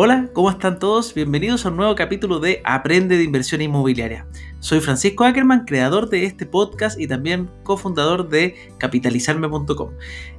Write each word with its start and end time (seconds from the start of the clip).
Hola, 0.00 0.28
¿cómo 0.32 0.48
están 0.48 0.78
todos? 0.78 1.12
Bienvenidos 1.12 1.66
a 1.66 1.70
un 1.70 1.76
nuevo 1.76 1.96
capítulo 1.96 2.38
de 2.38 2.60
Aprende 2.62 3.16
de 3.16 3.24
Inversión 3.24 3.62
Inmobiliaria. 3.62 4.28
Soy 4.60 4.78
Francisco 4.78 5.24
Ackerman, 5.24 5.64
creador 5.64 6.08
de 6.08 6.24
este 6.24 6.46
podcast 6.46 7.00
y 7.00 7.08
también 7.08 7.50
cofundador 7.64 8.28
de 8.28 8.54
capitalizarme.com. 8.78 9.90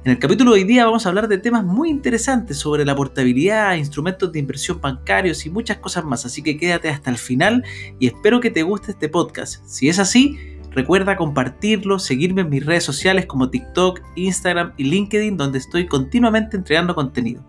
En 0.02 0.12
el 0.12 0.18
capítulo 0.18 0.52
de 0.52 0.60
hoy 0.60 0.64
día 0.64 0.86
vamos 0.86 1.04
a 1.04 1.10
hablar 1.10 1.28
de 1.28 1.36
temas 1.36 1.62
muy 1.62 1.90
interesantes 1.90 2.56
sobre 2.56 2.86
la 2.86 2.96
portabilidad, 2.96 3.74
instrumentos 3.74 4.32
de 4.32 4.38
inversión 4.38 4.80
bancarios 4.80 5.44
y 5.44 5.50
muchas 5.50 5.76
cosas 5.76 6.06
más, 6.06 6.24
así 6.24 6.42
que 6.42 6.56
quédate 6.56 6.88
hasta 6.88 7.10
el 7.10 7.18
final 7.18 7.62
y 7.98 8.06
espero 8.06 8.40
que 8.40 8.50
te 8.50 8.62
guste 8.62 8.92
este 8.92 9.10
podcast. 9.10 9.62
Si 9.66 9.90
es 9.90 9.98
así, 9.98 10.38
Recuerda 10.72 11.16
compartirlo, 11.16 11.98
seguirme 11.98 12.42
en 12.42 12.48
mis 12.48 12.64
redes 12.64 12.84
sociales 12.84 13.26
como 13.26 13.50
TikTok, 13.50 14.00
Instagram 14.14 14.72
y 14.76 14.84
LinkedIn, 14.84 15.36
donde 15.36 15.58
estoy 15.58 15.88
continuamente 15.88 16.56
entregando 16.56 16.94
contenido. 16.94 17.44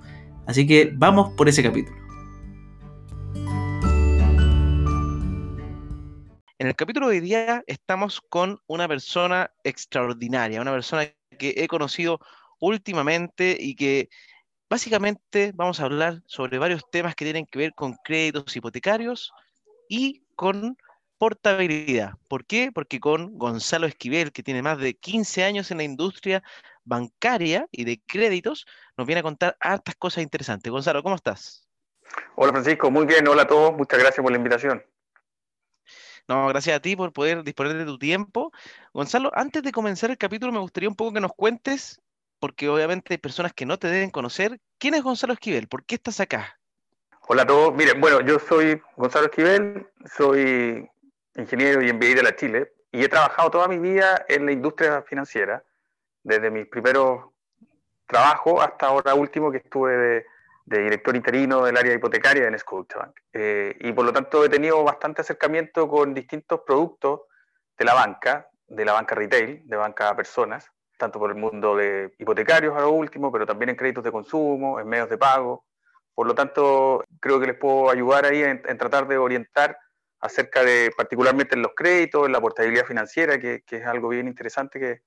Así 0.48 0.66
que 0.66 0.92
vamos 0.96 1.34
por 1.34 1.48
ese 1.48 1.62
capítulo. 1.62 2.01
En 6.62 6.68
el 6.68 6.76
capítulo 6.76 7.08
de 7.08 7.16
hoy 7.16 7.22
día 7.22 7.64
estamos 7.66 8.22
con 8.22 8.60
una 8.68 8.88
persona 8.88 9.52
extraordinaria, 9.64 10.62
una 10.62 10.72
persona 10.72 11.08
que 11.40 11.56
he 11.58 11.68
conocido 11.68 12.20
últimamente 12.60 13.58
y 13.60 13.76
que 13.76 14.10
básicamente 14.70 15.54
vamos 15.56 15.80
a 15.80 15.86
hablar 15.86 16.22
sobre 16.28 16.60
varios 16.60 16.84
temas 16.92 17.16
que 17.16 17.26
tienen 17.26 17.48
que 17.48 17.58
ver 17.58 17.74
con 17.74 17.96
créditos 18.04 18.56
hipotecarios 18.56 19.34
y 19.90 20.24
con 20.36 20.78
portabilidad. 21.18 22.12
¿Por 22.28 22.46
qué? 22.46 22.70
Porque 22.72 23.00
con 23.00 23.40
Gonzalo 23.40 23.88
Esquivel, 23.88 24.32
que 24.32 24.44
tiene 24.44 24.62
más 24.62 24.78
de 24.78 24.94
15 24.94 25.44
años 25.44 25.72
en 25.72 25.78
la 25.78 25.84
industria 25.84 26.44
bancaria 26.84 27.66
y 27.72 27.86
de 27.86 28.00
créditos, 28.06 28.68
nos 28.98 29.08
viene 29.08 29.22
a 29.22 29.24
contar 29.24 29.58
hartas 29.60 29.96
cosas 29.96 30.22
interesantes. 30.22 30.72
Gonzalo, 30.72 31.02
¿cómo 31.02 31.16
estás? 31.16 31.68
Hola 32.36 32.52
Francisco, 32.52 32.92
muy 32.92 33.08
bien, 33.08 33.28
hola 33.28 33.42
a 33.42 33.48
todos, 33.48 33.76
muchas 33.76 34.00
gracias 34.00 34.22
por 34.22 34.32
la 34.32 34.38
invitación. 34.38 34.86
No, 36.28 36.48
gracias 36.48 36.78
a 36.78 36.80
ti 36.80 36.96
por 36.96 37.12
poder 37.12 37.44
disponer 37.44 37.76
de 37.76 37.86
tu 37.86 37.98
tiempo. 37.98 38.52
Gonzalo, 38.94 39.32
antes 39.34 39.64
de 39.64 39.72
comenzar 39.72 40.12
el 40.12 40.18
capítulo, 40.18 40.52
me 40.52 40.60
gustaría 40.60 40.90
un 40.90 40.96
poco 40.96 41.14
que 41.14 41.22
nos 41.22 41.34
cuentes, 41.34 42.02
porque 42.40 42.70
obviamente 42.70 43.14
hay 43.14 43.18
personas 43.18 43.54
que 43.54 43.66
no 43.66 43.78
te 43.78 43.88
deben 43.88 44.10
conocer, 44.10 44.60
¿quién 44.78 44.94
es 44.94 45.04
Gonzalo 45.04 45.34
Esquivel? 45.34 45.68
¿Por 45.68 45.84
qué 45.86 45.96
estás 45.96 46.20
acá? 46.20 46.58
Hola 47.28 47.44
a 47.44 47.48
todos, 47.48 47.74
miren, 47.74 48.02
bueno, 48.02 48.22
yo 48.22 48.40
soy 48.40 48.82
Gonzalo 48.98 49.26
Esquivel, 49.28 49.88
soy 50.18 50.90
ingeniero 51.36 51.82
y 51.82 51.94
MBA 51.94 52.16
de 52.16 52.24
la 52.24 52.36
Chile, 52.36 52.74
y 52.92 53.04
he 53.04 53.10
trabajado 53.10 53.52
toda 53.52 53.68
mi 53.68 53.78
vida 53.78 54.26
en 54.28 54.46
la 54.46 54.52
industria 54.52 55.02
financiera, 55.04 55.64
desde 56.24 56.52
mis 56.52 56.68
primeros 56.68 57.26
trabajos 58.06 58.64
hasta 58.64 58.88
ahora 58.88 59.16
último 59.16 59.52
que 59.52 59.58
estuve 59.58 59.96
de, 59.96 60.26
director 60.78 61.16
interino 61.16 61.64
del 61.64 61.78
área 61.78 61.94
hipotecaria 61.94 62.48
en 62.48 62.58
Scotiabank. 62.58 63.16
Eh, 63.34 63.76
y 63.80 63.92
por 63.94 64.06
lo 64.06 64.14
tanto 64.14 64.44
he 64.46 64.50
tenido 64.50 64.84
bastante 64.84 65.22
acercamiento 65.22 65.88
con 65.88 66.14
distintos 66.14 66.62
productos 66.66 67.22
de 67.78 67.86
la 67.86 67.94
banca, 67.94 68.50
de 68.68 68.86
la 68.86 68.94
banca 68.94 69.16
retail, 69.16 69.62
de 69.66 69.78
banca 69.78 70.10
a 70.10 70.16
personas, 70.16 70.70
tanto 70.98 71.20
por 71.20 71.32
el 71.32 71.38
mundo 71.38 71.76
de 71.76 72.14
hipotecarios 72.18 72.76
a 72.78 72.82
lo 72.82 72.92
último, 72.92 73.32
pero 73.32 73.46
también 73.46 73.70
en 73.70 73.76
créditos 73.76 74.04
de 74.04 74.12
consumo, 74.12 74.80
en 74.80 74.88
medios 74.88 75.10
de 75.10 75.18
pago. 75.18 75.66
Por 76.14 76.28
lo 76.28 76.36
tanto, 76.36 77.04
creo 77.20 77.40
que 77.40 77.48
les 77.48 77.58
puedo 77.58 77.90
ayudar 77.90 78.26
ahí 78.26 78.44
en 78.44 78.78
tratar 78.78 79.08
de 79.08 79.18
orientar 79.18 79.78
acerca 80.22 80.64
de, 80.64 80.92
particularmente 80.96 81.56
en 81.56 81.64
los 81.64 81.74
créditos, 81.76 82.26
en 82.26 82.32
la 82.32 82.40
portabilidad 82.40 82.86
financiera, 82.86 83.40
que, 83.40 83.64
es 83.68 83.86
algo 83.86 84.10
bien 84.10 84.28
interesante 84.28 84.80
que, 84.80 85.02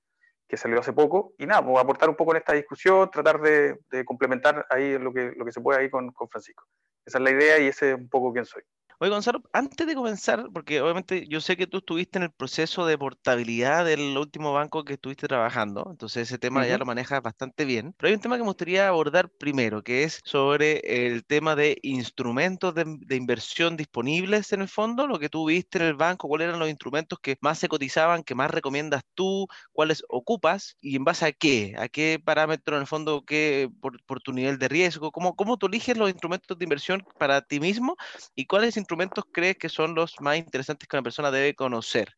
salió 0.53 0.79
hace 0.79 0.93
poco. 0.93 1.33
Y 1.37 1.45
nada, 1.45 1.65
pues 1.65 1.77
aportar 1.77 2.09
un 2.09 2.15
poco 2.15 2.31
en 2.31 2.37
esta 2.37 2.53
discusión, 2.53 3.09
tratar 3.11 3.41
de, 3.41 3.77
complementar 4.05 4.65
ahí 4.69 4.97
lo 4.97 5.13
que, 5.13 5.33
lo 5.35 5.45
que 5.45 5.51
se 5.51 5.61
puede 5.61 5.79
ahí 5.79 5.89
con, 5.89 6.11
con 6.11 6.29
Francisco. 6.29 6.65
Esa 7.05 7.17
es 7.17 7.23
la 7.23 7.31
idea 7.31 7.59
y 7.59 7.67
ese 7.67 7.91
es 7.91 7.97
un 7.97 8.09
poco 8.09 8.33
quién 8.33 8.45
soy. 8.45 8.63
Oye, 8.97 9.11
Gonzalo, 9.11 9.41
antes 9.51 9.85
de 9.85 9.93
comenzar, 9.93 10.47
porque 10.53 10.79
obviamente 10.79 11.27
yo 11.27 11.41
sé 11.41 11.57
que 11.57 11.67
tú 11.67 11.79
estuviste 11.79 12.17
en 12.17 12.23
el 12.23 12.31
proceso 12.31 12.85
de 12.85 12.97
portabilidad 12.97 13.83
del 13.83 14.17
último 14.17 14.53
banco 14.53 14.85
que 14.85 14.93
estuviste 14.93 15.27
trabajando, 15.27 15.85
entonces 15.91 16.29
ese 16.29 16.37
tema 16.37 16.65
ya 16.65 16.77
lo 16.77 16.85
manejas 16.85 17.21
bastante 17.21 17.65
bien, 17.65 17.93
pero 17.97 18.07
hay 18.07 18.13
un 18.13 18.21
tema 18.21 18.37
que 18.37 18.43
me 18.43 18.47
gustaría 18.47 18.87
abordar 18.87 19.29
primero, 19.29 19.83
que 19.83 20.03
es 20.03 20.21
sobre 20.23 20.79
el 21.07 21.25
tema 21.25 21.57
de 21.57 21.77
instrumentos 21.81 22.73
de, 22.73 22.85
inversión 23.15 23.75
disponibles 23.75 24.53
en 24.53 24.61
el 24.61 24.69
fondo, 24.69 25.07
lo 25.07 25.19
que 25.19 25.27
tú 25.27 25.45
viste 25.45 25.77
en 25.77 25.85
el 25.85 25.95
banco, 25.95 26.29
cuáles 26.29 26.47
eran 26.47 26.59
los 26.59 26.69
instrumentos 26.69 27.19
que 27.19 27.37
más 27.41 27.59
se 27.59 27.67
cotizaban, 27.67 28.23
que 28.23 28.33
más 28.33 28.49
recomiendas 28.49 29.03
tú, 29.13 29.47
cuáles 29.73 30.03
ocupas 30.07 30.77
y 30.79 30.95
en 30.95 31.03
base 31.03 31.25
a 31.25 31.31
qué, 31.33 31.75
a 31.77 31.89
qué 31.89 32.21
parámetro 32.23 32.77
en 32.77 32.81
el 32.81 32.87
fondo, 32.87 33.25
qué, 33.25 33.69
por, 33.81 34.21
tu 34.21 34.31
nivel 34.31 34.57
de 34.57 34.69
riesgo, 34.69 35.11
cómo, 35.11 35.35
cómo 35.35 35.57
tú 35.57 35.67
eliges 35.67 35.97
los 35.97 36.09
instrumentos 36.09 36.57
de 36.57 36.63
inversión 36.63 37.03
para 37.19 37.41
ti 37.41 37.59
mismo 37.59 37.97
y 38.35 38.45
cuáles 38.45 38.77
instrumentos 38.85 39.25
crees 39.31 39.57
que 39.57 39.67
son 39.67 39.95
los 39.95 40.21
más 40.21 40.37
interesantes 40.37 40.87
que 40.87 40.95
una 40.95 41.03
persona 41.03 41.31
debe 41.31 41.55
conocer? 41.55 42.15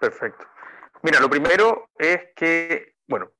Perfecto. 0.00 0.46
Mira, 1.02 1.20
lo 1.20 1.28
primero 1.28 1.90
es 1.98 2.28
que, 2.34 2.94
bueno, 3.06 3.30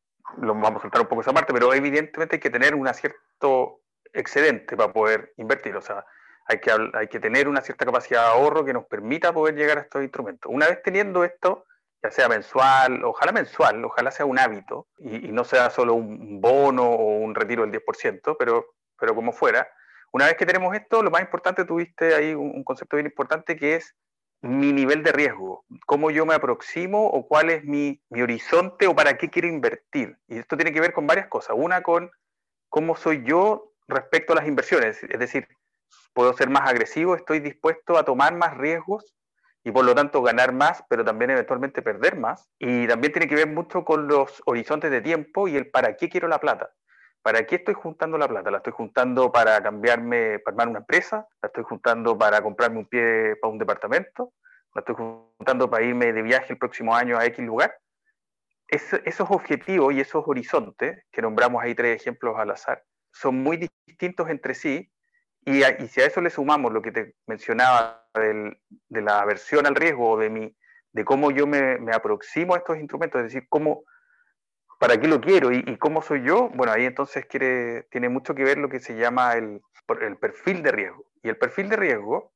lo 0.42 0.54
vamos 0.54 0.80
a 0.80 0.82
saltar 0.82 1.00
un 1.00 1.08
poco 1.08 1.22
esa 1.22 1.32
parte, 1.32 1.54
pero 1.54 1.72
evidentemente 1.72 2.36
hay 2.36 2.40
que 2.40 2.50
tener 2.50 2.74
un 2.74 2.92
cierto 2.92 3.80
excedente 4.12 4.76
para 4.76 4.92
poder 4.92 5.32
invertir. 5.38 5.74
O 5.74 5.80
sea, 5.80 6.04
hay 6.46 6.60
que, 6.60 6.70
hay 6.92 7.08
que 7.08 7.18
tener 7.18 7.48
una 7.48 7.62
cierta 7.62 7.86
capacidad 7.86 8.22
de 8.22 8.32
ahorro 8.32 8.64
que 8.64 8.74
nos 8.74 8.84
permita 8.84 9.32
poder 9.32 9.54
llegar 9.54 9.78
a 9.78 9.82
estos 9.82 10.02
instrumentos. 10.02 10.52
Una 10.52 10.66
vez 10.66 10.82
teniendo 10.82 11.24
esto, 11.24 11.64
ya 12.02 12.10
sea 12.10 12.28
mensual, 12.28 13.02
ojalá 13.04 13.32
mensual, 13.32 13.84
ojalá 13.84 14.10
sea 14.10 14.26
un 14.26 14.38
hábito 14.38 14.86
y, 14.98 15.32
no 15.32 15.44
sea 15.44 15.70
solo 15.70 15.94
un 15.94 16.40
bono 16.40 16.84
o 16.84 17.18
un 17.18 17.34
retiro 17.34 17.66
del 17.66 17.72
10%, 17.72 18.36
pero, 18.38 18.66
pero 18.98 19.14
como 19.14 19.32
fuera, 19.32 19.68
una 20.12 20.26
vez 20.26 20.36
que 20.36 20.46
tenemos 20.46 20.74
esto, 20.74 21.02
lo 21.02 21.10
más 21.10 21.20
importante, 21.20 21.64
tuviste 21.64 22.14
ahí 22.14 22.34
un, 22.34 22.64
concepto 22.64 22.96
bien 22.96 23.06
importante 23.06 23.56
que 23.56 23.76
es 23.76 23.94
mi 24.40 24.72
nivel 24.72 25.02
de 25.02 25.12
riesgo, 25.12 25.64
cómo 25.86 26.10
yo 26.10 26.24
me 26.24 26.34
aproximo 26.34 27.06
o 27.06 27.26
cuál 27.26 27.50
es 27.50 27.64
mi, 27.64 28.00
horizonte 28.10 28.86
o 28.86 28.94
para 28.94 29.18
qué 29.18 29.28
quiero 29.28 29.48
invertir. 29.48 30.16
Y 30.28 30.38
esto 30.38 30.56
tiene 30.56 30.72
que 30.72 30.80
ver 30.80 30.92
con 30.92 31.06
varias 31.06 31.26
cosas. 31.26 31.56
Una 31.58 31.82
con 31.82 32.10
cómo 32.68 32.96
soy 32.96 33.24
yo 33.24 33.72
respecto 33.88 34.32
a 34.32 34.36
las 34.36 34.46
inversiones, 34.46 35.02
es 35.02 35.18
decir, 35.18 35.48
puedo 36.12 36.32
ser 36.34 36.50
más 36.50 36.68
agresivo, 36.68 37.14
estoy 37.16 37.40
dispuesto 37.40 37.96
a 37.98 38.04
tomar 38.04 38.34
más 38.34 38.56
riesgos 38.56 39.14
y 39.64 39.72
por 39.72 39.84
lo 39.84 39.94
tanto 39.94 40.22
ganar 40.22 40.52
más, 40.52 40.84
pero 40.88 41.04
también 41.04 41.30
eventualmente 41.30 41.82
perder 41.82 42.16
más. 42.16 42.48
Y 42.58 42.86
también 42.86 43.12
tiene 43.12 43.28
que 43.28 43.34
ver 43.34 43.48
mucho 43.48 43.84
con 43.84 44.06
los 44.06 44.42
horizontes 44.46 44.90
de 44.90 45.00
tiempo 45.00 45.48
y 45.48 45.56
el 45.56 45.70
para 45.70 45.96
qué 45.96 46.08
quiero 46.08 46.28
la 46.28 46.38
plata. 46.38 46.70
¿Para 47.22 47.44
qué 47.46 47.56
estoy 47.56 47.74
juntando 47.74 48.16
la 48.16 48.28
plata? 48.28 48.50
¿La 48.50 48.58
estoy 48.58 48.72
juntando 48.72 49.30
para 49.32 49.62
cambiarme, 49.62 50.38
para 50.38 50.54
armar 50.54 50.68
una 50.68 50.78
empresa? 50.78 51.26
¿La 51.42 51.48
estoy 51.48 51.64
juntando 51.64 52.16
para 52.16 52.40
comprarme 52.42 52.78
un 52.78 52.86
pie 52.86 53.36
para 53.36 53.52
un 53.52 53.58
departamento? 53.58 54.32
¿La 54.74 54.80
estoy 54.80 54.94
juntando 54.94 55.68
para 55.68 55.84
irme 55.84 56.12
de 56.12 56.22
viaje 56.22 56.52
el 56.52 56.58
próximo 56.58 56.94
año 56.94 57.18
a 57.18 57.26
X 57.26 57.44
lugar? 57.44 57.74
esos 58.68 59.30
objetivos 59.30 59.94
y 59.94 60.00
esos 60.00 60.24
horizontes, 60.26 61.02
que 61.10 61.22
nombramos 61.22 61.62
ahí 61.62 61.74
tres 61.74 62.00
ejemplos 62.00 62.36
al 62.38 62.50
azar, 62.50 62.84
son 63.12 63.42
muy 63.42 63.68
distintos 63.86 64.28
entre 64.28 64.54
sí 64.54 64.92
y, 65.44 65.62
si 65.88 66.00
a 66.02 66.06
eso 66.06 66.20
le 66.20 66.28
sumamos 66.28 66.72
lo 66.72 66.82
que 66.82 66.92
te 66.92 67.14
mencionaba 67.26 68.06
de 68.14 69.02
la 69.02 69.20
aversión 69.20 69.66
al 69.66 69.74
riesgo 69.74 70.18
de, 70.18 70.28
mi, 70.28 70.56
de 70.92 71.04
cómo 71.04 71.30
yo 71.30 71.46
me, 71.46 71.78
me 71.78 71.94
aproximo 71.94 72.54
a 72.54 72.58
estos 72.58 72.78
instrumentos, 72.78 73.20
es 73.20 73.32
decir, 73.32 73.48
cómo, 73.48 73.84
¿para 74.78 74.98
qué 75.00 75.08
lo 75.08 75.20
quiero 75.20 75.52
y, 75.52 75.76
cómo 75.76 76.02
soy 76.02 76.22
yo? 76.24 76.48
Bueno, 76.50 76.72
ahí 76.72 76.84
entonces 76.84 77.26
quiere, 77.26 77.82
tiene 77.90 78.08
mucho 78.08 78.34
que 78.34 78.44
ver 78.44 78.58
lo 78.58 78.68
que 78.68 78.80
se 78.80 78.96
llama 78.96 79.34
el, 79.34 79.60
el 80.00 80.16
perfil 80.16 80.62
de 80.62 80.72
riesgo. 80.72 81.04
Y 81.22 81.28
el 81.28 81.36
perfil 81.36 81.68
de 81.68 81.76
riesgo 81.76 82.32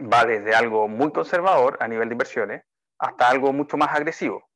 va 0.00 0.24
desde 0.24 0.54
algo 0.54 0.86
muy 0.88 1.12
conservador 1.12 1.76
a 1.80 1.88
nivel 1.88 2.08
de 2.08 2.14
inversiones 2.14 2.62
hasta 2.98 3.28
algo 3.28 3.52
mucho 3.52 3.76
más 3.76 3.94
agresivo. 3.94 4.48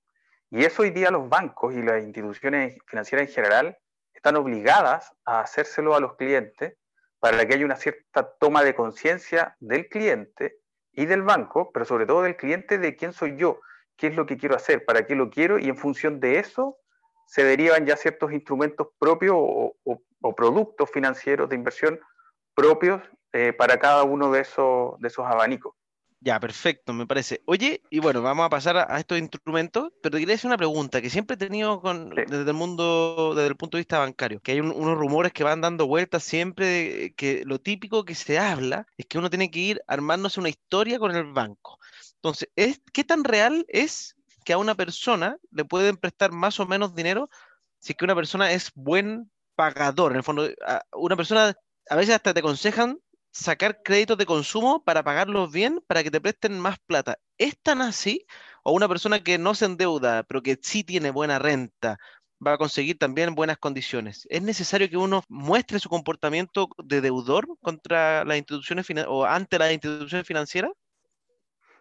Y 0.50 0.64
eso 0.64 0.82
hoy 0.82 0.90
día 0.90 1.10
los 1.10 1.28
bancos 1.28 1.74
y 1.74 1.82
las 1.82 2.02
instituciones 2.02 2.78
financieras 2.86 3.28
en 3.28 3.34
general 3.34 3.78
están 4.12 4.36
obligadas 4.36 5.12
a 5.24 5.40
hacérselo 5.40 5.94
a 5.94 6.00
los 6.00 6.16
clientes 6.16 6.76
para 7.18 7.46
que 7.46 7.54
haya 7.54 7.64
una 7.64 7.76
cierta 7.76 8.34
toma 8.38 8.62
de 8.62 8.74
conciencia 8.74 9.56
del 9.58 9.88
cliente 9.88 10.58
y 10.92 11.06
del 11.06 11.22
banco, 11.22 11.72
pero 11.72 11.84
sobre 11.84 12.06
todo 12.06 12.22
del 12.22 12.36
cliente 12.36 12.78
de 12.78 12.96
quién 12.96 13.12
soy 13.12 13.36
yo, 13.36 13.60
qué 13.96 14.08
es 14.08 14.16
lo 14.16 14.26
que 14.26 14.36
quiero 14.36 14.56
hacer, 14.56 14.84
para 14.84 15.06
qué 15.06 15.14
lo 15.14 15.30
quiero, 15.30 15.58
y 15.58 15.68
en 15.68 15.76
función 15.76 16.20
de 16.20 16.38
eso 16.38 16.78
se 17.26 17.44
derivan 17.44 17.86
ya 17.86 17.96
ciertos 17.96 18.32
instrumentos 18.32 18.88
propios 18.98 19.34
o, 19.36 19.76
productos 20.36 20.90
financieros 20.90 21.48
de 21.50 21.56
inversión 21.56 22.00
propios 22.54 23.02
eh, 23.32 23.52
para 23.52 23.78
cada 23.78 24.04
uno 24.04 24.30
de 24.32 24.40
esos, 24.40 24.98
de 25.00 25.08
esos 25.08 25.26
abanicos. 25.26 25.74
Ya, 26.24 26.40
perfecto, 26.40 26.94
me 26.94 27.06
parece. 27.06 27.42
Oye, 27.44 27.82
y 27.90 27.98
bueno, 27.98 28.22
vamos 28.22 28.46
a 28.46 28.48
pasar 28.48 28.78
a, 28.78 28.98
estos 28.98 29.18
instrumentos, 29.18 29.92
pero 30.02 30.14
te 30.14 30.20
quería 30.20 30.36
hacer 30.36 30.48
una 30.48 30.56
pregunta 30.56 31.02
que 31.02 31.10
siempre 31.10 31.34
he 31.34 31.36
tenido 31.36 31.82
con, 31.82 32.08
desde 32.14 32.48
el 32.48 32.54
mundo, 32.54 33.34
desde 33.34 33.48
el 33.48 33.56
punto 33.56 33.76
de 33.76 33.82
vista 33.82 33.98
bancario, 33.98 34.40
que 34.40 34.52
hay 34.52 34.60
unos 34.60 34.96
rumores 34.96 35.34
que 35.34 35.44
van 35.44 35.60
dando 35.60 35.86
vueltas 35.86 36.24
siempre, 36.24 37.12
que 37.14 37.44
lo 37.44 37.60
típico 37.60 38.06
que 38.06 38.14
se 38.14 38.38
habla 38.38 38.86
es 38.96 39.04
que 39.04 39.18
uno 39.18 39.28
tiene 39.28 39.50
que 39.50 39.58
ir 39.60 39.82
armándose 39.86 40.40
una 40.40 40.48
historia 40.48 40.98
con 40.98 41.14
el 41.14 41.30
banco. 41.30 41.78
Entonces, 42.24 42.48
¿qué 42.94 43.04
tan 43.04 43.22
real 43.22 43.66
es 43.68 44.16
que 44.46 44.54
a 44.54 44.58
una 44.58 44.74
persona 44.74 45.36
le 45.50 45.66
pueden 45.66 45.98
prestar 45.98 46.32
más 46.32 46.58
o 46.58 46.66
menos 46.66 46.94
dinero 46.94 47.28
si 47.80 47.92
es 47.92 47.98
que 47.98 48.04
una 48.06 48.14
persona 48.14 48.50
es 48.50 48.70
buen 48.74 49.30
pagador? 49.56 50.12
En 50.12 50.16
el 50.16 50.22
fondo, 50.22 50.48
una 50.94 51.16
persona 51.16 51.54
a 51.90 51.96
veces 51.96 52.14
hasta 52.14 52.32
te 52.32 52.40
aconsejan 52.40 52.98
sacar 53.30 53.82
créditos 53.82 54.16
de 54.16 54.24
consumo 54.24 54.82
para 54.84 55.02
pagarlos 55.02 55.52
bien, 55.52 55.82
para 55.86 56.02
que 56.02 56.10
te 56.10 56.18
presten 56.20 56.58
más 56.58 56.78
plata. 56.86 57.18
¿Es 57.36 57.60
tan 57.60 57.82
así? 57.82 58.24
¿O 58.62 58.72
una 58.72 58.88
persona 58.88 59.22
que 59.22 59.36
no 59.36 59.54
se 59.54 59.66
endeuda, 59.66 60.22
pero 60.22 60.42
que 60.42 60.58
sí 60.62 60.82
tiene 60.82 61.10
buena 61.10 61.38
renta, 61.38 61.98
va 62.44 62.54
a 62.54 62.58
conseguir 62.58 62.98
también 62.98 63.34
buenas 63.34 63.58
condiciones? 63.58 64.26
¿Es 64.30 64.40
necesario 64.40 64.88
que 64.88 64.96
uno 64.96 65.22
muestre 65.28 65.78
su 65.78 65.90
comportamiento 65.90 66.68
de 66.82 67.02
deudor 67.02 67.46
contra 67.60 68.24
las 68.24 68.38
instituciones 68.38 68.86
o 69.08 69.26
ante 69.26 69.58
las 69.58 69.72
instituciones 69.72 70.26
financieras? 70.26 70.72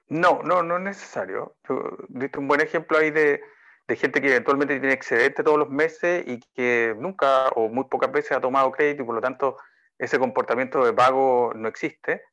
No, 0.07 0.41
no, 0.43 0.63
no 0.63 0.77
es 0.77 0.83
necesario. 0.83 1.55
Diste 2.09 2.39
un 2.39 2.47
buen 2.47 2.61
ejemplo 2.61 2.97
ahí 2.97 3.11
de, 3.11 3.41
de 3.87 3.95
gente 3.95 4.21
que 4.21 4.29
eventualmente 4.29 4.79
tiene 4.79 4.93
excedente 4.93 5.43
todos 5.43 5.59
los 5.59 5.69
meses 5.69 6.23
y 6.27 6.39
que 6.55 6.95
nunca 6.97 7.49
o 7.49 7.69
muy 7.69 7.85
pocas 7.85 8.11
veces 8.11 8.33
ha 8.33 8.41
tomado 8.41 8.71
crédito 8.71 9.03
y 9.03 9.05
por 9.05 9.15
lo 9.15 9.21
tanto 9.21 9.57
ese 9.97 10.19
comportamiento 10.19 10.83
de 10.85 10.93
pago 10.93 11.53
no 11.55 11.67
existe, 11.67 12.23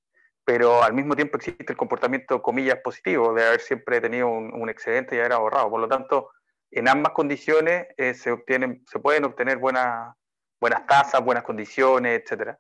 pero 0.45 0.83
al 0.83 0.93
mismo 0.95 1.15
tiempo 1.15 1.37
existe 1.37 1.73
el 1.73 1.77
comportamiento, 1.77 2.43
comillas, 2.43 2.79
positivo, 2.83 3.35
de 3.35 3.47
haber 3.47 3.61
siempre 3.61 4.01
tenido 4.01 4.29
un, 4.29 4.69
excedente 4.69 5.17
y 5.17 5.21
haber 5.21 5.33
ahorrado. 5.33 5.71
Por 5.71 5.81
lo 5.81 5.89
tanto, 5.89 6.31
en 6.71 6.89
ambas 6.89 7.13
condiciones 7.13 7.87
eh, 7.97 8.15
se, 8.15 8.33
obtienen, 8.33 8.83
se 8.87 8.99
pueden 8.99 9.25
obtener 9.25 9.59
buenas, 9.59 10.15
buenas 10.61 10.87
tasas, 10.87 11.23
buenas 11.23 11.45
condiciones, 11.45 12.23
etc. 12.25 12.57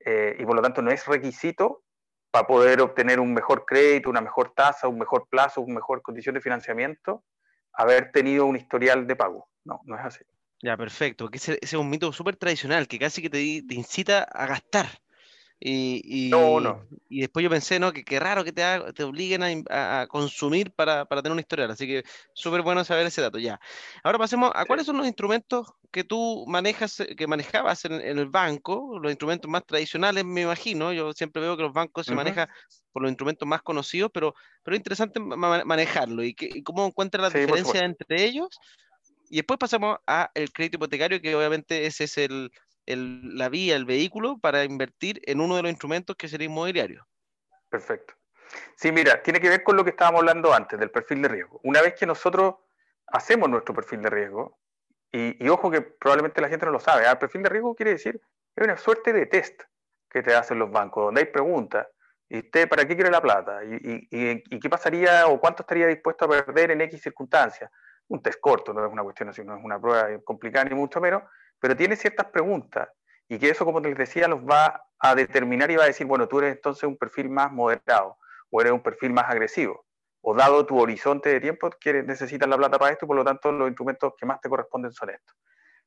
Eh, 0.00 0.36
y 0.38 0.44
por 0.44 0.56
lo 0.56 0.62
tanto 0.62 0.80
no 0.82 0.90
es 0.90 1.04
requisito 1.06 1.82
para 2.30 2.46
poder 2.46 2.80
obtener 2.80 3.20
un 3.20 3.32
mejor 3.32 3.64
crédito, 3.66 4.10
una 4.10 4.20
mejor 4.20 4.52
tasa, 4.54 4.88
un 4.88 4.98
mejor 4.98 5.28
plazo, 5.30 5.60
una 5.60 5.74
mejor 5.74 6.02
condición 6.02 6.34
de 6.34 6.40
financiamiento, 6.40 7.24
haber 7.72 8.12
tenido 8.12 8.46
un 8.46 8.56
historial 8.56 9.06
de 9.06 9.16
pago. 9.16 9.48
No, 9.64 9.80
no 9.84 9.96
es 9.96 10.04
así. 10.04 10.24
Ya, 10.62 10.76
perfecto. 10.76 11.28
Que 11.28 11.38
ese, 11.38 11.58
es 11.60 11.72
un 11.74 11.88
mito 11.88 12.12
súper 12.12 12.36
tradicional 12.36 12.88
que 12.88 12.98
casi 12.98 13.22
que 13.22 13.30
te, 13.30 13.40
incita 13.74 14.24
a 14.24 14.46
gastar. 14.46 14.86
Y, 15.60 16.28
no, 16.30 16.60
no. 16.60 16.86
y 17.08 17.20
después 17.20 17.42
yo 17.42 17.50
pensé, 17.50 17.80
¿no? 17.80 17.92
Que 17.92 18.04
qué 18.04 18.20
raro 18.20 18.44
que 18.44 18.52
te, 18.52 18.62
te 18.94 19.02
obliguen 19.02 19.64
a, 19.68 20.06
consumir 20.06 20.70
para, 20.70 21.04
tener 21.04 21.32
una 21.32 21.40
historial. 21.40 21.70
Así 21.70 21.86
que 21.86 22.04
súper 22.32 22.62
bueno 22.62 22.84
saber 22.84 23.06
ese 23.06 23.22
dato. 23.22 23.38
Ya. 23.38 23.60
Ahora 24.04 24.18
pasemos 24.18 24.52
a 24.54 24.64
cuáles 24.66 24.86
son 24.86 24.98
los 24.98 25.06
instrumentos 25.06 25.66
que 25.90 26.04
tú 26.04 26.44
manejas, 26.46 27.02
que 27.16 27.26
manejabas 27.26 27.84
en, 27.86 27.94
el 27.94 28.26
banco, 28.26 28.98
los 29.00 29.10
instrumentos 29.10 29.50
más 29.50 29.66
tradicionales, 29.66 30.24
me 30.24 30.42
imagino. 30.42 30.92
Yo 30.92 31.12
siempre 31.12 31.42
veo 31.42 31.56
que 31.56 31.64
los 31.64 31.72
bancos 31.72 32.06
se 32.06 32.14
manejan 32.14 32.48
por 32.92 33.02
los 33.02 33.10
instrumentos 33.10 33.48
más 33.48 33.62
conocidos, 33.62 34.12
pero, 34.14 34.34
pero 34.62 34.76
es 34.76 34.80
interesante 34.80 35.18
manejarlo. 35.18 36.22
¿Y, 36.22 36.34
que, 36.34 36.62
cómo 36.62 36.86
encuentras 36.86 37.32
la 37.32 37.40
diferencia 37.40 37.84
entre 37.84 38.24
ellos? 38.24 38.48
Y 39.28 39.36
después 39.36 39.58
pasamos 39.58 39.98
a 40.06 40.30
el 40.34 40.52
crédito 40.52 40.76
hipotecario, 40.76 41.20
que 41.20 41.34
obviamente 41.34 41.84
ese 41.84 42.04
es 42.04 42.16
el, 42.16 42.50
la 42.96 43.48
vía, 43.48 43.76
el 43.76 43.84
vehículo 43.84 44.38
para 44.38 44.64
invertir 44.64 45.20
en 45.24 45.40
uno 45.40 45.56
de 45.56 45.62
los 45.62 45.70
instrumentos 45.70 46.16
que 46.16 46.28
sería 46.28 46.46
inmobiliario. 46.46 47.06
Perfecto. 47.68 48.14
Sí, 48.76 48.92
mira, 48.92 49.22
tiene 49.22 49.40
que 49.40 49.48
ver 49.48 49.62
con 49.62 49.76
lo 49.76 49.84
que 49.84 49.90
estábamos 49.90 50.20
hablando 50.20 50.54
antes, 50.54 50.78
del 50.78 50.90
perfil 50.90 51.22
de 51.22 51.28
riesgo. 51.28 51.60
Una 51.64 51.82
vez 51.82 51.94
que 51.94 52.06
nosotros 52.06 52.54
hacemos 53.06 53.48
nuestro 53.48 53.74
perfil 53.74 54.02
de 54.02 54.10
riesgo, 54.10 54.58
y, 55.10 55.48
ojo 55.48 55.70
que 55.70 55.80
probablemente 55.80 56.40
la 56.40 56.48
gente 56.48 56.66
no 56.66 56.72
lo 56.72 56.80
sabe, 56.80 57.06
el 57.08 57.18
perfil 57.18 57.42
de 57.42 57.48
riesgo 57.48 57.74
quiere 57.74 57.92
decir, 57.92 58.20
es 58.56 58.64
una 58.64 58.76
suerte 58.76 59.12
de 59.12 59.26
test 59.26 59.62
que 60.10 60.22
te 60.22 60.34
hacen 60.34 60.58
los 60.58 60.70
bancos, 60.70 61.04
donde 61.04 61.22
hay 61.22 61.26
preguntas, 61.26 61.86
¿y 62.28 62.38
usted 62.38 62.68
para 62.68 62.86
qué 62.86 62.94
quiere 62.94 63.10
la 63.10 63.20
plata? 63.20 63.62
¿Y, 63.64 64.08
y 64.10 64.60
qué 64.60 64.70
pasaría 64.70 65.26
o 65.26 65.40
cuánto 65.40 65.62
estaría 65.62 65.86
dispuesto 65.86 66.24
a 66.24 66.28
perder 66.28 66.70
en 66.70 66.80
X 66.82 67.02
circunstancias? 67.02 67.70
un 68.08 68.22
test 68.22 68.40
corto, 68.40 68.72
no 68.72 68.84
es 68.84 68.92
una 68.92 69.02
cuestión 69.02 69.28
así, 69.28 69.44
no 69.44 69.56
es 69.56 69.62
una 69.62 69.80
prueba 69.80 70.08
complicada 70.24 70.64
ni 70.64 70.74
mucho 70.74 71.00
menos, 71.00 71.22
pero 71.60 71.76
tiene 71.76 71.96
ciertas 71.96 72.26
preguntas 72.26 72.88
y 73.28 73.38
que 73.38 73.50
eso, 73.50 73.64
como 73.64 73.80
les 73.80 73.96
decía, 73.96 74.28
los 74.28 74.40
va 74.40 74.84
a 74.98 75.14
determinar 75.14 75.70
y 75.70 75.76
va 75.76 75.84
a 75.84 75.88
decir, 75.88 76.06
bueno, 76.06 76.28
tú 76.28 76.38
eres 76.38 76.56
entonces 76.56 76.84
un 76.84 76.96
perfil 76.96 77.28
más 77.28 77.52
moderado 77.52 78.16
o 78.50 78.60
eres 78.60 78.72
un 78.72 78.82
perfil 78.82 79.12
más 79.12 79.28
agresivo, 79.28 79.84
o 80.22 80.34
dado 80.34 80.64
tu 80.64 80.78
horizonte 80.78 81.28
de 81.28 81.40
tiempo, 81.40 81.70
quieres, 81.78 82.06
necesitas 82.06 82.48
la 82.48 82.56
plata 82.56 82.78
para 82.78 82.92
esto 82.92 83.04
y 83.04 83.08
por 83.08 83.16
lo 83.16 83.24
tanto 83.24 83.52
los 83.52 83.68
instrumentos 83.68 84.14
que 84.16 84.24
más 84.24 84.40
te 84.40 84.48
corresponden 84.48 84.92
son 84.92 85.10
estos. 85.10 85.36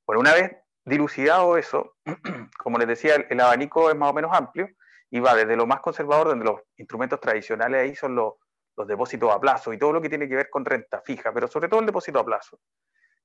Bueno, 0.06 0.22
una 0.22 0.34
vez 0.34 0.52
dilucidado 0.86 1.58
eso, 1.58 1.96
como 2.60 2.78
les 2.78 2.88
decía, 2.88 3.16
el, 3.16 3.40
abanico 3.40 3.90
es 3.90 3.96
más 3.96 4.12
o 4.12 4.14
menos 4.14 4.32
amplio 4.34 4.70
y 5.10 5.20
va 5.20 5.36
desde 5.36 5.56
lo 5.56 5.66
más 5.66 5.80
conservador, 5.80 6.28
donde 6.30 6.46
los 6.46 6.62
instrumentos 6.78 7.20
tradicionales 7.20 7.82
ahí 7.82 7.96
son 7.96 8.16
los 8.16 8.34
los 8.78 8.88
depósitos 8.88 9.32
a 9.32 9.40
plazo 9.40 9.74
y 9.74 9.78
todo 9.78 9.94
lo 9.94 10.02
que 10.02 10.10
tiene 10.10 10.28
que 10.28 10.36
ver 10.36 10.50
con 10.50 10.66
renta 10.66 11.02
fija, 11.02 11.34
pero 11.34 11.48
sobre 11.48 11.70
todo 11.70 11.80
el 11.80 11.86
depósito 11.86 12.20
a 12.20 12.26
plazo. 12.26 12.60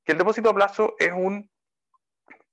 Que 0.04 0.12
el 0.12 0.18
depósito 0.18 0.50
a 0.50 0.54
plazo 0.54 0.94
es 0.98 1.12
un 1.12 1.50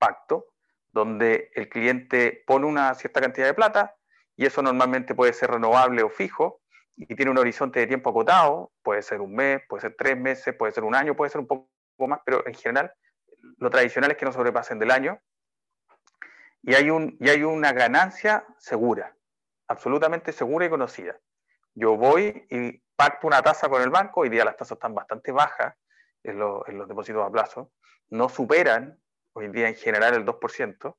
pacto 0.03 0.47
donde 0.91 1.49
el 1.55 1.69
cliente 1.69 2.43
pone 2.45 2.65
una 2.65 2.93
cierta 2.95 3.21
cantidad 3.21 3.47
de 3.47 3.53
plata 3.53 3.95
y 4.35 4.45
eso 4.45 4.61
normalmente 4.61 5.15
puede 5.15 5.31
ser 5.31 5.51
renovable 5.51 6.03
o 6.03 6.09
fijo 6.09 6.61
y 6.95 7.15
tiene 7.15 7.31
un 7.31 7.37
horizonte 7.37 7.79
de 7.79 7.87
tiempo 7.87 8.09
acotado, 8.09 8.71
puede 8.83 9.01
ser 9.01 9.21
un 9.21 9.33
mes, 9.33 9.61
puede 9.69 9.81
ser 9.81 9.95
tres 9.97 10.17
meses, 10.17 10.53
puede 10.55 10.73
ser 10.73 10.83
un 10.83 10.93
año, 10.93 11.15
puede 11.15 11.31
ser 11.31 11.41
un 11.41 11.47
poco 11.47 11.67
más, 12.07 12.19
pero 12.25 12.45
en 12.45 12.53
general 12.53 12.93
lo 13.57 13.69
tradicional 13.69 14.11
es 14.11 14.17
que 14.17 14.25
no 14.25 14.33
sobrepasen 14.33 14.77
del 14.77 14.91
año 14.91 15.19
y 16.61 16.75
hay, 16.75 16.89
un, 16.89 17.17
y 17.19 17.29
hay 17.29 17.43
una 17.43 17.71
ganancia 17.71 18.45
segura, 18.57 19.15
absolutamente 19.67 20.31
segura 20.31 20.65
y 20.65 20.69
conocida. 20.69 21.17
Yo 21.73 21.97
voy 21.97 22.45
y 22.49 22.83
pacto 22.95 23.27
una 23.27 23.41
tasa 23.41 23.69
con 23.69 23.81
el 23.81 23.89
banco, 23.89 24.21
hoy 24.21 24.29
día 24.29 24.45
las 24.45 24.57
tasas 24.57 24.77
están 24.77 24.93
bastante 24.93 25.31
bajas 25.31 25.75
en, 26.23 26.37
los 26.39 26.87
depósitos 26.87 27.25
a 27.25 27.31
plazo, 27.31 27.71
no 28.09 28.29
superan 28.29 28.99
hoy 29.33 29.49
día 29.49 29.67
en 29.67 29.75
general 29.75 30.15
el 30.15 30.25
2%, 30.25 30.95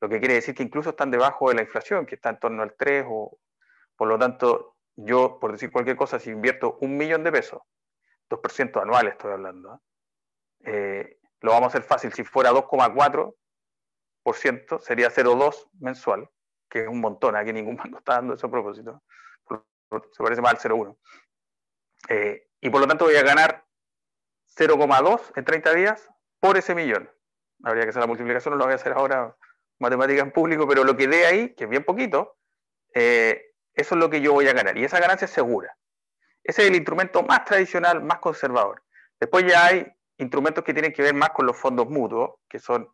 lo 0.00 0.08
que 0.08 0.20
quiere 0.20 0.34
decir 0.34 0.54
que 0.54 0.62
incluso 0.62 0.90
están 0.90 1.10
debajo 1.10 1.48
de 1.48 1.56
la 1.56 1.62
inflación, 1.62 2.06
que 2.06 2.14
está 2.14 2.30
en 2.30 2.38
torno 2.38 2.62
al 2.62 2.76
3%, 2.76 3.06
o, 3.08 3.40
por 3.96 4.06
lo 4.08 4.16
tanto, 4.18 4.76
yo, 4.96 5.38
por 5.40 5.52
decir 5.52 5.70
cualquier 5.70 5.96
cosa, 5.96 6.18
si 6.18 6.30
invierto 6.30 6.78
un 6.80 6.96
millón 6.96 7.24
de 7.24 7.32
pesos, 7.32 7.60
2% 8.28 8.82
anual 8.82 9.08
estoy 9.08 9.32
hablando, 9.32 9.82
eh, 10.64 11.18
lo 11.40 11.52
vamos 11.52 11.66
a 11.66 11.68
hacer 11.68 11.82
fácil, 11.82 12.12
si 12.12 12.24
fuera 12.24 12.50
2,4%, 12.52 14.80
sería 14.80 15.10
0,2 15.10 15.68
mensual, 15.80 16.28
que 16.68 16.82
es 16.82 16.88
un 16.88 17.00
montón, 17.00 17.36
aquí 17.36 17.52
ningún 17.52 17.76
banco 17.76 17.98
está 17.98 18.14
dando 18.14 18.34
eso 18.34 18.46
a 18.46 18.50
propósito, 18.50 19.02
se 20.12 20.22
parece 20.22 20.42
más 20.42 20.52
al 20.52 20.58
0,1. 20.70 20.96
Eh, 22.08 22.48
y 22.60 22.70
por 22.70 22.80
lo 22.80 22.86
tanto 22.86 23.06
voy 23.06 23.16
a 23.16 23.22
ganar 23.22 23.64
0,2 24.56 25.32
en 25.36 25.44
30 25.44 25.74
días 25.74 26.08
por 26.40 26.56
ese 26.56 26.74
millón. 26.74 27.10
Habría 27.62 27.84
que 27.84 27.90
hacer 27.90 28.00
la 28.00 28.06
multiplicación, 28.06 28.52
no 28.52 28.58
lo 28.58 28.64
voy 28.64 28.72
a 28.72 28.76
hacer 28.76 28.92
ahora 28.92 29.34
matemática 29.78 30.22
en 30.22 30.32
público, 30.32 30.66
pero 30.66 30.84
lo 30.84 30.96
que 30.96 31.06
dé 31.06 31.26
ahí, 31.26 31.54
que 31.54 31.64
es 31.64 31.70
bien 31.70 31.84
poquito, 31.84 32.36
eh, 32.94 33.52
eso 33.74 33.94
es 33.94 33.98
lo 33.98 34.10
que 34.10 34.20
yo 34.20 34.32
voy 34.32 34.48
a 34.48 34.52
ganar. 34.52 34.76
Y 34.76 34.84
esa 34.84 35.00
ganancia 35.00 35.26
es 35.26 35.30
segura. 35.30 35.76
Ese 36.42 36.62
es 36.62 36.68
el 36.68 36.76
instrumento 36.76 37.22
más 37.22 37.44
tradicional, 37.44 38.02
más 38.02 38.18
conservador. 38.18 38.82
Después 39.20 39.44
ya 39.46 39.66
hay 39.66 39.86
instrumentos 40.18 40.64
que 40.64 40.72
tienen 40.72 40.92
que 40.92 41.02
ver 41.02 41.14
más 41.14 41.30
con 41.30 41.46
los 41.46 41.56
fondos 41.56 41.88
mutuos, 41.88 42.32
que 42.48 42.58
son 42.58 42.88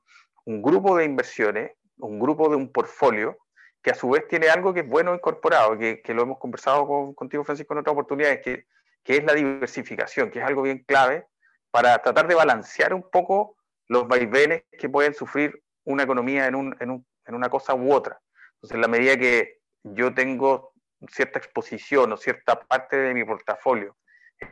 un 0.44 0.62
grupo 0.62 0.96
de 0.96 1.04
inversiones, 1.04 1.72
un 1.98 2.18
grupo 2.18 2.48
de 2.48 2.56
un 2.56 2.72
portfolio, 2.72 3.38
que 3.82 3.90
a 3.90 3.94
su 3.94 4.10
vez 4.10 4.26
tiene 4.28 4.48
algo 4.48 4.74
que 4.74 4.80
es 4.80 4.88
bueno 4.88 5.14
incorporado, 5.14 5.78
que, 5.78 6.02
lo 6.08 6.22
hemos 6.22 6.38
conversado 6.38 7.14
contigo, 7.14 7.44
Francisco, 7.44 7.74
en 7.74 7.80
otras 7.80 7.92
oportunidades, 7.92 8.40
que 8.42 8.66
que 9.04 9.18
es 9.18 9.24
la 9.24 9.34
diversificación, 9.34 10.30
que 10.30 10.40
es 10.40 10.44
algo 10.44 10.62
bien 10.62 10.82
clave 10.84 11.26
para 11.70 11.98
tratar 11.98 12.26
de 12.26 12.34
balancear 12.34 12.94
un 12.94 13.08
poco 13.08 13.56
los 13.88 14.08
vaivenes 14.08 14.64
que 14.78 14.88
pueden 14.88 15.14
sufrir 15.14 15.62
una 15.84 16.02
economía 16.02 16.46
en, 16.46 16.54
un, 16.54 16.76
en, 16.80 16.90
un, 16.90 17.06
en 17.26 17.34
una 17.34 17.48
cosa 17.48 17.74
u 17.74 17.92
otra. 17.92 18.20
Entonces, 18.54 18.74
en 18.74 18.80
la 18.80 18.88
medida 18.88 19.16
que 19.16 19.58
yo 19.82 20.14
tengo 20.14 20.72
cierta 21.08 21.38
exposición 21.38 22.12
o 22.12 22.16
cierta 22.16 22.60
parte 22.60 22.96
de 22.96 23.14
mi 23.14 23.24
portafolio 23.24 23.96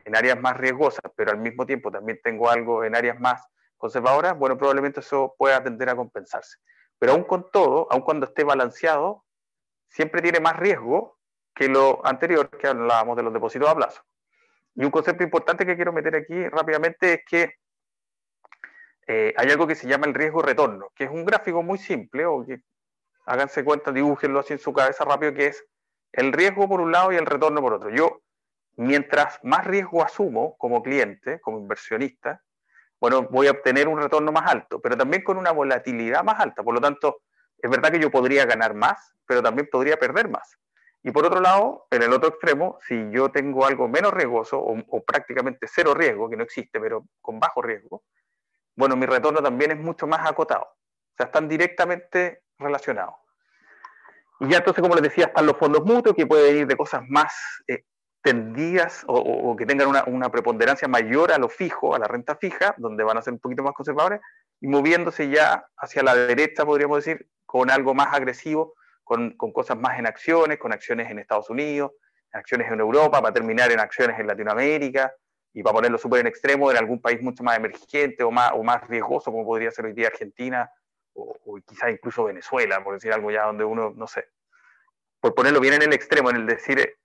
en 0.04 0.16
áreas 0.16 0.40
más 0.40 0.56
riesgosas, 0.56 1.10
pero 1.16 1.30
al 1.30 1.38
mismo 1.38 1.66
tiempo 1.66 1.90
también 1.90 2.20
tengo 2.22 2.50
algo 2.50 2.84
en 2.84 2.94
áreas 2.94 3.18
más 3.18 3.42
conservadoras, 3.76 4.38
bueno, 4.38 4.56
probablemente 4.56 5.00
eso 5.00 5.34
pueda 5.36 5.62
tender 5.62 5.88
a 5.88 5.96
compensarse. 5.96 6.58
Pero 6.98 7.12
aún 7.12 7.24
con 7.24 7.50
todo, 7.50 7.88
aun 7.90 8.02
cuando 8.02 8.26
esté 8.26 8.44
balanceado, 8.44 9.24
siempre 9.88 10.22
tiene 10.22 10.40
más 10.40 10.56
riesgo 10.56 11.18
que 11.54 11.68
lo 11.68 12.04
anterior 12.06 12.48
que 12.50 12.68
hablábamos 12.68 13.16
de 13.16 13.22
los 13.22 13.32
depósitos 13.32 13.68
a 13.68 13.74
plazo. 13.74 14.02
Y 14.74 14.84
un 14.84 14.90
concepto 14.90 15.22
importante 15.22 15.66
que 15.66 15.76
quiero 15.76 15.92
meter 15.92 16.16
aquí 16.16 16.48
rápidamente 16.48 17.14
es 17.14 17.20
que 17.28 17.54
eh, 19.06 19.34
hay 19.36 19.50
algo 19.50 19.66
que 19.66 19.74
se 19.74 19.88
llama 19.88 20.06
el 20.06 20.14
riesgo 20.14 20.42
retorno, 20.42 20.90
que 20.94 21.04
es 21.04 21.10
un 21.10 21.24
gráfico 21.24 21.62
muy 21.62 21.78
simple, 21.78 22.26
o 22.26 22.44
que 22.44 22.62
háganse 23.26 23.64
cuenta, 23.64 23.92
dibújenlo 23.92 24.40
así 24.40 24.52
en 24.52 24.58
su 24.58 24.72
cabeza 24.72 25.04
rápido, 25.04 25.34
que 25.34 25.46
es 25.46 25.64
el 26.12 26.32
riesgo 26.32 26.68
por 26.68 26.80
un 26.80 26.92
lado 26.92 27.12
y 27.12 27.16
el 27.16 27.26
retorno 27.26 27.60
por 27.60 27.74
otro. 27.74 27.90
Yo, 27.90 28.22
mientras 28.76 29.38
más 29.42 29.66
riesgo 29.66 30.02
asumo 30.02 30.56
como 30.58 30.82
cliente, 30.82 31.40
como 31.40 31.58
inversionista, 31.58 32.42
bueno, 33.00 33.22
voy 33.22 33.48
a 33.48 33.50
obtener 33.50 33.88
un 33.88 34.00
retorno 34.00 34.30
más 34.30 34.48
alto, 34.50 34.80
pero 34.80 34.96
también 34.96 35.24
con 35.24 35.36
una 35.36 35.50
volatilidad 35.50 36.22
más 36.22 36.38
alta. 36.38 36.62
Por 36.62 36.74
lo 36.74 36.80
tanto, 36.80 37.22
es 37.58 37.68
verdad 37.68 37.90
que 37.90 37.98
yo 37.98 38.10
podría 38.10 38.44
ganar 38.46 38.74
más, 38.74 39.16
pero 39.26 39.42
también 39.42 39.68
podría 39.70 39.96
perder 39.98 40.28
más. 40.28 40.56
Y 41.02 41.10
por 41.10 41.26
otro 41.26 41.40
lado, 41.40 41.86
en 41.90 42.02
el 42.02 42.12
otro 42.12 42.28
extremo, 42.28 42.78
si 42.86 43.10
yo 43.10 43.30
tengo 43.32 43.66
algo 43.66 43.88
menos 43.88 44.12
riesgoso 44.12 44.60
o, 44.60 45.02
prácticamente 45.04 45.66
cero 45.68 45.94
riesgo, 45.94 46.30
que 46.30 46.36
no 46.36 46.44
existe, 46.44 46.78
pero 46.78 47.04
con 47.20 47.40
bajo 47.40 47.60
riesgo, 47.60 48.04
bueno, 48.76 48.96
mi 48.96 49.06
retorno 49.06 49.42
también 49.42 49.72
es 49.72 49.78
mucho 49.78 50.06
más 50.06 50.28
acotado. 50.28 50.62
O 50.62 51.16
sea, 51.16 51.26
están 51.26 51.48
directamente 51.48 52.42
relacionados. 52.58 53.14
Y 54.40 54.48
ya 54.48 54.58
entonces, 54.58 54.82
como 54.82 54.94
les 54.94 55.02
decía, 55.02 55.26
están 55.26 55.46
los 55.46 55.56
fondos 55.56 55.84
mutuos, 55.84 56.16
que 56.16 56.26
pueden 56.26 56.56
ir 56.56 56.66
de 56.66 56.76
cosas 56.76 57.02
más 57.08 57.32
eh, 57.68 57.84
tendidas 58.22 59.04
o, 59.06 59.54
que 59.56 59.66
tengan 59.66 59.88
una, 59.88 60.04
una, 60.04 60.30
preponderancia 60.30 60.88
mayor 60.88 61.32
a 61.32 61.38
lo 61.38 61.48
fijo, 61.48 61.94
a 61.94 61.98
la 61.98 62.06
renta 62.06 62.36
fija, 62.36 62.74
donde 62.78 63.04
van 63.04 63.18
a 63.18 63.22
ser 63.22 63.34
un 63.34 63.40
poquito 63.40 63.62
más 63.62 63.74
conservadores, 63.74 64.20
y 64.60 64.68
moviéndose 64.68 65.28
ya 65.28 65.66
hacia 65.76 66.02
la 66.02 66.14
derecha, 66.14 66.64
podríamos 66.64 67.04
decir, 67.04 67.28
con 67.44 67.70
algo 67.70 67.94
más 67.94 68.14
agresivo, 68.14 68.74
con, 69.04 69.36
con 69.36 69.52
cosas 69.52 69.76
más 69.76 69.98
en 69.98 70.06
acciones, 70.06 70.58
con 70.58 70.72
acciones 70.72 71.10
en 71.10 71.18
Estados 71.18 71.50
Unidos, 71.50 71.92
acciones 72.32 72.70
en 72.70 72.80
Europa, 72.80 73.20
para 73.20 73.34
terminar 73.34 73.70
en 73.72 73.80
acciones 73.80 74.18
en 74.18 74.26
Latinoamérica, 74.26 75.12
y 75.54 75.62
para 75.62 75.74
ponerlo 75.74 75.98
súper 75.98 76.20
en 76.20 76.26
extremo, 76.26 76.70
en 76.70 76.76
algún 76.76 77.00
país 77.00 77.20
mucho 77.22 77.42
más 77.42 77.56
emergente 77.56 78.22
o 78.24 78.30
más, 78.30 78.52
o 78.54 78.62
más 78.62 78.86
riesgoso, 78.88 79.30
como 79.30 79.44
podría 79.44 79.70
ser 79.70 79.86
hoy 79.86 79.92
día 79.92 80.08
Argentina, 80.08 80.70
o, 81.14 81.36
o 81.44 81.58
quizás 81.66 81.90
incluso 81.90 82.24
Venezuela, 82.24 82.82
por 82.82 82.94
decir 82.94 83.12
algo 83.12 83.30
ya 83.30 83.44
donde 83.44 83.64
uno, 83.64 83.92
no 83.94 84.06
sé, 84.06 84.28
por 85.22 85.36
ponerlo 85.36 85.60
bien 85.60 85.74
en 85.74 85.82
el 85.82 85.92
extremo, 85.92 86.30
en 86.30 86.36
el 86.36 86.46
decir, 86.46 86.96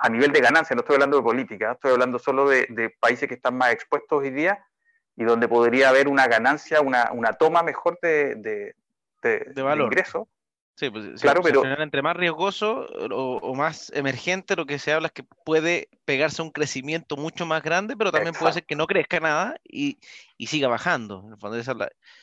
a 0.00 0.08
nivel 0.08 0.32
de 0.32 0.40
ganancia, 0.40 0.74
no 0.74 0.80
estoy 0.80 0.94
hablando 0.94 1.18
de 1.18 1.22
política, 1.22 1.70
estoy 1.70 1.92
hablando 1.92 2.18
solo 2.18 2.48
de, 2.48 2.92
países 2.98 3.28
que 3.28 3.36
están 3.36 3.56
más 3.56 3.72
expuestos 3.72 4.18
hoy 4.18 4.30
día 4.30 4.66
y 5.14 5.22
donde 5.22 5.46
podría 5.46 5.90
haber 5.90 6.08
una 6.08 6.26
ganancia, 6.26 6.80
una, 6.80 7.12
una 7.12 7.34
toma 7.34 7.62
mejor 7.62 8.00
de, 8.02 8.34
de, 8.34 8.74
de, 9.22 9.62
valor. 9.62 9.92
ingreso. 9.92 10.28
Sí, 10.74 10.88
pues 10.88 11.20
claro, 11.20 11.42
pero 11.42 11.64
entre 11.64 12.00
más 12.00 12.16
riesgoso 12.16 12.86
o, 13.10 13.54
más 13.54 13.92
emergente, 13.94 14.56
lo 14.56 14.64
que 14.64 14.78
se 14.78 14.92
habla 14.92 15.08
es 15.08 15.12
que 15.12 15.22
puede 15.44 15.88
pegarse 16.06 16.40
un 16.40 16.50
crecimiento 16.50 17.16
mucho 17.16 17.44
más 17.44 17.62
grande, 17.62 17.94
pero 17.96 18.10
también 18.10 18.34
puede 18.34 18.54
ser 18.54 18.64
que 18.64 18.74
no 18.74 18.86
crezca 18.86 19.20
nada 19.20 19.56
y, 19.64 19.98
y 20.38 20.46
siga 20.46 20.68
bajando. 20.68 21.22
En 21.26 21.32
el 21.32 21.38
fondo, 21.38 21.58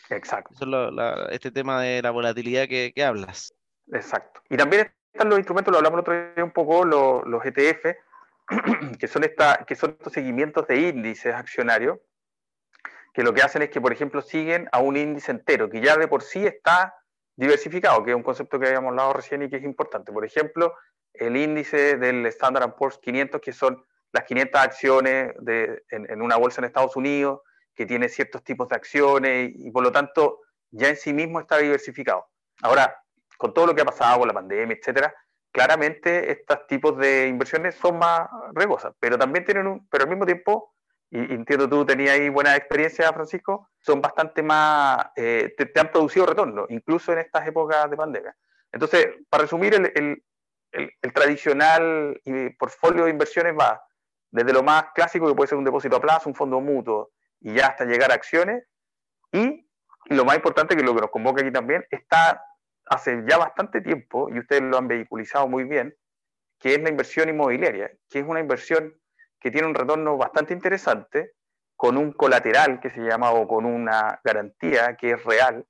Exacto. 0.09 0.55
Eso 0.55 0.89
es 0.89 1.31
este 1.31 1.51
tema 1.51 1.81
de 1.81 2.01
la 2.01 2.11
volatilidad 2.11 2.67
que, 2.67 2.91
que 2.93 3.03
hablas. 3.03 3.53
Exacto. 3.91 4.41
Y 4.49 4.57
también 4.57 4.91
están 5.13 5.29
los 5.29 5.39
instrumentos, 5.39 5.71
lo 5.71 5.77
hablamos 5.77 5.97
el 5.97 6.01
otro 6.01 6.33
día 6.35 6.43
un 6.43 6.51
poco, 6.51 6.85
los, 6.85 7.25
los 7.27 7.45
ETF, 7.45 7.95
que 8.99 9.07
son, 9.07 9.23
esta, 9.23 9.63
que 9.67 9.75
son 9.75 9.91
estos 9.91 10.13
seguimientos 10.13 10.67
de 10.67 10.89
índices 10.89 11.33
accionarios, 11.33 11.99
que 13.13 13.23
lo 13.23 13.33
que 13.33 13.41
hacen 13.41 13.61
es 13.61 13.69
que, 13.69 13.81
por 13.81 13.93
ejemplo, 13.93 14.21
siguen 14.21 14.67
a 14.71 14.79
un 14.79 14.97
índice 14.97 15.31
entero, 15.31 15.69
que 15.69 15.81
ya 15.81 15.97
de 15.97 16.07
por 16.07 16.23
sí 16.23 16.45
está 16.45 16.95
diversificado, 17.39 18.03
que 18.03 18.11
es 18.11 18.17
un 18.17 18.23
concepto 18.23 18.59
que 18.59 18.67
habíamos 18.67 18.89
hablado 18.89 19.13
recién 19.13 19.41
y 19.41 19.49
que 19.49 19.55
es 19.55 19.63
importante. 19.63 20.11
Por 20.11 20.25
ejemplo, 20.25 20.75
el 21.13 21.37
índice 21.37 21.95
del 21.95 22.25
Standard 22.25 22.75
Poor's 22.75 22.97
500, 22.97 23.39
que 23.39 23.53
son 23.53 23.81
las 24.11 24.25
500 24.25 24.61
acciones 24.61 25.33
de, 25.39 25.83
en, 25.89 26.21
una 26.21 26.35
bolsa 26.35 26.59
en 26.59 26.65
Estados 26.65 26.97
Unidos, 26.97 27.39
que 27.73 27.85
tiene 27.85 28.09
ciertos 28.09 28.43
tipos 28.43 28.67
de 28.67 28.75
acciones 28.75 29.51
y, 29.55 29.71
por 29.71 29.83
lo 29.83 29.91
tanto 29.91 30.39
ya 30.71 30.89
en 30.89 30.97
sí 30.97 31.13
mismo 31.13 31.39
está 31.39 31.57
diversificado. 31.57 32.27
Ahora, 32.61 33.01
con 33.37 33.53
todo 33.53 33.67
lo 33.67 33.75
que 33.75 33.83
ha 33.83 33.85
pasado 33.85 34.19
con 34.19 34.27
la 34.27 34.33
pandemia, 34.33 34.75
etcétera, 34.75 35.15
claramente 35.53 36.33
estos 36.33 36.67
tipos 36.67 36.97
de 36.97 37.27
inversiones 37.27 37.75
son 37.75 37.99
más 37.99 38.27
riesgosas, 38.53 38.93
pero 38.99 39.17
también 39.17 39.45
tienen 39.45 39.65
un, 39.65 39.87
pero 39.87 40.03
al 40.03 40.09
mismo 40.09 40.25
tiempo, 40.25 40.75
y, 41.11 41.33
entiendo 41.33 41.67
tú 41.67 41.85
tenías 41.85 42.15
ahí 42.15 42.29
buena 42.29 42.55
experiencia, 42.55 43.11
Francisco, 43.13 43.69
son 43.79 44.01
bastante 44.01 44.43
más, 44.43 45.07
eh, 45.15 45.53
te, 45.57 45.79
han 45.79 45.91
producido 45.91 46.25
retorno, 46.25 46.65
incluso 46.69 47.11
en 47.13 47.19
estas 47.19 47.47
épocas 47.47 47.89
de 47.89 47.97
pandemia. 47.97 48.35
Entonces, 48.71 49.07
para 49.29 49.43
resumir, 49.43 49.73
el, 49.73 49.91
el, 49.95 50.23
el, 50.71 50.91
el 51.01 51.13
tradicional 51.13 52.21
portfolio 52.57 53.05
de 53.05 53.11
inversiones 53.11 53.55
va 53.57 53.81
desde 54.31 54.53
lo 54.53 54.63
más 54.63 54.85
clásico, 54.93 55.27
que 55.27 55.35
puede 55.35 55.47
ser 55.47 55.57
un 55.57 55.63
depósito 55.63 55.95
a 55.95 56.01
plazo, 56.01 56.29
un 56.29 56.35
fondo 56.35 56.61
mutuo, 56.61 57.11
y 57.41 57.55
ya 57.55 57.67
hasta 57.67 57.85
llegar 57.85 58.11
a 58.11 58.15
acciones, 58.15 58.63
y 59.31 59.67
lo 60.05 60.25
más 60.25 60.35
importante, 60.35 60.75
que 60.75 60.83
lo 60.83 60.93
que 60.93 61.01
nos 61.01 61.11
convoca 61.11 61.41
aquí 61.41 61.51
también, 61.51 61.85
está 61.89 62.43
hace 62.85 63.23
ya 63.27 63.37
bastante 63.37 63.81
tiempo, 63.81 64.29
y 64.29 64.39
ustedes 64.39 64.61
lo 64.61 64.77
han 64.77 64.87
vehiculizado 64.87 65.47
muy 65.47 65.63
bien, 65.63 65.95
que 66.59 66.73
es 66.73 66.81
la 66.81 66.89
inversión 66.89 67.29
inmobiliaria, 67.29 67.91
que 68.09 68.19
es 68.19 68.25
una 68.25 68.39
inversión 68.39 68.98
que 69.39 69.51
tiene 69.51 69.67
un 69.67 69.75
retorno 69.75 70.17
bastante 70.17 70.53
interesante, 70.53 71.33
con 71.75 71.97
un 71.97 72.11
colateral 72.11 72.79
que 72.79 72.89
se 72.89 73.01
llama 73.01 73.31
o 73.31 73.47
con 73.47 73.65
una 73.65 74.19
garantía 74.23 74.97
que 74.97 75.11
es 75.11 75.23
real, 75.23 75.65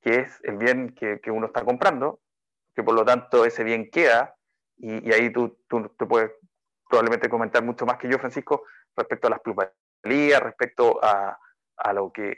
que 0.00 0.20
es 0.20 0.40
el 0.44 0.56
bien 0.56 0.94
que, 0.94 1.20
que 1.20 1.30
uno 1.30 1.46
está 1.46 1.64
comprando, 1.64 2.20
que 2.74 2.82
por 2.82 2.94
lo 2.94 3.04
tanto 3.04 3.44
ese 3.44 3.62
bien 3.62 3.90
queda, 3.90 4.34
y, 4.76 5.12
ahí 5.12 5.30
tú, 5.30 5.58
tú, 5.68 5.88
te 5.98 6.06
puedes 6.06 6.32
probablemente 6.88 7.28
comentar 7.28 7.62
mucho 7.62 7.86
más 7.86 7.98
que 7.98 8.08
yo, 8.08 8.18
Francisco, 8.18 8.64
respecto 8.96 9.26
a 9.26 9.30
las 9.30 9.40
plusvalías, 9.40 10.42
respecto 10.42 10.98
a, 11.02 11.38
a 11.76 11.92
lo 11.92 12.10
que 12.12 12.34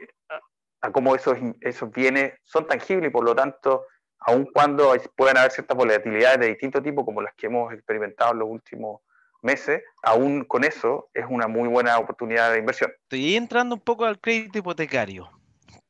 a 0.81 0.93
cómo 0.93 1.15
esos, 1.15 1.39
esos 1.61 1.91
bienes 1.91 2.35
son 2.43 2.67
tangibles 2.67 3.09
y 3.09 3.13
por 3.13 3.25
lo 3.25 3.35
tanto 3.35 3.87
aun 4.27 4.47
cuando 4.53 4.93
puedan 5.17 5.39
haber 5.39 5.51
ciertas 5.51 5.77
volatilidades 5.77 6.41
de 6.41 6.47
distinto 6.49 6.83
tipo, 6.83 7.05
como 7.05 7.23
las 7.23 7.35
que 7.35 7.47
hemos 7.47 7.73
experimentado 7.73 8.33
en 8.33 8.39
los 8.39 8.49
últimos 8.49 9.01
meses, 9.45 9.83
aún 10.03 10.45
con 10.45 10.65
eso 10.65 11.11
es 11.15 11.25
una 11.29 11.47
muy 11.47 11.69
buena 11.69 11.99
oportunidad 11.99 12.53
de 12.53 12.59
inversión. 12.59 12.91
Estoy 13.03 13.37
entrando 13.37 13.77
un 13.77 13.81
poco 13.81 14.05
al 14.05 14.19
crédito 14.19 14.59
hipotecario. 14.59 15.31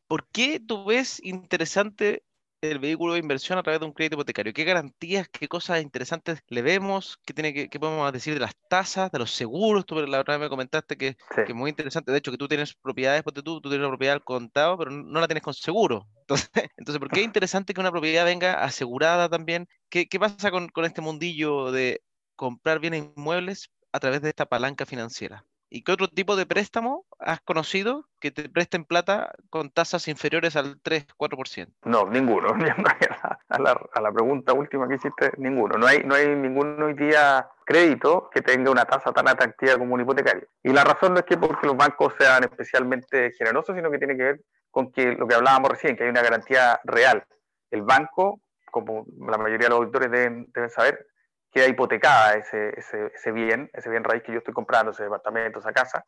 ¿Por 0.07 0.27
qué 0.29 0.61
tú 0.61 0.85
ves 0.85 1.21
interesante 1.25 2.25
el 2.71 2.79
vehículo 2.79 3.15
de 3.15 3.19
inversión 3.19 3.59
a 3.59 3.63
través 3.63 3.81
de 3.81 3.87
un 3.87 3.93
crédito 3.93 4.17
hipotecario? 4.17 4.53
¿Qué 4.53 4.65
garantías, 4.65 5.29
qué 5.29 5.49
cosas 5.49 5.83
interesantes 5.83 6.41
le 6.49 6.63
vemos? 6.63 7.19
¿Qué, 7.25 7.33
tiene 7.33 7.69
que, 7.69 7.81
podemos 7.81 8.13
decir 8.13 8.35
de 8.35 8.41
las 8.41 8.55
tasas, 8.69 9.11
de 9.11 9.19
los 9.19 9.31
seguros? 9.31 9.87
Tú 9.87 9.95
la 10.07 10.21
otra 10.21 10.35
vez 10.37 10.43
me 10.43 10.49
comentaste 10.49 10.97
que, 10.97 11.17
es 11.37 11.55
muy 11.55 11.71
interesante. 11.71 12.13
De 12.13 12.19
hecho, 12.19 12.31
que 12.31 12.39
tú 12.39 12.49
tienes 12.49 12.75
propiedades, 12.75 13.23
porque 13.23 13.43
tú, 13.43 13.61
tú 13.61 13.69
tienes 13.69 13.85
una 13.85 13.91
propiedad 13.91 14.15
al 14.15 14.25
contado, 14.25 14.77
pero 14.79 14.91
no 14.91 15.21
la 15.21 15.27
tienes 15.27 15.43
con 15.43 15.55
seguro. 15.55 16.07
Entonces, 16.25 16.51
entonces 16.79 16.99
¿por 16.99 17.11
qué 17.11 17.21
es 17.21 17.27
interesante 17.27 17.75
que 17.75 17.81
una 17.81 17.91
propiedad 17.91 18.25
venga 18.25 18.65
asegurada 18.65 19.29
también? 19.29 19.69
¿Qué, 19.91 20.07
qué 20.07 20.19
pasa 20.19 20.51
con, 20.51 20.69
con 20.69 20.87
este 20.87 21.03
mundillo 21.03 21.71
de 21.71 22.03
comprar 22.37 22.79
bienes 22.81 23.05
inmuebles 23.17 23.71
a 23.93 24.01
través 24.01 24.23
de 24.23 24.31
esta 24.31 24.47
palanca 24.47 24.87
financiera? 24.87 25.45
¿Y 25.75 25.83
qué 25.83 25.91
otro 25.91 26.07
tipo 26.07 26.37
de 26.37 26.47
préstamo 26.47 27.05
has 27.19 27.41
conocido 27.41 28.07
que 28.21 28.31
te 28.31 28.49
presten 28.49 28.85
plata 28.85 29.35
con 29.51 29.71
tasas 29.71 30.07
inferiores 30.07 30.55
al 30.55 30.81
3-4%? 30.81 31.73
No, 31.85 32.07
ninguno. 32.07 32.55
A 33.49 33.59
la, 33.59 33.81
a 33.93 34.01
la, 34.01 34.13
pregunta 34.13 34.53
última 34.53 34.89
que 34.89 34.97
hiciste, 34.97 35.31
ninguno. 35.37 35.79
No 35.79 35.87
hay, 35.87 36.03
no 36.05 36.15
hay 36.15 36.29
ningún 36.29 36.83
hoy 36.83 36.95
día 36.95 37.49
crédito 37.65 38.29
que 38.33 38.43
tenga 38.43 38.71
una 38.71 38.85
tasa 38.85 39.13
tan 39.13 39.29
atractiva 39.29 39.79
como 39.79 39.95
un 39.95 40.01
hipotecario. 40.01 40.49
Y 40.63 40.73
la 40.73 40.83
razón 40.83 41.15
no 41.15 41.21
es 41.21 41.25
que 41.25 41.37
porque 41.37 41.67
los 41.67 41.77
bancos 41.77 42.15
sean 42.19 42.43
especialmente 42.43 43.33
generosos, 43.33 43.77
sino 43.77 43.91
que 43.91 43.99
tiene 43.99 44.17
que 44.17 44.23
ver 44.23 44.41
con 44.71 44.91
que 44.91 45.13
lo 45.13 45.29
que 45.29 45.37
hablábamos 45.37 45.71
recién, 45.71 45.97
que 45.97 46.03
hay 46.05 46.11
una 46.11 46.23
garantía 46.23 46.81
real. 46.85 47.25
El 47.71 47.83
banco, 47.83 48.41
como 48.73 49.07
la 49.19 49.39
mayoría 49.39 49.67
de 49.67 49.71
los 49.71 49.79
auditores 49.79 50.11
deben, 50.11 50.51
deben 50.53 50.71
saber, 50.71 51.07
queda 51.55 51.69
hipotecada 51.69 52.35
ese, 52.35 52.79
ese, 52.79 53.13
ese, 53.15 53.31
bien, 53.31 53.71
ese 53.73 53.89
bien 53.89 54.03
raíz 54.03 54.25
que 54.25 54.33
yo 54.33 54.39
estoy 54.39 54.53
comprando, 54.53 54.91
ese 54.91 55.05
departamento, 55.05 55.61
esa 55.61 55.73
casa, 55.73 56.05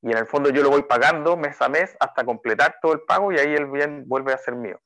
y 0.00 0.10
en 0.10 0.16
el 0.16 0.26
fondo 0.26 0.48
yo 0.48 0.62
lo 0.62 0.70
voy 0.70 0.82
pagando 0.82 1.36
mes 1.36 1.60
a 1.60 1.68
mes 1.68 1.94
hasta 2.00 2.24
completar 2.24 2.76
todo 2.80 2.94
el 2.94 3.00
pago 3.02 3.30
y 3.30 3.38
ahí 3.38 3.54
el 3.54 3.66
bien 3.66 4.04
vuelve 4.08 4.32
a 4.32 4.38
ser 4.38 4.54
mío. 4.54 4.80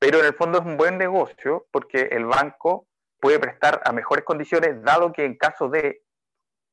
Pero 0.00 0.18
en 0.18 0.26
el 0.26 0.34
fondo 0.34 0.58
es 0.58 0.64
un 0.64 0.76
buen 0.76 0.98
negocio 0.98 1.66
porque 1.70 2.08
el 2.10 2.24
banco 2.24 2.88
puede 3.20 3.38
prestar 3.38 3.80
a 3.84 3.92
mejores 3.92 4.24
condiciones, 4.24 4.82
dado 4.82 5.12
que 5.12 5.24
en 5.24 5.36
caso 5.36 5.68
de, 5.68 6.02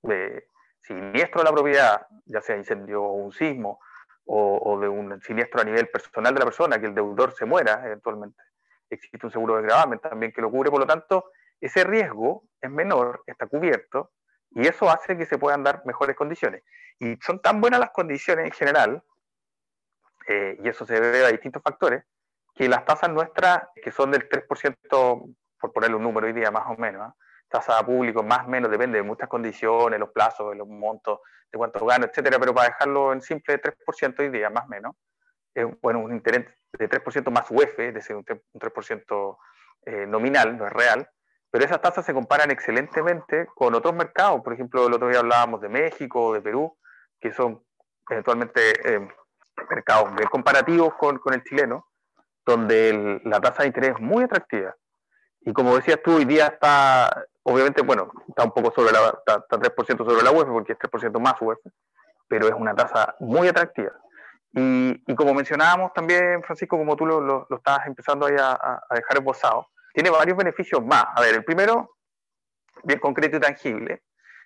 de 0.01 0.47
siniestro 0.81 1.41
de 1.41 1.45
la 1.45 1.51
propiedad, 1.51 2.07
ya 2.25 2.41
sea 2.41 2.55
incendio 2.55 3.03
o 3.03 3.13
un 3.13 3.33
sismo, 3.33 3.79
o, 4.25 4.57
o, 4.57 4.79
de 4.79 4.89
un 4.89 5.21
siniestro 5.21 5.61
a 5.61 5.63
nivel 5.63 5.89
personal 5.89 6.33
de 6.33 6.39
la 6.39 6.45
persona, 6.45 6.79
que 6.79 6.87
el 6.87 6.95
deudor 6.95 7.33
se 7.33 7.45
muera 7.45 7.81
eventualmente, 7.85 8.41
existe 8.89 9.25
un 9.25 9.31
seguro 9.31 9.57
de 9.57 9.63
gravamen 9.63 9.99
también 9.99 10.31
que 10.31 10.41
lo 10.41 10.49
cubre, 10.49 10.71
por 10.71 10.79
lo 10.79 10.87
tanto, 10.87 11.31
ese 11.59 11.83
riesgo 11.83 12.43
es 12.61 12.69
menor, 12.69 13.23
está 13.25 13.47
cubierto, 13.47 14.11
y 14.51 14.67
eso 14.67 14.89
hace 14.89 15.17
que 15.17 15.25
se 15.25 15.37
puedan 15.37 15.63
dar 15.63 15.83
mejores 15.85 16.15
condiciones. 16.15 16.63
Y 16.99 17.15
son 17.17 17.41
tan 17.41 17.61
buenas 17.61 17.79
las 17.79 17.91
condiciones 17.91 18.45
en 18.45 18.51
general, 18.51 19.03
eh, 20.27 20.57
y 20.63 20.69
eso 20.69 20.85
se 20.85 20.99
debe 20.99 21.25
a 21.25 21.29
distintos 21.29 21.61
factores, 21.61 22.03
que 22.53 22.67
las 22.67 22.85
tasas 22.85 23.11
nuestras, 23.11 23.67
que 23.75 23.91
son 23.91 24.11
del 24.11 24.27
3%, 24.27 25.35
por 25.59 25.73
ponerle 25.73 25.95
un 25.95 26.03
número 26.03 26.27
hoy 26.27 26.33
día 26.33 26.51
más 26.51 26.65
o 26.67 26.75
menos, 26.75 27.09
¿eh? 27.09 27.13
tasa 27.49 27.83
público 27.85 28.23
más 28.23 28.45
o 28.45 28.49
menos, 28.49 28.69
depende 28.69 28.97
de 28.97 29.03
muchas 29.03 29.29
condiciones, 29.29 29.99
los 29.99 30.09
plazos, 30.09 30.55
los 30.55 30.67
montos, 30.67 31.19
de 31.51 31.57
cuánto 31.57 31.85
gano, 31.85 32.05
etcétera, 32.05 32.39
pero 32.39 32.53
para 32.53 32.69
dejarlo 32.69 33.13
en 33.13 33.21
simple 33.21 33.61
3% 33.61 34.19
hoy 34.19 34.29
día, 34.29 34.49
más 34.49 34.65
o 34.65 34.67
menos, 34.67 34.95
es 35.53 35.65
bueno, 35.81 35.99
un 35.99 36.11
interés 36.11 36.45
de 36.73 36.89
3% 36.89 37.31
más 37.31 37.49
UEF, 37.49 37.79
es 37.79 37.93
decir, 37.93 38.15
un 38.15 38.25
3%, 38.25 39.37
eh, 39.85 40.05
nominal, 40.05 40.57
no 40.57 40.67
es 40.67 40.73
real, 40.73 41.09
pero 41.49 41.63
esas 41.65 41.81
tasas 41.81 42.05
se 42.05 42.13
comparan 42.13 42.51
excelentemente 42.51 43.47
con 43.55 43.73
otros 43.73 43.93
mercados. 43.93 44.41
Por 44.43 44.53
ejemplo, 44.53 44.87
el 44.87 44.93
otro 44.93 45.07
día 45.07 45.19
hablábamos 45.19 45.61
de 45.61 45.69
México, 45.69 46.33
de 46.33 46.41
Perú, 46.41 46.77
que 47.19 47.31
son 47.31 47.63
eventualmente 48.09 48.61
eh, 48.83 49.07
mercados 49.69 50.13
bien 50.15 50.29
comparativos 50.29 50.93
con, 50.95 51.19
con 51.19 51.33
el 51.33 51.43
chileno, 51.43 51.87
donde 52.45 53.21
la 53.25 53.39
tasa 53.39 53.63
de 53.63 53.67
interés 53.67 53.91
es 53.91 53.99
muy 53.99 54.23
atractiva. 54.23 54.75
Y 55.41 55.53
como 55.53 55.75
decías 55.75 55.99
tú, 56.03 56.15
hoy 56.15 56.25
día 56.25 56.47
está, 56.47 57.25
obviamente, 57.43 57.81
bueno, 57.81 58.11
está 58.27 58.43
un 58.43 58.51
poco 58.51 58.73
sobre 58.73 58.91
la, 58.91 59.17
está, 59.25 59.41
3% 59.47 59.97
sobre 59.97 60.23
la 60.23 60.31
UEF, 60.31 60.47
porque 60.49 60.73
es 60.73 60.79
3% 60.79 61.19
más 61.19 61.41
UEF, 61.41 61.59
pero 62.27 62.47
es 62.47 62.53
una 62.53 62.75
tasa 62.75 63.15
muy 63.19 63.47
atractiva. 63.47 63.93
Y, 64.53 65.01
y 65.07 65.15
como 65.15 65.33
mencionábamos 65.33 65.93
también, 65.93 66.43
Francisco, 66.43 66.77
como 66.77 66.95
tú 66.95 67.05
lo, 67.05 67.21
lo, 67.21 67.47
estabas 67.49 67.87
empezando 67.87 68.25
ahí 68.25 68.35
a, 68.37 68.51
a 68.89 68.95
dejar 68.95 69.17
esbozado, 69.17 69.67
tiene 69.97 70.11
varios 70.11 70.37
beneficios 70.37 70.85
más. 70.85 71.05
A 71.15 71.21
ver, 71.21 71.33
el 71.33 71.43
primero, 71.43 71.95
bien 72.83 72.99
concreto 72.99 73.37
y 73.37 73.39
tangible, 73.39 74.03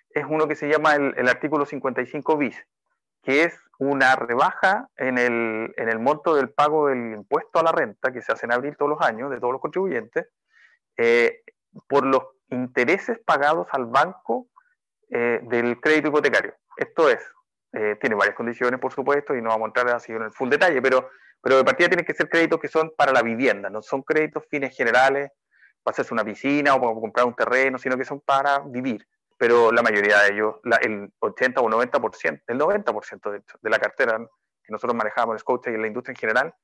es 0.08 0.24
uno 0.26 0.48
que 0.48 0.56
se 0.56 0.66
llama 0.66 0.94
el, 0.94 1.28
artículo 1.28 1.66
55 1.66 2.38
bis, 2.38 2.56
que 3.22 3.42
es 3.42 3.60
una 3.78 4.16
rebaja 4.16 4.88
en 4.96 5.18
el, 5.18 5.74
en 5.76 5.90
el, 5.90 5.98
monto 5.98 6.34
del 6.34 6.48
pago 6.48 6.88
del 6.88 7.12
impuesto 7.12 7.58
a 7.58 7.64
la 7.64 7.70
renta 7.70 8.14
que 8.14 8.22
se 8.22 8.32
hace 8.32 8.46
en 8.46 8.52
abril 8.52 8.78
todos 8.78 8.92
los 8.92 9.02
años 9.02 9.30
de 9.30 9.40
todos 9.40 9.52
los 9.52 9.60
contribuyentes 9.60 10.26
eh, 10.96 11.42
por 11.86 12.06
los 12.06 12.22
intereses 12.48 13.18
pagados 13.18 13.66
al 13.72 13.84
banco 13.84 14.46
eh, 15.10 15.40
del 15.42 15.82
crédito 15.82 16.08
hipotecario. 16.08 16.54
Esto 16.78 17.10
es, 17.10 17.20
eh, 17.74 17.98
tiene 18.00 18.16
varias 18.16 18.36
condiciones, 18.36 18.80
por 18.80 18.94
supuesto, 18.94 19.36
y 19.36 19.42
no 19.42 19.50
vamos 19.50 19.66
a 19.66 19.68
entrar 19.68 19.96
así 19.96 20.12
en 20.12 20.22
el 20.22 20.32
full 20.32 20.48
detalle, 20.48 20.80
pero, 20.80 21.10
pero 21.42 21.58
de 21.58 21.64
partida 21.64 21.88
tienen 21.88 22.06
que 22.06 22.14
ser 22.14 22.30
créditos 22.30 22.58
que 22.58 22.68
son 22.68 22.94
para 22.96 23.12
la 23.12 23.20
vivienda, 23.20 23.68
no 23.68 23.82
son 23.82 24.02
créditos 24.02 24.46
fines 24.48 24.74
generales, 24.74 25.30
para 25.82 25.92
hacerse 25.92 26.14
una 26.14 26.24
piscina 26.24 26.74
o 26.74 26.80
para 26.80 26.94
comprar 26.94 27.26
un 27.26 27.34
terreno, 27.34 27.78
sino 27.78 27.96
que 27.96 28.04
son 28.04 28.20
para 28.20 28.60
vivir. 28.60 29.06
Pero 29.36 29.72
la 29.72 29.82
mayoría 29.82 30.20
de 30.20 30.34
ellos, 30.34 30.56
el 30.82 31.12
80 31.18 31.60
o 31.60 31.68
90%, 31.68 32.42
el 32.46 32.58
90% 32.58 33.30
de, 33.30 33.42
de 33.60 33.70
la 33.70 33.78
cartera 33.78 34.18
que 34.62 34.72
nosotros 34.72 34.94
manejamos 34.94 35.34
en 35.34 35.38
Scotia 35.40 35.72
y 35.72 35.74
en 35.74 35.80
la 35.82 35.88
industria 35.88 36.12
en 36.12 36.16
general, 36.16 36.54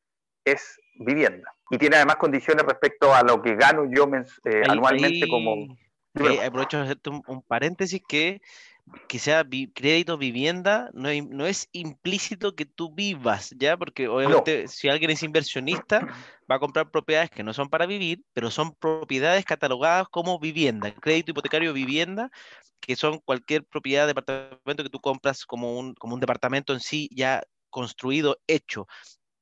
es 0.44 0.80
vivienda. 0.94 1.52
Y 1.70 1.78
tiene 1.78 1.96
además 1.96 2.16
condiciones 2.16 2.64
respecto 2.64 3.14
a 3.14 3.22
lo 3.22 3.42
que 3.42 3.56
gano 3.56 3.84
yo 3.90 4.08
eh, 4.44 4.62
anualmente 4.68 5.28
como... 5.28 5.76
aprovecho 6.14 6.78
de 6.78 6.84
hacerte 6.84 7.10
un, 7.10 7.42
paréntesis 7.42 8.00
que 8.06 8.40
que 9.08 9.18
sea 9.18 9.46
crédito 9.74 10.16
vivienda 10.16 10.90
no, 10.94 11.08
no, 11.28 11.46
es 11.46 11.68
implícito 11.72 12.54
que 12.54 12.64
tú 12.64 12.94
vivas, 12.94 13.54
¿ya? 13.58 13.76
Porque 13.76 14.08
obviamente 14.08 14.68
si 14.68 14.88
alguien 14.88 15.10
es 15.10 15.22
inversionista 15.22 16.00
va 16.50 16.56
a 16.56 16.58
comprar 16.58 16.90
propiedades 16.90 17.30
que 17.30 17.42
no 17.42 17.52
son 17.52 17.68
para 17.68 17.86
vivir, 17.86 18.22
pero 18.32 18.50
son 18.50 18.74
propiedades 18.74 19.44
catalogadas 19.44 20.08
como 20.08 20.38
vivienda, 20.38 20.92
crédito 20.94 21.32
hipotecario 21.32 21.72
vivienda, 21.72 22.30
que 22.80 22.96
son 22.96 23.18
cualquier 23.18 23.64
propiedad, 23.64 24.06
departamento 24.06 24.82
que 24.82 24.90
tú 24.90 25.00
compras 25.00 25.44
como 25.44 25.78
un, 25.78 25.94
como 25.94 26.14
un 26.14 26.20
departamento 26.20 26.72
en 26.72 26.80
sí 26.80 27.08
ya 27.12 27.42
construido, 27.70 28.38
hecho. 28.46 28.86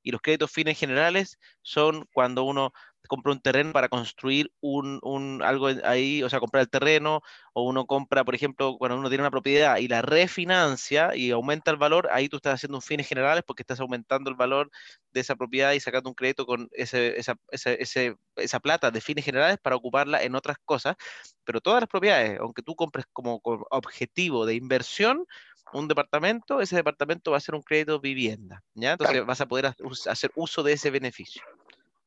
Y 0.03 0.13
los 0.13 0.21
créditos 0.21 0.53
fines 0.53 0.79
generales 0.79 1.39
son 1.63 2.07
cuando 2.13 2.45
uno 2.45 2.73
compra 3.07 3.33
un 3.33 3.41
terreno 3.41 3.73
para 3.73 3.89
construir 3.89 4.53
un, 4.61 4.99
un, 5.03 5.43
algo 5.43 5.69
ahí, 5.85 6.23
o 6.23 6.29
sea, 6.31 6.41
comprar 6.41 6.63
el 6.63 6.71
terreno, 6.71 7.23
o 7.53 7.63
uno 7.63 7.87
compra, 7.87 8.25
por 8.25 8.35
ejemplo, 8.35 8.77
cuando 8.79 8.99
uno 8.99 9.09
tiene 9.09 9.23
una 9.23 9.31
propiedad 9.31 9.79
y 9.79 9.89
la 9.89 10.03
refinancia 10.03 11.15
y 11.15 11.31
aumenta 11.31 11.71
el 11.71 11.77
valor, 11.77 12.09
ahí 12.13 12.29
tú 12.29 12.37
estás 12.37 12.55
haciendo 12.55 12.79
un 12.79 12.83
fines 12.83 13.09
generales 13.09 13.45
porque 13.47 13.63
estás 13.63 13.81
aumentando 13.81 14.31
el 14.31 14.37
valor 14.37 14.71
de 15.13 15.21
esa 15.21 15.37
propiedad 15.37 15.73
y 15.73 15.81
sacando 15.81 16.11
un 16.11 16.15
crédito 16.15 16.47
con 16.47 16.69
ese, 16.73 17.19
esa, 17.19 17.37
ese, 17.51 18.17
esa 18.37 18.61
plata 18.61 18.91
de 18.91 19.01
fines 19.01 19.25
generales 19.25 19.59
para 19.63 19.77
ocuparla 19.77 20.23
en 20.23 20.35
otras 20.35 20.57
cosas. 20.65 20.97
Pero 21.45 21.61
todas 21.61 21.81
las 21.81 21.89
propiedades, 21.89 22.39
aunque 22.41 22.63
tú 22.63 22.75
compres 22.75 23.07
como, 23.13 23.41
como 23.41 23.67
objetivo 23.71 24.47
de 24.47 24.55
inversión, 24.55 25.27
un 25.73 25.89
departamento, 25.89 26.61
ese 26.61 26.77
departamento 26.77 27.33
va 27.33 27.39
a 27.39 27.41
ser 27.41 27.55
un 27.55 27.63
crédito 27.63 28.01
vivienda, 28.01 28.63
¿ya? 28.75 28.93
Entonces 28.93 29.25
vas 29.27 29.41
a 29.41 29.47
poder 29.47 29.75
hacer 30.07 30.31
uso 30.35 30.63
de 30.63 30.73
ese 30.73 30.91
beneficio. 30.91 31.43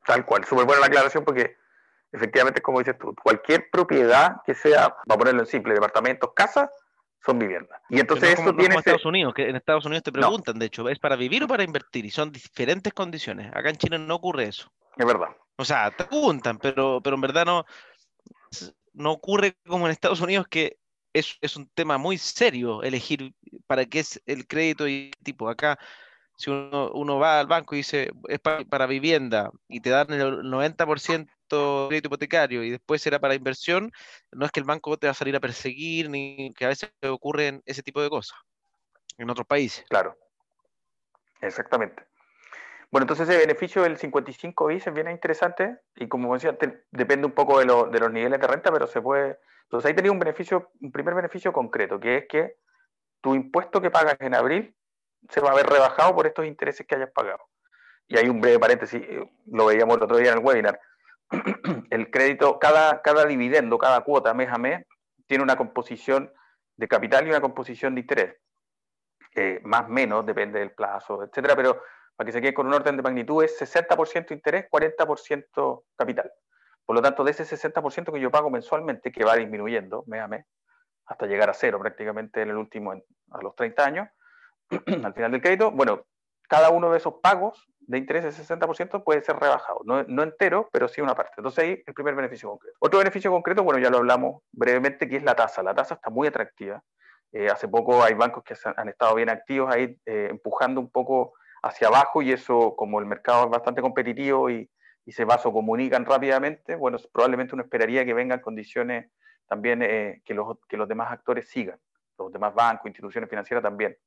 Tal 0.05 0.25
cual, 0.25 0.45
súper 0.45 0.65
buena 0.65 0.81
la 0.81 0.87
aclaración 0.87 1.23
porque 1.23 1.57
efectivamente, 2.11 2.61
como 2.61 2.79
dices 2.79 2.97
tú, 2.97 3.13
cualquier 3.21 3.69
propiedad 3.71 4.37
que 4.45 4.55
sea, 4.55 4.89
va 4.89 5.15
a 5.15 5.17
ponerlo 5.17 5.41
en 5.41 5.47
simple, 5.47 5.73
departamentos, 5.73 6.31
casas, 6.33 6.69
son 7.25 7.37
viviendas. 7.37 7.79
Y 7.89 7.99
entonces 7.99 8.29
esto 8.29 8.55
tiene... 8.55 8.69
Como 8.69 8.79
Estados 8.79 9.05
Unidos, 9.05 9.33
que 9.33 9.49
en 9.49 9.55
Estados 9.55 9.85
Unidos 9.85 10.03
te 10.03 10.11
preguntan, 10.11 10.57
de 10.57 10.65
hecho, 10.65 10.87
¿es 10.89 10.99
para 10.99 11.15
vivir 11.15 11.43
o 11.43 11.47
para 11.47 11.63
invertir? 11.63 12.05
Y 12.05 12.09
son 12.09 12.31
diferentes 12.31 12.93
condiciones. 12.93 13.51
Acá 13.53 13.69
en 13.69 13.77
Chile 13.77 13.99
no 13.99 14.15
ocurre 14.15 14.45
eso. 14.45 14.71
Es 14.95 15.05
verdad. 15.05 15.29
O 15.57 15.65
sea, 15.65 15.91
te 15.91 16.05
preguntan, 16.05 16.57
pero, 16.57 17.01
pero 17.03 17.15
en 17.15 17.21
verdad 17.21 17.45
no, 17.45 17.65
no 18.93 19.11
ocurre 19.11 19.57
como 19.67 19.85
en 19.85 19.91
Estados 19.91 20.21
Unidos 20.21 20.47
que 20.47 20.77
es, 21.13 21.37
es, 21.41 21.57
un 21.57 21.67
tema 21.69 21.97
muy 21.97 22.17
serio 22.17 22.83
elegir 22.83 23.33
para 23.67 23.85
qué 23.85 23.99
es 23.99 24.21
el 24.25 24.47
crédito 24.47 24.87
y 24.87 25.11
tipo. 25.23 25.49
Acá, 25.49 25.77
si 26.39 26.49
uno, 26.49 27.19
va 27.19 27.41
al 27.41 27.47
banco 27.47 27.75
y 27.75 27.79
dice 27.79 28.11
es 28.29 28.39
para, 28.39 28.85
vivienda 28.85 29.51
y 29.67 29.81
te 29.81 29.89
dan 29.89 30.11
el 30.13 30.41
90% 30.43 31.27
crédito 31.89 32.07
hipotecario 32.07 32.63
y 32.63 32.69
después 32.69 33.01
será 33.01 33.19
para 33.19 33.35
inversión, 33.35 33.91
no 34.31 34.45
es 34.45 34.51
que 34.51 34.61
el 34.61 34.65
banco 34.65 34.95
te 34.97 35.07
va 35.07 35.11
a 35.11 35.15
salir 35.15 35.35
a 35.35 35.41
perseguir 35.41 36.09
ni 36.09 36.53
que 36.53 36.63
a 36.63 36.69
veces 36.69 36.93
ocurren 37.03 37.61
ese 37.65 37.83
tipo 37.83 38.01
de 38.01 38.09
cosas 38.09 38.37
en 39.17 39.29
otros 39.29 39.45
países. 39.45 39.83
Claro, 39.89 40.17
exactamente. 41.41 42.05
Bueno, 42.89 43.03
entonces 43.03 43.27
ese 43.27 43.37
beneficio 43.37 43.83
del 43.83 43.97
55 43.97 44.67
bis 44.67 44.87
es 44.87 44.93
bien 44.93 45.11
interesante 45.11 45.79
y 45.97 46.07
como 46.07 46.33
decía, 46.33 46.57
depende 46.91 47.27
un 47.27 47.33
poco 47.33 47.59
de, 47.59 47.65
de 47.65 47.99
los 47.99 48.11
niveles 48.13 48.39
de 48.39 48.47
renta, 48.47 48.71
pero 48.71 48.87
se 48.87 49.01
puede 49.01 49.39
entonces 49.63 49.89
ahí 49.89 49.95
tenía 49.95 50.11
un 50.11 50.17
beneficio, 50.17 50.71
un 50.81 50.91
primer 50.91 51.13
beneficio 51.13 51.53
concreto, 51.53 51.99
que 51.99 52.17
es 52.17 52.27
que 52.27 52.55
tu 53.21 53.35
impuesto 53.35 53.79
que 53.79 53.91
pagas 53.91 54.15
en 54.19 54.33
abril 54.33 54.75
se 55.29 55.41
va 55.41 55.51
a 55.51 55.55
ver 55.55 55.67
rebajado 55.67 56.15
por 56.15 56.27
estos 56.27 56.45
intereses 56.45 56.85
que 56.85 56.95
hayas 56.95 57.11
pagado. 57.11 57.43
Y 58.07 58.17
hay 58.17 58.27
un 58.27 58.41
breve 58.41 58.59
paréntesis, 58.59 59.01
eh, 59.01 59.31
lo 59.47 59.67
veíamos 59.67 59.97
el 59.97 60.03
otro 60.03 60.17
día 60.17 60.31
en 60.31 60.39
el 60.39 60.43
webinar. 60.43 60.79
El 61.91 62.09
crédito, 62.09 62.57
cada, 62.57 63.03
cada 63.03 63.25
dividendo, 63.25 63.77
cada 63.77 64.01
cuota 64.01 64.33
mes 64.33 64.49
a 64.51 64.57
mes, 64.57 64.83
tiene 65.27 65.43
una 65.43 65.55
composición 65.55 66.33
de 66.75 66.87
capital 66.87 67.27
y 67.27 67.29
una 67.29 67.39
composición 67.39 67.93
de 67.93 68.01
interés. 68.01 68.35
Eh, 69.35 69.61
más 69.63 69.85
o 69.85 69.89
menos, 69.89 70.25
depende 70.25 70.59
del 70.59 70.71
plazo, 70.71 71.23
etcétera, 71.23 71.55
pero 71.55 71.83
para 72.15 72.25
que 72.25 72.31
se 72.31 72.41
quede 72.41 72.53
con 72.53 72.65
un 72.65 72.73
orden 72.73 72.97
de 72.97 73.03
magnitud 73.03 73.43
es 73.43 73.61
60% 73.61 74.31
interés, 74.31 74.65
40% 74.71 75.83
capital. 75.95 76.31
Por 76.83 76.95
lo 76.95 77.01
tanto, 77.03 77.23
de 77.23 77.31
ese 77.31 77.45
60% 77.45 78.11
que 78.11 78.19
yo 78.19 78.31
pago 78.31 78.49
mensualmente, 78.49 79.11
que 79.11 79.23
va 79.23 79.35
disminuyendo 79.35 80.03
mes 80.07 80.21
a 80.21 80.27
mes, 80.27 80.45
hasta 81.05 81.27
llegar 81.27 81.49
a 81.49 81.53
cero 81.53 81.79
prácticamente 81.79 82.41
en 82.41 82.49
el 82.49 82.57
último, 82.57 82.91
a 82.91 83.41
los 83.41 83.55
30 83.55 83.85
años, 83.85 84.09
al 85.03 85.13
final 85.13 85.31
del 85.31 85.41
crédito, 85.41 85.71
bueno, 85.71 86.05
cada 86.47 86.69
uno 86.69 86.91
de 86.91 86.97
esos 86.97 87.15
pagos 87.21 87.67
de 87.79 87.97
interés 87.97 88.23
del 88.23 88.33
60% 88.33 89.03
puede 89.03 89.21
ser 89.21 89.37
rebajado, 89.37 89.81
no, 89.83 90.23
entero, 90.23 90.69
pero 90.71 90.87
sí 90.87 91.01
una 91.01 91.15
parte. 91.15 91.33
Entonces 91.37 91.63
ahí 91.63 91.83
el 91.85 91.93
primer 91.93 92.15
beneficio 92.15 92.49
concreto. 92.49 92.77
Otro 92.79 92.99
beneficio 92.99 93.31
concreto, 93.31 93.63
bueno, 93.63 93.79
ya 93.79 93.89
lo 93.89 93.97
hablamos 93.97 94.43
brevemente, 94.51 95.09
que 95.09 95.17
es 95.17 95.23
la 95.23 95.35
tasa. 95.35 95.63
La 95.63 95.73
tasa 95.73 95.95
está 95.95 96.09
muy 96.09 96.27
atractiva. 96.27 96.83
Eh, 97.31 97.49
hace 97.49 97.67
poco 97.67 98.03
hay 98.03 98.13
bancos 98.13 98.43
que 98.43 98.55
han 98.75 98.89
estado 98.89 99.15
bien 99.15 99.29
activos 99.29 99.73
ahí, 99.73 99.97
eh, 100.05 100.27
empujando 100.29 100.81
un 100.81 100.89
poco 100.89 101.33
hacia 101.61 101.87
abajo 101.87 102.21
y 102.21 102.31
eso, 102.31 102.75
como 102.75 102.99
el 102.99 103.05
mercado 103.05 103.45
es 103.45 103.49
bastante 103.49 103.81
competitivo 103.81 104.49
y, 104.49 104.69
y 105.09 105.11
se 105.11 105.25
vasocomunican 105.25 106.05
rápidamente, 106.05 106.75
bueno, 106.75 106.99
probablemente 107.11 107.55
uno 107.55 107.63
esperaría 107.63 108.05
que 108.05 108.13
vengan 108.13 108.41
condiciones 108.41 109.09
también 109.47 109.81
eh, 109.81 110.21
que, 110.23 110.35
los, 110.35 110.57
que 110.67 110.77
los 110.77 110.87
demás 110.87 111.11
actores 111.11 111.49
sigan, 111.49 111.79
los 112.17 112.31
demás 112.31 112.53
bancos, 112.53 112.85
instituciones 112.85 113.27
financieras 113.27 113.63
también. 113.63 113.97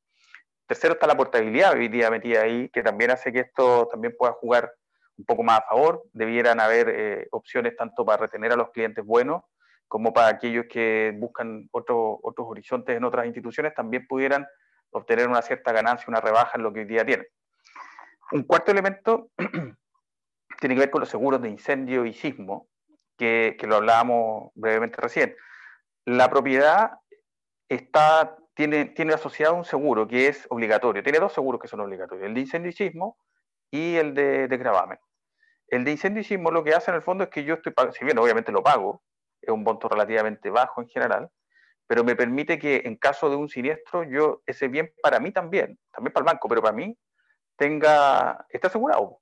Tercero 0.73 0.95
está 0.95 1.07
la 1.07 1.19
portabilidad 1.19 1.75
hoy 1.75 1.89
día 1.89 2.11
metida 2.11 2.41
ahí, 2.41 2.71
que 2.71 2.83
también 2.83 3.11
hace 3.11 3.31
que 3.31 3.41
esto 3.41 3.87
también 3.91 4.15
pueda 4.19 4.33
jugar 4.33 4.73
un 5.19 5.27
poco 5.27 5.43
más 5.43 5.59
a 5.59 5.67
favor. 5.69 6.05
Debieran 6.15 6.61
haber 6.61 6.89
eh, 6.89 7.29
opciones 7.31 7.77
tanto 7.77 8.07
para 8.07 8.23
retener 8.23 8.53
a 8.53 8.57
los 8.57 8.71
clientes 8.71 9.05
buenos 9.05 9.43
como 9.87 10.15
para 10.15 10.29
aquellos 10.29 10.65
que 10.71 11.15
buscan 11.19 11.69
otros 11.73 12.21
horizontes 12.23 12.97
en 12.97 13.05
otras 13.05 13.27
instituciones, 13.27 13.75
también 13.75 14.07
pudieran 14.07 14.47
obtener 14.93 15.29
una 15.29 15.43
cierta 15.43 15.73
ganancia, 15.73 16.07
una 16.09 16.23
rebaja 16.23 16.53
en 16.55 16.63
lo 16.63 16.73
que 16.73 16.81
hoy 16.81 16.87
día 16.87 17.05
tienen. 17.05 17.27
Un 18.31 18.45
cuarto 18.45 18.71
elemento 18.71 19.29
tiene 20.59 20.75
que 20.75 20.81
ver 20.81 20.91
con 20.91 21.01
los 21.01 21.11
seguros 21.11 21.43
de 21.43 21.51
incendio 21.51 22.07
y 22.07 22.15
sismo, 22.15 22.71
que, 23.19 23.59
lo 23.69 23.77
hablábamos 23.77 24.53
brevemente 24.55 25.03
recién. 25.03 25.37
La 26.07 26.31
propiedad 26.31 26.93
está, 27.69 28.39
tiene, 28.55 28.87
tiene 28.87 29.15
asociado 29.15 29.55
un 29.55 29.65
seguro 29.65 30.07
que 30.07 30.29
es 30.29 30.47
obligatorio. 30.51 31.03
Tiene 31.03 31.19
dos 31.19 31.33
seguros 31.33 31.61
que 31.61 31.69
son 31.69 31.81
obligatorios, 31.81 32.27
el 32.27 32.35
de 32.35 32.41
incendio 32.41 32.73
y 33.71 33.97
el 33.97 34.15
de, 34.15 34.49
de 34.49 34.57
gravamen. 34.57 34.99
El 35.69 35.85
de 35.85 35.97
sismo 35.97 36.51
lo 36.51 36.63
que 36.63 36.75
hace 36.75 36.91
en 36.91 36.97
el 36.97 37.03
fondo 37.03 37.25
es 37.25 37.31
que 37.31 37.45
yo 37.45 37.55
estoy 37.55 37.73
pagando, 37.73 37.97
si 37.97 38.05
bien 38.05 38.19
obviamente 38.19 38.53
lo 38.53 38.63
pago, 38.63 39.03
es 39.41 39.49
un 39.49 39.63
monto 39.63 39.89
relativamente 39.89 40.51
bajo 40.51 40.83
en 40.83 40.89
general, 40.89 41.31
pero 41.87 42.05
me 42.05 42.15
permite 42.15 42.59
que 42.59 42.83
en 42.85 42.97
caso 42.97 43.31
de 43.31 43.37
un 43.37 43.49
siniestro, 43.49 44.05
yo 44.05 44.43
ese 44.47 44.69
bien 44.69 44.93
para 45.03 45.19
mí 45.19 45.33
también, 45.33 45.79
también 45.91 46.13
para 46.13 46.23
el 46.23 46.27
banco, 46.27 46.49
pero 46.49 46.61
para 46.61 46.75
mí, 46.75 46.97
tenga, 47.57 48.47
está 48.51 48.69
asegurado. 48.69 49.21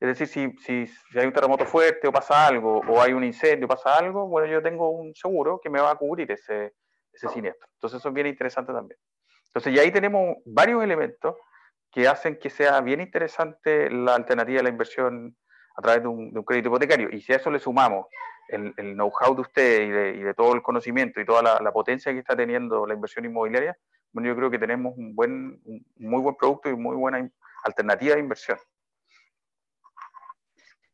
Es 0.00 0.08
decir, 0.16 0.28
si, 0.28 0.56
si, 0.64 0.86
si, 0.86 1.18
hay 1.18 1.26
un 1.26 1.32
terremoto 1.32 1.66
fuerte 1.66 2.06
o 2.06 2.12
pasa 2.12 2.46
algo, 2.46 2.80
o 2.88 3.02
hay 3.02 3.12
un 3.12 3.24
incendio 3.24 3.66
pasa 3.66 3.96
algo, 3.96 4.28
bueno, 4.28 4.46
yo 4.46 4.62
tengo 4.62 4.90
un 4.90 5.12
seguro 5.16 5.60
que 5.60 5.68
me 5.68 5.80
va 5.80 5.90
a 5.90 5.96
cubrir 5.96 6.30
ese, 6.30 6.74
ese 7.18 7.34
siniestro. 7.34 7.68
Entonces 7.74 8.00
eso 8.00 8.08
es 8.08 8.14
bien 8.14 8.26
interesante 8.26 8.72
también. 8.72 8.98
Entonces 9.46 9.74
ya 9.74 9.82
ahí 9.82 9.90
tenemos 9.90 10.36
varios 10.44 10.82
elementos 10.82 11.34
que 11.90 12.06
hacen 12.06 12.38
que 12.38 12.50
sea 12.50 12.80
bien 12.80 13.00
interesante 13.00 13.90
la 13.90 14.14
alternativa 14.14 14.58
de 14.58 14.62
la 14.62 14.68
inversión 14.68 15.36
a 15.76 15.82
través 15.82 16.02
de 16.02 16.08
un, 16.08 16.32
crédito 16.44 16.68
hipotecario. 16.68 17.08
Y 17.10 17.20
si 17.20 17.32
a 17.32 17.36
eso 17.36 17.50
le 17.50 17.58
sumamos 17.58 18.06
el, 18.48 18.74
know-how 18.74 19.34
de 19.34 19.40
usted 19.40 19.82
y 19.82 19.88
de, 19.88 20.12
de, 20.24 20.34
todo 20.34 20.54
el 20.54 20.62
conocimiento 20.62 21.20
y 21.20 21.24
toda 21.24 21.60
la, 21.60 21.72
potencia 21.72 22.12
que 22.12 22.18
está 22.18 22.36
teniendo 22.36 22.86
la 22.86 22.94
inversión 22.94 23.24
inmobiliaria, 23.24 23.76
bueno, 24.12 24.28
yo 24.28 24.36
creo 24.36 24.50
que 24.50 24.58
tenemos 24.58 24.94
un, 24.96 25.14
buen, 25.14 25.60
un 25.64 25.86
muy 25.96 26.20
buen 26.20 26.34
producto 26.34 26.68
y 26.68 26.76
muy 26.76 26.96
buena 26.96 27.28
alternativa 27.64 28.14
de 28.14 28.20
inversión. 28.20 28.58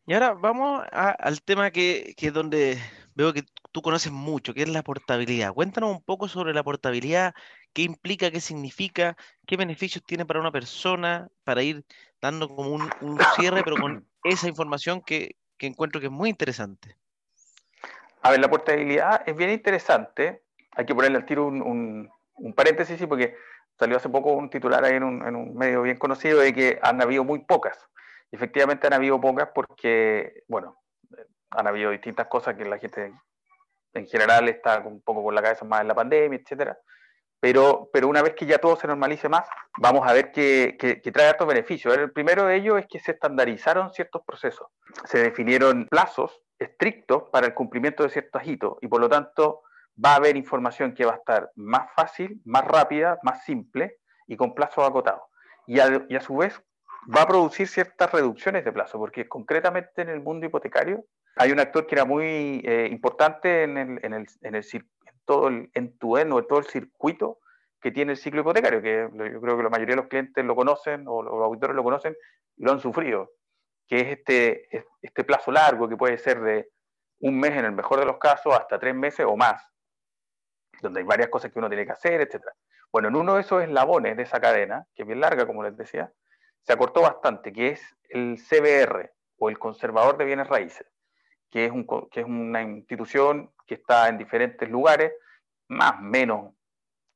Y 0.07 0.13
ahora 0.13 0.35
vamos 0.35 0.85
al 0.93 1.43
tema 1.43 1.71
que, 1.71 2.15
que, 2.17 2.27
es 2.27 2.33
donde 2.33 2.79
veo 3.15 3.33
que 3.33 3.43
tú 3.75 3.83
conoces 3.83 4.13
mucho, 4.13 4.55
que 4.55 4.63
es 4.63 4.69
la 4.69 4.85
portabilidad. 4.85 5.53
Cuéntanos 5.53 5.91
un 5.91 6.01
poco 6.01 6.29
sobre 6.29 6.55
la 6.55 6.63
portabilidad, 6.63 7.35
qué 7.73 7.83
implica, 7.83 8.31
qué 8.31 8.41
significa, 8.41 9.17
qué 9.49 9.57
beneficios 9.57 10.05
tiene 10.05 10.25
para 10.25 10.39
una 10.39 10.53
persona, 10.53 11.27
para 11.43 11.65
ir 11.65 11.85
dando 12.23 12.49
como 12.49 12.71
un, 12.71 13.19
cierre, 13.35 13.65
pero 13.65 13.77
con 13.77 14.07
esa 14.23 14.47
información 14.47 15.03
que, 15.03 15.35
que, 15.59 15.67
encuentro 15.67 16.01
que 16.01 16.07
es 16.07 16.13
muy 16.13 16.31
interesante. 16.31 16.97
A 18.23 18.31
ver, 18.31 18.39
la 18.39 18.49
portabilidad 18.49 19.25
es 19.27 19.35
bien 19.35 19.51
interesante. 19.51 20.45
Hay 20.77 20.87
que 20.87 20.95
ponerle 20.95 21.19
al 21.19 21.27
tiro 21.27 21.45
un, 21.49 22.09
un, 22.37 22.53
paréntesis, 22.55 23.05
porque 23.09 23.35
salió 23.77 23.97
hace 23.97 24.09
poco 24.09 24.35
un 24.35 24.51
titular 24.51 24.85
ahí 24.85 24.95
en 24.95 25.03
un, 25.03 25.27
en 25.27 25.35
un 25.35 25.57
medio 25.57 25.83
bien 25.83 25.99
conocido 25.99 26.39
de 26.39 26.55
que 26.55 26.79
han 26.81 27.03
habido 27.03 27.25
muy 27.25 27.41
pocas 27.41 27.77
efectivamente 28.35 28.89
han 28.89 28.95
habido 28.95 29.21
pocas 29.21 29.51
porque, 29.55 30.43
bueno, 30.49 30.77
han 31.51 31.67
habido 31.69 31.91
distintas 31.91 32.27
cosas 32.27 32.57
que 32.57 32.65
la 32.65 32.79
gente 32.79 33.13
en 33.95 34.07
general 34.07 34.49
está 34.49 34.81
un 34.81 35.01
poco 35.01 35.23
con 35.23 35.35
la 35.35 35.43
cabeza 35.43 35.65
más 35.65 35.81
en 35.81 35.89
la 35.89 35.95
pandemia, 35.95 36.39
etcétera. 36.39 36.79
Pero, 37.41 37.91
pero 37.93 38.09
una 38.09 38.23
vez 38.23 38.35
que 38.35 38.47
ya 38.47 38.59
todo 38.59 38.77
se 38.77 38.87
normalice 38.87 39.29
más, 39.29 39.47
vamos 39.79 40.09
a 40.09 40.13
ver 40.13 40.33
que, 40.33 40.77
que, 40.79 41.13
trae 41.13 41.31
estos 41.31 41.47
beneficios. 41.47 41.97
El 41.97 42.11
primero 42.11 42.47
de 42.47 42.57
ellos 42.57 42.79
es 42.79 42.87
que 42.87 42.99
se 42.99 43.13
estandarizaron 43.13 43.93
ciertos 43.93 44.23
procesos. 44.27 44.69
Se 45.05 45.19
definieron 45.19 45.87
plazos 45.89 46.41
estrictos 46.59 47.25
para 47.31 47.47
el 47.47 47.55
cumplimiento 47.55 48.03
de 48.03 48.09
ciertos 48.09 48.47
hitos 48.47 48.79
y 48.81 48.89
por 48.89 49.01
lo 49.01 49.09
tanto 49.09 49.63
va 50.03 50.13
a 50.13 50.17
haber 50.17 50.37
información 50.37 50.95
que 50.95 51.05
va 51.05 51.13
a 51.13 51.17
estar 51.17 51.51
más 51.55 51.93
fácil, 51.95 52.41
más 52.45 52.65
rápida, 52.65 53.19
más 53.23 53.45
simple 53.45 53.99
y 54.27 54.37
con 54.37 54.55
plazos 54.55 54.89
acotados. 54.89 55.23
Y 55.67 55.81
a 55.81 56.21
su 56.21 56.37
vez 56.37 56.61
va 57.15 57.23
a 57.23 57.29
producir 57.29 57.69
ciertas 57.69 58.11
reducciones 58.13 58.65
de 58.65 58.73
plazo, 58.73 58.99
porque 58.99 59.29
concretamente 59.29 60.03
en 60.03 60.09
el 60.09 60.21
mundo 60.21 60.47
hipotecario 60.47 61.05
hay 61.37 61.53
un 61.53 61.61
actor 61.61 61.87
que 61.87 61.95
era 61.95 62.05
muy 62.05 62.63
eh, 62.65 62.89
importante 62.91 63.65
en, 63.65 63.77
el, 63.77 64.01
en, 64.03 64.15
el, 64.15 64.27
en, 64.43 64.55
el, 64.55 64.65
todo 65.25 65.49
el 65.49 65.71
en 65.75 65.97
tu 65.99 66.17
en 66.17 66.31
todo 66.31 66.59
el 66.59 66.67
circuito 66.67 67.39
que 67.81 67.91
tiene 67.91 68.13
el 68.13 68.19
ciclo 68.19 68.41
hipotecario, 68.41 68.81
que 68.81 69.11
yo 69.13 69.41
creo 69.41 69.57
que 69.59 69.63
la 69.63 69.69
mayoría 69.69 69.95
de 69.95 70.01
los 70.01 70.09
clientes 70.09 70.43
lo 70.43 70.57
conocen 70.57 71.05
o 71.07 71.23
los 71.23 71.35
auditores 71.35 71.77
lo 71.77 71.85
conocen 71.85 72.17
y 72.57 72.65
lo 72.65 72.73
han 72.73 72.81
sufrido, 72.81 73.33
que 73.87 74.01
es 74.01 74.19
este, 74.19 74.87
este 75.03 75.23
plazo 75.23 75.53
largo 75.53 75.87
que 75.87 75.97
puede 75.97 76.17
ser 76.17 76.41
de 76.41 76.71
un 77.21 77.39
mes 77.39 77.53
en 77.53 77.67
el 77.67 77.73
mejor 77.73 78.01
de 78.01 78.07
los 78.07 78.17
casos 78.17 78.55
hasta 78.55 78.79
tres 78.79 78.95
meses 78.95 79.27
o 79.29 79.37
más, 79.37 79.63
donde 80.81 81.01
hay 81.01 81.07
varias 81.07 81.29
cosas 81.29 81.53
que 81.53 81.59
uno 81.59 81.69
tiene 81.69 81.85
que 81.85 81.93
hacer, 81.93 82.23
etc. 82.23 82.43
Bueno, 82.91 83.09
en 83.09 83.17
uno 83.17 83.35
de 83.35 83.43
esos 83.43 83.63
eslabones 83.63 84.17
de 84.17 84.23
esa 84.23 84.41
cadena, 84.41 84.87
que 84.95 85.03
es 85.03 85.07
bien 85.07 85.21
larga, 85.21 85.47
como 85.47 85.63
les 85.63 85.77
decía, 85.77 86.11
se 86.63 86.73
acortó 86.73 87.03
bastante, 87.03 87.53
que 87.53 87.69
es 87.69 87.83
el 88.09 88.39
CBR 88.39 89.13
o 89.37 89.51
el 89.51 89.59
Conservador 89.59 90.17
de 90.17 90.25
Bienes 90.25 90.49
Raíces, 90.49 90.87
que 91.55 91.67
es, 91.67 91.71
un, 91.71 91.87
que 92.11 92.19
es 92.19 92.27
una 92.27 92.63
institución 92.63 93.49
que 93.65 93.75
está 93.75 94.09
en 94.09 94.19
diferentes 94.19 94.69
lugares, 94.69 95.13
más 95.69 95.93
o 95.93 96.03
menos 96.03 96.53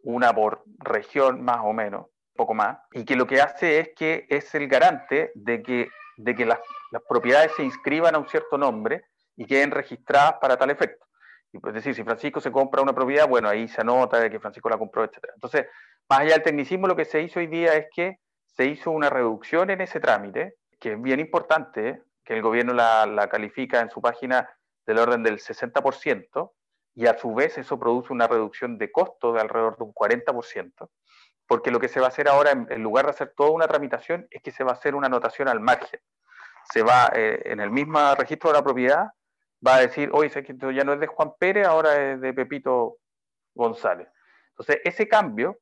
una 0.05 0.33
por 0.33 0.62
región, 0.79 1.42
más 1.42 1.59
o 1.64 1.72
menos, 1.72 2.07
poco 2.37 2.55
más, 2.55 2.79
y 2.92 3.05
que 3.05 3.16
lo 3.16 3.27
que 3.27 3.40
hace 3.40 3.81
es 3.81 3.88
que 3.96 4.29
es 4.31 4.55
el 4.55 4.68
garante 4.68 5.33
de 5.35 5.61
que, 5.61 5.90
de 6.18 6.37
que 6.37 6.46
las, 6.46 6.61
las 6.92 7.03
propiedades 7.09 7.51
se 7.57 7.64
inscriban 7.64 8.14
a 8.14 8.18
un 8.18 8.29
cierto 8.29 8.57
nombre 8.57 9.07
y 9.35 9.44
queden 9.44 9.72
registradas 9.72 10.35
para 10.35 10.57
tal 10.57 10.70
efecto. 10.70 11.05
Es 11.53 11.74
decir, 11.74 11.96
si 11.96 12.05
Francisco 12.05 12.40
se 12.40 12.53
compra 12.53 12.81
una 12.81 12.94
propiedad, 12.94 13.29
bueno, 13.29 13.48
ahí 13.48 13.66
se 13.66 13.81
anota 13.81 14.20
de 14.20 14.31
que 14.31 14.38
Francisco 14.38 14.68
la 14.68 14.79
compró, 14.79 15.03
etc. 15.03 15.18
Entonces, 15.35 15.66
más 16.09 16.20
allá 16.20 16.35
del 16.35 16.44
tecnicismo, 16.44 16.87
lo 16.87 16.94
que 16.94 17.07
se 17.07 17.22
hizo 17.22 17.40
hoy 17.40 17.48
día 17.48 17.74
es 17.74 17.88
que 17.92 18.20
se 18.44 18.66
hizo 18.66 18.92
una 18.92 19.11
reducción 19.11 19.70
en 19.70 19.81
ese 19.81 19.98
trámite, 19.98 20.55
que 20.79 20.92
es 20.92 21.03
bien 21.03 21.18
importante, 21.18 22.05
que 22.28 22.34
el 22.34 22.42
gobierno 22.42 22.74
la, 22.74 23.26
califica 23.30 23.80
en 23.80 23.88
su 23.88 24.02
página 24.02 24.50
del 24.86 24.98
orden 24.98 25.22
del 25.22 25.38
60%, 25.38 26.52
y 26.94 27.06
a 27.06 27.16
su 27.16 27.34
vez 27.34 27.56
eso 27.56 27.78
produce 27.78 28.12
una 28.12 28.26
reducción 28.26 28.76
de 28.76 28.92
costo 28.92 29.32
de 29.32 29.40
alrededor 29.40 29.78
de 29.78 29.84
un 29.84 29.94
40%, 29.94 30.90
porque 31.46 31.70
lo 31.70 31.80
que 31.80 31.88
se 31.88 32.00
va 32.00 32.06
a 32.06 32.08
hacer 32.10 32.28
ahora, 32.28 32.50
en, 32.50 32.82
lugar 32.82 33.06
de 33.06 33.12
hacer 33.12 33.32
toda 33.34 33.48
una 33.48 33.66
tramitación, 33.66 34.28
es 34.30 34.42
que 34.42 34.50
se 34.50 34.62
va 34.62 34.72
a 34.72 34.74
hacer 34.74 34.94
una 34.94 35.06
anotación 35.06 35.48
al 35.48 35.60
margen. 35.60 36.00
Se 36.70 36.82
va, 36.82 37.10
eh, 37.14 37.40
en 37.46 37.60
el 37.60 37.70
mismo 37.70 37.98
registro 38.14 38.50
de 38.50 38.58
la 38.58 38.62
propiedad, 38.64 39.06
va 39.66 39.76
a 39.76 39.80
decir, 39.80 40.10
oye, 40.12 40.26
esto 40.26 40.70
ya 40.70 40.84
no 40.84 40.92
es 40.92 41.00
de 41.00 41.06
Juan 41.06 41.32
Pérez, 41.38 41.66
ahora 41.66 42.12
es 42.12 42.20
de 42.20 42.34
Pepito 42.34 42.98
González. 43.54 44.08
Entonces, 44.50 44.80
ese 44.84 45.08
cambio 45.08 45.60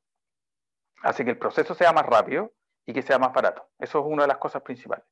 hace 1.01 1.23
que 1.23 1.31
el 1.31 1.37
proceso 1.37 1.73
sea 1.73 1.93
más 1.93 2.05
rápido 2.05 2.51
y 2.85 2.91
que 2.91 3.03
sea 3.03 3.19
más 3.19 3.31
barato. 3.31 3.69
Eso 3.79 3.99
es 3.99 4.05
una 4.05 4.23
de 4.23 4.27
las 4.27 4.37
cosas 4.37 4.63
principales. 4.63 5.05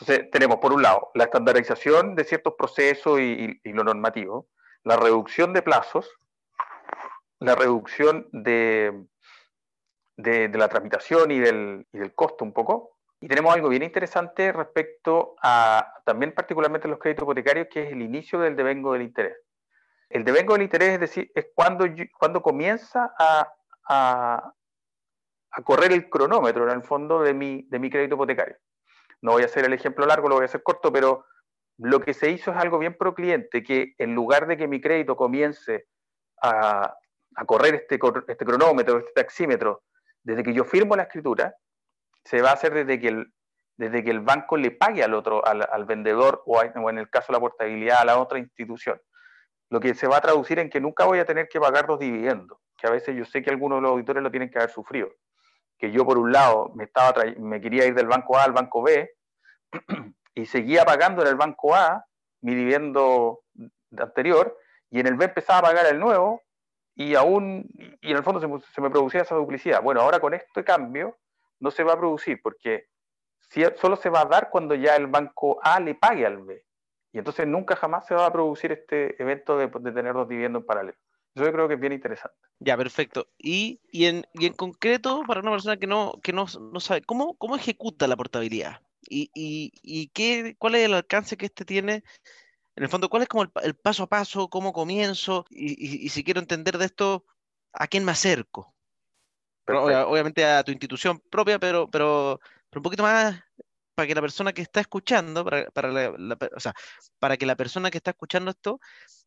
Entonces, 0.00 0.30
tenemos 0.30 0.58
por 0.58 0.72
un 0.72 0.82
lado 0.82 1.10
la 1.14 1.24
estandarización 1.24 2.14
de 2.14 2.24
ciertos 2.24 2.54
procesos 2.56 3.18
y, 3.20 3.60
lo 3.64 3.82
normativo, 3.82 4.48
la 4.84 4.96
reducción 4.96 5.52
de 5.52 5.62
plazos, 5.62 6.08
la 7.40 7.56
reducción 7.56 8.28
de, 8.30 9.06
la 10.16 10.68
tramitación 10.68 11.32
y 11.32 11.40
del, 11.40 11.86
y 11.92 11.98
del, 11.98 12.14
costo 12.14 12.44
un 12.44 12.52
poco. 12.52 12.98
Y 13.20 13.26
tenemos 13.26 13.52
algo 13.52 13.68
bien 13.68 13.82
interesante 13.82 14.52
respecto 14.52 15.34
a 15.42 15.94
también 16.04 16.32
particularmente 16.32 16.86
los 16.86 17.00
créditos 17.00 17.24
hipotecarios, 17.24 17.66
que 17.68 17.82
es 17.82 17.92
el 17.92 18.00
inicio 18.00 18.38
del 18.38 18.54
devengo 18.54 18.92
del 18.92 19.02
interés. 19.02 19.36
El 20.08 20.24
devengo 20.24 20.52
del 20.52 20.62
interés 20.62 20.90
es 20.90 21.00
decir, 21.00 21.32
es 21.34 21.48
cuando, 21.54 21.84
cuando 22.16 22.40
comienza 22.40 23.12
a, 23.18 23.52
a, 23.88 24.52
a 25.50 25.62
correr 25.62 25.90
el 25.90 26.08
cronómetro 26.08 26.70
en 26.70 26.76
el 26.76 26.84
fondo 26.84 27.20
de 27.20 27.34
mi, 27.34 27.66
de 27.68 27.78
mi 27.80 27.90
crédito 27.90 28.14
hipotecario. 28.14 28.56
No 29.22 29.32
voy 29.32 29.42
a 29.42 29.46
hacer 29.46 29.64
el 29.64 29.72
ejemplo 29.72 30.06
largo, 30.06 30.28
lo 30.28 30.36
voy 30.36 30.42
a 30.42 30.46
hacer 30.46 30.62
corto, 30.62 30.92
pero 30.92 31.24
lo 31.78 32.00
que 32.00 32.14
se 32.14 32.30
hizo 32.30 32.50
es 32.50 32.56
algo 32.56 32.78
bien 32.78 32.96
pro 32.96 33.14
cliente, 33.14 33.62
que 33.62 33.94
en 33.98 34.14
lugar 34.14 34.46
de 34.46 34.56
que 34.56 34.68
mi 34.68 34.80
crédito 34.80 35.16
comience 35.16 35.86
a, 36.42 36.94
correr 37.46 37.74
este, 37.74 37.98
este 38.28 38.44
cronómetro, 38.44 38.98
este 38.98 39.12
taxímetro, 39.14 39.82
desde 40.22 40.42
que 40.42 40.52
yo 40.52 40.64
firmo 40.64 40.96
la 40.96 41.04
escritura, 41.04 41.54
se 42.24 42.42
va 42.42 42.50
a 42.50 42.54
hacer 42.54 42.74
desde 42.74 43.00
que 43.00 43.08
el, 43.08 43.32
desde 43.76 44.02
que 44.02 44.10
el 44.10 44.20
banco 44.20 44.56
le 44.56 44.72
pague 44.72 45.04
al 45.04 45.14
otro, 45.14 45.44
al, 45.46 45.66
al 45.70 45.84
vendedor 45.84 46.42
o, 46.46 46.58
o, 46.58 46.90
en 46.90 46.98
el 46.98 47.08
caso 47.08 47.28
de 47.28 47.34
la 47.34 47.40
portabilidad 47.40 48.00
a 48.00 48.04
la 48.04 48.18
otra 48.18 48.38
institución. 48.38 49.00
Lo 49.70 49.80
que 49.80 49.94
se 49.94 50.08
va 50.08 50.16
a 50.16 50.20
traducir 50.20 50.58
en 50.58 50.70
que 50.70 50.80
nunca 50.80 51.04
voy 51.04 51.20
a 51.20 51.24
tener 51.24 51.48
que 51.48 51.60
pagar 51.60 51.86
los 51.88 51.98
dividendos, 51.98 52.58
que 52.76 52.86
a 52.86 52.90
veces 52.90 53.16
yo 53.16 53.24
sé 53.24 53.42
que 53.42 53.50
algunos 53.50 53.78
de 53.78 53.82
los 53.82 53.90
auditores 53.92 54.22
lo 54.22 54.30
tienen 54.30 54.50
que 54.50 54.58
haber 54.58 54.70
sufrido 54.70 55.10
que 55.78 55.90
yo 55.90 56.04
por 56.04 56.18
un 56.18 56.32
lado 56.32 56.72
me, 56.74 56.84
estaba 56.84 57.24
me 57.38 57.60
quería 57.60 57.86
ir 57.86 57.94
del 57.94 58.06
banco 58.06 58.36
A 58.36 58.44
al 58.44 58.52
banco 58.52 58.82
B 58.82 59.10
y 60.34 60.46
seguía 60.46 60.84
pagando 60.84 61.22
en 61.22 61.28
el 61.28 61.36
banco 61.36 61.74
A 61.74 62.04
mi 62.40 62.54
dividendo 62.54 63.40
anterior 63.96 64.56
y 64.90 65.00
en 65.00 65.06
el 65.06 65.14
B 65.14 65.26
empezaba 65.26 65.58
a 65.58 65.62
pagar 65.62 65.86
el 65.86 65.98
nuevo 65.98 66.42
y 66.94 67.14
aún, 67.14 67.68
y 68.00 68.10
en 68.10 68.16
el 68.16 68.24
fondo 68.24 68.40
se, 68.40 68.80
me 68.80 68.90
producía 68.90 69.22
esa 69.22 69.36
duplicidad. 69.36 69.82
Bueno, 69.82 70.00
ahora 70.00 70.18
con 70.18 70.34
este 70.34 70.64
cambio 70.64 71.16
no 71.60 71.70
se 71.70 71.84
va 71.84 71.92
a 71.92 71.98
producir 71.98 72.40
porque 72.42 72.88
solo 73.76 73.94
se 73.96 74.10
va 74.10 74.22
a 74.22 74.24
dar 74.24 74.50
cuando 74.50 74.74
ya 74.74 74.96
el 74.96 75.06
banco 75.06 75.60
A 75.62 75.78
le 75.78 75.94
pague 75.94 76.26
al 76.26 76.38
B. 76.38 76.64
Y 77.12 77.18
entonces 77.18 77.46
nunca 77.46 77.76
jamás 77.76 78.04
se 78.06 78.14
va 78.14 78.26
a 78.26 78.32
producir 78.32 78.72
este 78.72 79.20
evento 79.22 79.56
de, 79.56 79.68
de 79.68 79.92
tener 79.92 80.12
dos 80.12 80.28
dividendos 80.28 80.62
en 80.62 80.66
paralelo. 80.66 80.98
Yo 81.44 81.52
creo 81.52 81.68
que 81.68 81.74
es 81.74 81.80
bien 81.80 81.92
interesante. 81.92 82.36
Ya, 82.60 82.76
perfecto. 82.76 83.28
Y, 83.38 83.80
y, 83.90 84.06
en, 84.06 84.26
y 84.34 84.46
en 84.46 84.54
concreto, 84.54 85.22
para 85.26 85.40
una 85.40 85.52
persona 85.52 85.76
que 85.76 85.86
no, 85.86 86.14
que 86.22 86.32
no, 86.32 86.46
no 86.72 86.80
sabe, 86.80 87.02
¿cómo, 87.02 87.34
¿cómo 87.36 87.56
ejecuta 87.56 88.06
la 88.06 88.16
portabilidad? 88.16 88.80
¿Y, 89.02 89.30
y, 89.34 89.72
y 89.82 90.08
qué, 90.08 90.56
cuál 90.58 90.74
es 90.74 90.84
el 90.84 90.94
alcance 90.94 91.36
que 91.36 91.46
este 91.46 91.64
tiene? 91.64 92.02
En 92.76 92.84
el 92.84 92.88
fondo, 92.88 93.08
¿cuál 93.08 93.22
es 93.22 93.28
como 93.28 93.44
el, 93.62 93.74
paso 93.74 94.04
a 94.04 94.08
paso, 94.08 94.48
cómo 94.48 94.72
comienzo? 94.72 95.44
Y, 95.50 96.04
y, 96.04 96.08
si 96.10 96.22
quiero 96.22 96.40
entender 96.40 96.78
de 96.78 96.86
esto, 96.86 97.24
¿a 97.72 97.86
quién 97.86 98.04
me 98.04 98.12
acerco? 98.12 98.74
obviamente 99.66 100.44
a 100.46 100.64
tu 100.64 100.70
institución 100.70 101.20
propia, 101.30 101.58
pero, 101.58 101.90
pero, 101.90 102.40
pero 102.70 102.78
un 102.78 102.82
poquito 102.82 103.02
más 103.02 103.38
para 103.98 104.06
que 104.06 104.14
la 104.14 104.20
persona 104.20 104.52
que 104.52 104.62
está 104.62 104.78
escuchando, 104.78 105.44
para, 105.44 106.12
o 106.54 106.60
sea, 106.60 106.72
para 107.18 107.36
que 107.36 107.46
la 107.46 107.56
persona 107.56 107.90
que 107.90 107.98
está 107.98 108.12
escuchando 108.12 108.52
esto 108.52 108.78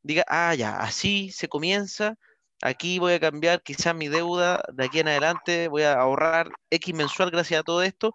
diga, 0.02 0.24
ah, 0.30 0.56
ya, 0.56 0.78
así 0.78 1.30
se 1.30 1.50
comienza, 1.50 2.16
aquí 2.62 2.98
voy 2.98 3.12
a 3.12 3.20
cambiar 3.20 3.62
quizás 3.64 3.94
mi 3.94 4.08
deuda 4.08 4.64
de 4.72 4.86
aquí 4.86 5.02
en 5.02 5.10
adelante, 5.10 5.68
voy 5.68 5.84
a 5.84 5.96
ahorrar 5.96 6.52
X 6.70 6.96
mensual 6.96 7.32
gracias 7.32 7.60
a 7.60 7.64
todo 7.64 7.84
esto, 7.84 8.14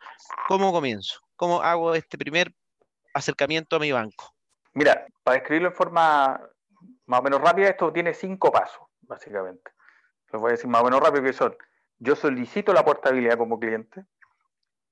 ¿cómo 0.49 0.73
comienzo? 0.73 1.21
¿Cómo 1.37 1.61
hago 1.61 1.95
este 1.95 2.17
primer 2.17 2.55
acercamiento 3.13 3.77
a 3.77 3.79
mi 3.79 3.93
banco? 3.93 4.33
Mira, 4.73 5.05
para 5.25 5.37
escribirlo 5.37 5.69
en 5.69 5.75
forma 5.75 6.41
más 7.05 7.21
o 7.21 7.23
menos 7.23 7.43
rápida, 7.43 7.69
esto 7.69 7.93
tiene 7.93 8.15
cinco 8.15 8.51
pasos, 8.51 8.81
básicamente. 9.03 9.73
Lo 10.33 10.41
voy 10.41 10.49
a 10.49 10.53
decir 10.53 10.71
más 10.71 10.81
o 10.81 10.85
menos 10.87 11.01
rápido 11.01 11.23
que 11.23 11.35
son. 11.35 11.55
Yo 11.99 12.17
solicito 12.17 12.73
la 12.73 12.83
portabilidad 12.83 13.37
como 13.37 13.61
cliente, 13.61 14.07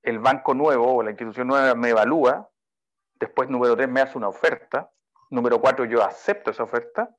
el 0.05 0.19
banco 0.19 0.53
nuevo 0.53 0.95
o 0.95 1.03
la 1.03 1.09
institución 1.09 1.47
nueva 1.47 1.73
me 1.75 1.89
evalúa, 1.89 2.49
después 3.19 3.49
número 3.49 3.75
tres 3.75 3.89
me 3.89 4.01
hace 4.01 4.17
una 4.17 4.27
oferta, 4.27 4.91
número 5.31 5.59
cuatro 5.59 5.85
yo 5.85 6.03
acepto 6.03 6.51
esa 6.51 6.63
oferta, 6.63 7.09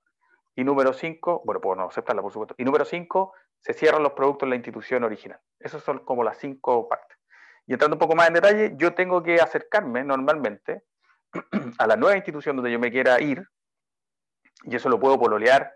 y 0.54 0.64
número 0.64 0.92
cinco, 0.92 1.42
bueno, 1.44 1.60
puedo 1.60 1.76
no 1.76 1.88
aceptarla 1.88 2.22
por 2.22 2.32
supuesto, 2.32 2.54
y 2.56 2.64
número 2.64 2.84
cinco, 2.84 3.34
se 3.60 3.74
cierran 3.74 4.02
los 4.02 4.12
productos 4.12 4.46
en 4.46 4.50
la 4.50 4.56
institución 4.56 5.04
original. 5.04 5.40
Esas 5.58 5.82
son 5.82 5.98
como 6.00 6.22
las 6.22 6.38
cinco 6.38 6.88
partes. 6.88 7.18
Y 7.66 7.72
entrando 7.72 7.96
un 7.96 7.98
poco 7.98 8.14
más 8.14 8.28
en 8.28 8.34
detalle, 8.34 8.74
yo 8.76 8.94
tengo 8.94 9.22
que 9.22 9.40
acercarme 9.40 10.04
normalmente 10.04 10.84
a 11.78 11.86
la 11.86 11.96
nueva 11.96 12.16
institución 12.16 12.56
donde 12.56 12.70
yo 12.70 12.78
me 12.78 12.92
quiera 12.92 13.20
ir, 13.20 13.44
y 14.62 14.76
eso 14.76 14.88
lo 14.88 15.00
puedo 15.00 15.18
pololear 15.18 15.72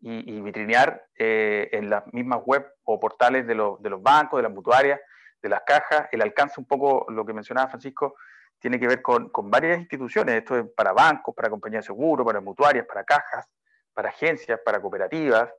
y, 0.00 0.40
vitrinear 0.40 1.04
eh, 1.16 1.68
en 1.72 1.90
las 1.90 2.04
mismas 2.12 2.40
web 2.44 2.66
o 2.84 2.98
portales 2.98 3.46
de, 3.46 3.54
de 3.54 3.90
los 3.90 4.02
bancos, 4.02 4.38
de 4.38 4.42
las 4.42 4.52
mutuarias, 4.52 5.00
de 5.42 5.48
las 5.48 5.62
cajas. 5.66 6.08
El 6.12 6.22
alcance, 6.22 6.60
un 6.60 6.66
poco 6.66 7.06
lo 7.10 7.26
que 7.26 7.32
mencionaba 7.32 7.68
Francisco, 7.68 8.14
tiene 8.58 8.78
que 8.78 8.86
ver 8.86 9.02
con, 9.02 9.28
con, 9.30 9.50
varias 9.50 9.78
instituciones. 9.80 10.36
Esto 10.36 10.56
es 10.56 10.64
para 10.76 10.92
bancos, 10.92 11.34
para 11.34 11.50
compañías 11.50 11.84
de 11.84 11.88
seguro, 11.88 12.24
para 12.24 12.40
mutuarias, 12.40 12.86
para 12.86 13.04
cajas, 13.04 13.46
para 13.92 14.10
agencias, 14.10 14.60
para 14.64 14.80
cooperativas, 14.80 15.50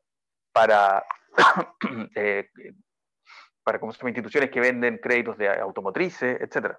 para, 0.54 1.04
eh, 2.16 2.50
para 3.64 3.80
como 3.80 3.92
instituciones 3.92 4.50
que 4.50 4.60
venden 4.60 5.00
créditos 5.00 5.38
de 5.38 5.50
automotrices, 5.50 6.40
etc. 6.42 6.78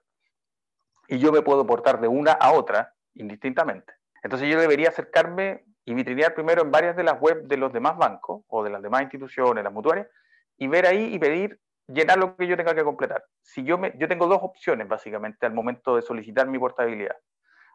Y 1.09 1.19
yo 1.19 1.31
me 1.31 1.43
puedo 1.43 1.67
portar 1.67 2.01
de 2.01 2.09
una 2.09 2.33
a 2.33 2.53
otra 2.53 2.95
indistintamente. 3.14 3.93
Entonces 4.23 4.49
yo 4.49 4.59
debería 4.59 4.88
acercarme 4.88 5.64
y 5.85 5.95
vitrinear 5.95 6.35
primero 6.35 6.62
en 6.62 6.71
varias 6.71 6.97
de 6.97 7.05
las 7.05 7.21
webs 7.21 7.47
de 7.47 7.57
los 7.59 7.73
demás 7.73 7.97
bancos 7.97 8.43
o 8.49 8.64
de 8.64 8.71
las 8.71 8.83
demás 8.83 9.03
instituciones, 9.03 9.62
las 9.62 9.73
mutuarias, 9.73 10.09
y 10.57 10.67
ver 10.67 10.87
ahí 10.87 11.14
y 11.14 11.19
pedir, 11.19 11.61
llenar 11.87 12.18
lo 12.18 12.37
que 12.37 12.47
yo 12.47 12.57
tenga 12.57 12.75
que 12.75 12.85
completar. 12.85 13.25
Si 13.42 13.64
yo, 13.64 13.79
me, 13.79 13.92
yo 13.99 14.09
tengo 14.09 14.27
dos 14.27 14.40
opciones 14.42 14.88
básicamente 14.88 15.47
al 15.47 15.53
momento 15.53 15.97
de 15.97 16.03
solicitar 16.03 16.47
mi 16.47 16.59
portabilidad. 16.59 17.16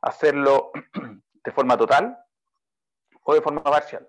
Hacerlo 0.02 0.72
de 1.44 1.52
forma 1.52 1.78
total 1.78 2.18
o 3.24 3.34
de 3.34 3.42
forma 3.42 3.64
parcial. 3.64 4.08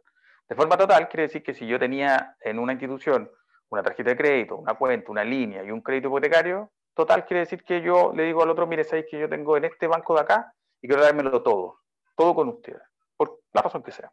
De 0.49 0.55
forma 0.55 0.77
total 0.77 1.09
quiere 1.09 1.25
decir 1.25 1.43
que 1.43 1.55
si 1.55 1.67
yo 1.67 1.79
tenía 1.79 2.37
en 2.41 2.59
una 2.59 2.73
institución 2.73 3.31
una 3.69 3.83
tarjeta 3.83 4.11
de 4.11 4.17
crédito, 4.17 4.57
una 4.57 4.75
cuenta, 4.75 5.13
una 5.13 5.25
línea 5.25 5.63
y 5.63 5.71
un 5.71 5.81
crédito 5.81 6.09
hipotecario, 6.09 6.73
total 6.95 7.25
quiere 7.25 7.41
decir 7.41 7.63
que 7.63 7.81
yo 7.83 8.13
le 8.15 8.25
digo 8.25 8.43
al 8.43 8.51
otro, 8.51 8.67
mire, 8.67 8.83
sabéis 8.83 9.07
que 9.09 9.19
yo 9.19 9.29
tengo 9.29 9.57
en 9.57 9.65
este 9.65 9.87
banco 9.87 10.15
de 10.15 10.23
acá 10.23 10.53
y 10.83 10.89
quiero 10.89 11.03
dármelo 11.03 11.43
todo, 11.43 11.79
todo 12.17 12.35
con 12.35 12.49
ustedes 12.49 12.83
por 13.17 13.41
la 13.53 13.63
razón 13.63 13.83
que 13.83 13.93
sea. 13.93 14.11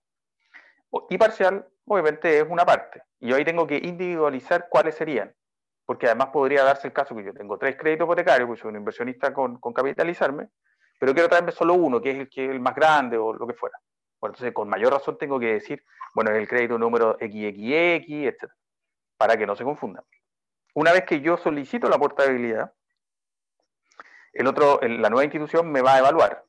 Y 1.09 1.17
parcial, 1.17 1.67
obviamente, 1.85 2.39
es 2.39 2.45
una 2.47 2.65
parte. 2.65 3.03
Y 3.19 3.29
yo 3.29 3.35
ahí 3.35 3.45
tengo 3.45 3.65
que 3.65 3.77
individualizar 3.77 4.67
cuáles 4.69 4.95
serían. 4.95 5.33
Porque 5.87 6.05
además 6.05 6.27
podría 6.27 6.63
darse 6.63 6.85
el 6.85 6.93
caso 6.93 7.15
que 7.15 7.23
yo 7.23 7.33
tengo 7.33 7.57
tres 7.57 7.75
créditos 7.75 8.05
hipotecarios, 8.05 8.47
pues 8.47 8.59
soy 8.59 8.69
un 8.69 8.75
inversionista 8.75 9.33
con, 9.33 9.59
capitalizarme, 9.73 10.49
pero 10.99 11.13
quiero 11.13 11.29
traerme 11.29 11.51
solo 11.51 11.73
uno, 11.73 11.99
que 11.99 12.11
es 12.11 12.17
el, 12.19 12.29
que 12.29 12.45
el 12.45 12.59
más 12.59 12.75
grande 12.75 13.17
o 13.17 13.33
lo 13.33 13.47
que 13.47 13.55
fuera. 13.55 13.79
Bueno, 14.19 14.33
entonces, 14.35 14.53
con 14.53 14.69
mayor 14.69 14.93
razón 14.93 15.17
tengo 15.17 15.39
que 15.39 15.53
decir, 15.53 15.83
bueno, 16.13 16.29
es 16.29 16.37
el 16.37 16.47
crédito 16.47 16.77
número 16.77 17.13
XXX, 17.13 18.09
etc. 18.27 18.51
Para 19.17 19.35
que 19.35 19.47
no 19.47 19.55
se 19.55 19.63
confundan. 19.63 20.03
Una 20.75 20.91
vez 20.91 21.05
que 21.05 21.21
yo 21.21 21.37
solicito 21.37 21.89
la 21.89 21.97
portabilidad, 21.97 22.71
el 24.37 24.45
otro, 24.45 24.79
la 24.81 25.09
nueva 25.09 25.23
institución 25.23 25.71
me 25.71 25.81
va 25.81 25.95
a 25.95 25.99
evaluar. 25.99 26.45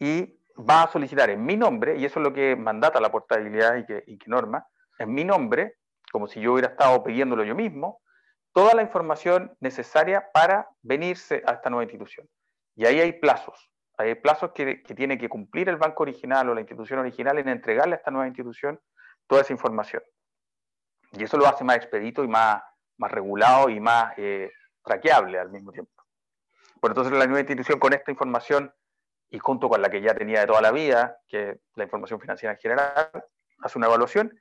Y 0.00 0.40
va 0.58 0.82
a 0.82 0.88
solicitar 0.88 1.30
en 1.30 1.44
mi 1.44 1.56
nombre, 1.56 1.96
y 1.96 2.04
eso 2.04 2.18
es 2.18 2.24
lo 2.24 2.32
que 2.32 2.56
mandata 2.56 3.00
la 3.00 3.10
portabilidad 3.10 3.76
y 3.76 3.84
que, 4.18 4.18
norma, 4.26 4.66
en 4.98 5.12
mi 5.12 5.24
nombre, 5.24 5.76
como 6.10 6.26
si 6.26 6.40
yo 6.40 6.54
hubiera 6.54 6.68
estado 6.68 7.02
pidiéndolo 7.04 7.44
yo 7.44 7.54
mismo, 7.54 8.00
toda 8.56 8.72
la 8.72 8.80
información 8.80 9.54
necesaria 9.60 10.30
para 10.32 10.70
venirse 10.80 11.42
a 11.44 11.52
esta 11.52 11.68
nueva 11.68 11.82
institución. 11.82 12.26
Y 12.74 12.86
ahí 12.86 12.98
hay 13.00 13.12
plazos, 13.12 13.70
hay 13.98 14.14
plazos 14.14 14.52
que, 14.54 14.76
tiene 14.96 15.18
que 15.18 15.28
cumplir 15.28 15.68
el 15.68 15.76
banco 15.76 16.04
original 16.04 16.48
o 16.48 16.54
la 16.54 16.62
institución 16.62 17.00
original 17.00 17.36
en 17.36 17.50
entregarle 17.50 17.96
a 17.96 17.98
esta 17.98 18.10
nueva 18.10 18.26
institución 18.26 18.80
toda 19.26 19.42
esa 19.42 19.52
información. 19.52 20.02
Y 21.12 21.24
eso 21.24 21.36
lo 21.36 21.46
hace 21.46 21.64
más 21.64 21.76
expedito 21.76 22.24
y 22.24 22.28
más, 22.28 22.62
regulado 22.98 23.68
y 23.68 23.78
más 23.78 24.14
eh, 24.16 24.50
traqueable 24.82 25.38
al 25.38 25.50
mismo 25.50 25.70
tiempo. 25.70 25.92
Bueno, 26.80 26.92
entonces 26.92 27.12
la 27.12 27.26
nueva 27.26 27.40
institución 27.40 27.78
con 27.78 27.92
esta 27.92 28.10
información 28.10 28.72
y 29.28 29.38
junto 29.38 29.68
con 29.68 29.82
la 29.82 29.90
que 29.90 30.00
ya 30.00 30.14
tenía 30.14 30.40
de 30.40 30.46
toda 30.46 30.62
la 30.62 30.72
vida, 30.72 31.18
que 31.28 31.60
la 31.74 31.84
información 31.84 32.18
financiera 32.18 32.54
en 32.54 32.58
general, 32.58 33.10
hace 33.60 33.76
una 33.76 33.88
evaluación 33.88 34.34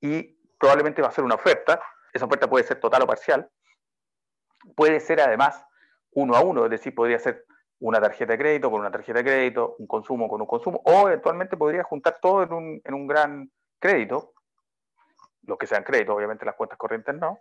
y 0.00 0.24
probablemente 0.58 1.02
va 1.02 1.06
a 1.06 1.10
hacer 1.12 1.22
una 1.22 1.36
oferta. 1.36 1.80
Esa 2.12 2.24
oferta 2.24 2.50
puede 2.50 2.64
ser 2.64 2.80
total 2.80 3.02
o 3.02 3.06
parcial. 3.06 3.48
Puede 4.76 5.00
ser 5.00 5.20
además 5.20 5.64
uno 6.12 6.34
a 6.34 6.40
uno, 6.40 6.64
es 6.64 6.70
decir, 6.70 6.94
podría 6.94 7.18
ser 7.18 7.44
una 7.80 8.00
tarjeta 8.00 8.32
de 8.32 8.38
crédito 8.38 8.70
con 8.70 8.80
una 8.80 8.90
tarjeta 8.90 9.18
de 9.18 9.24
crédito, 9.24 9.76
un 9.78 9.86
consumo 9.86 10.28
con 10.28 10.40
un 10.40 10.46
consumo, 10.46 10.82
o 10.84 11.08
eventualmente 11.08 11.56
podría 11.56 11.82
juntar 11.82 12.18
todo 12.20 12.42
en 12.42 12.52
un, 12.52 12.80
en 12.84 12.94
un 12.94 13.06
gran 13.06 13.50
crédito, 13.78 14.34
los 15.42 15.56
que 15.56 15.66
sean 15.66 15.82
créditos, 15.82 16.14
obviamente 16.14 16.44
las 16.44 16.56
cuentas 16.56 16.78
corrientes 16.78 17.14
no, 17.14 17.40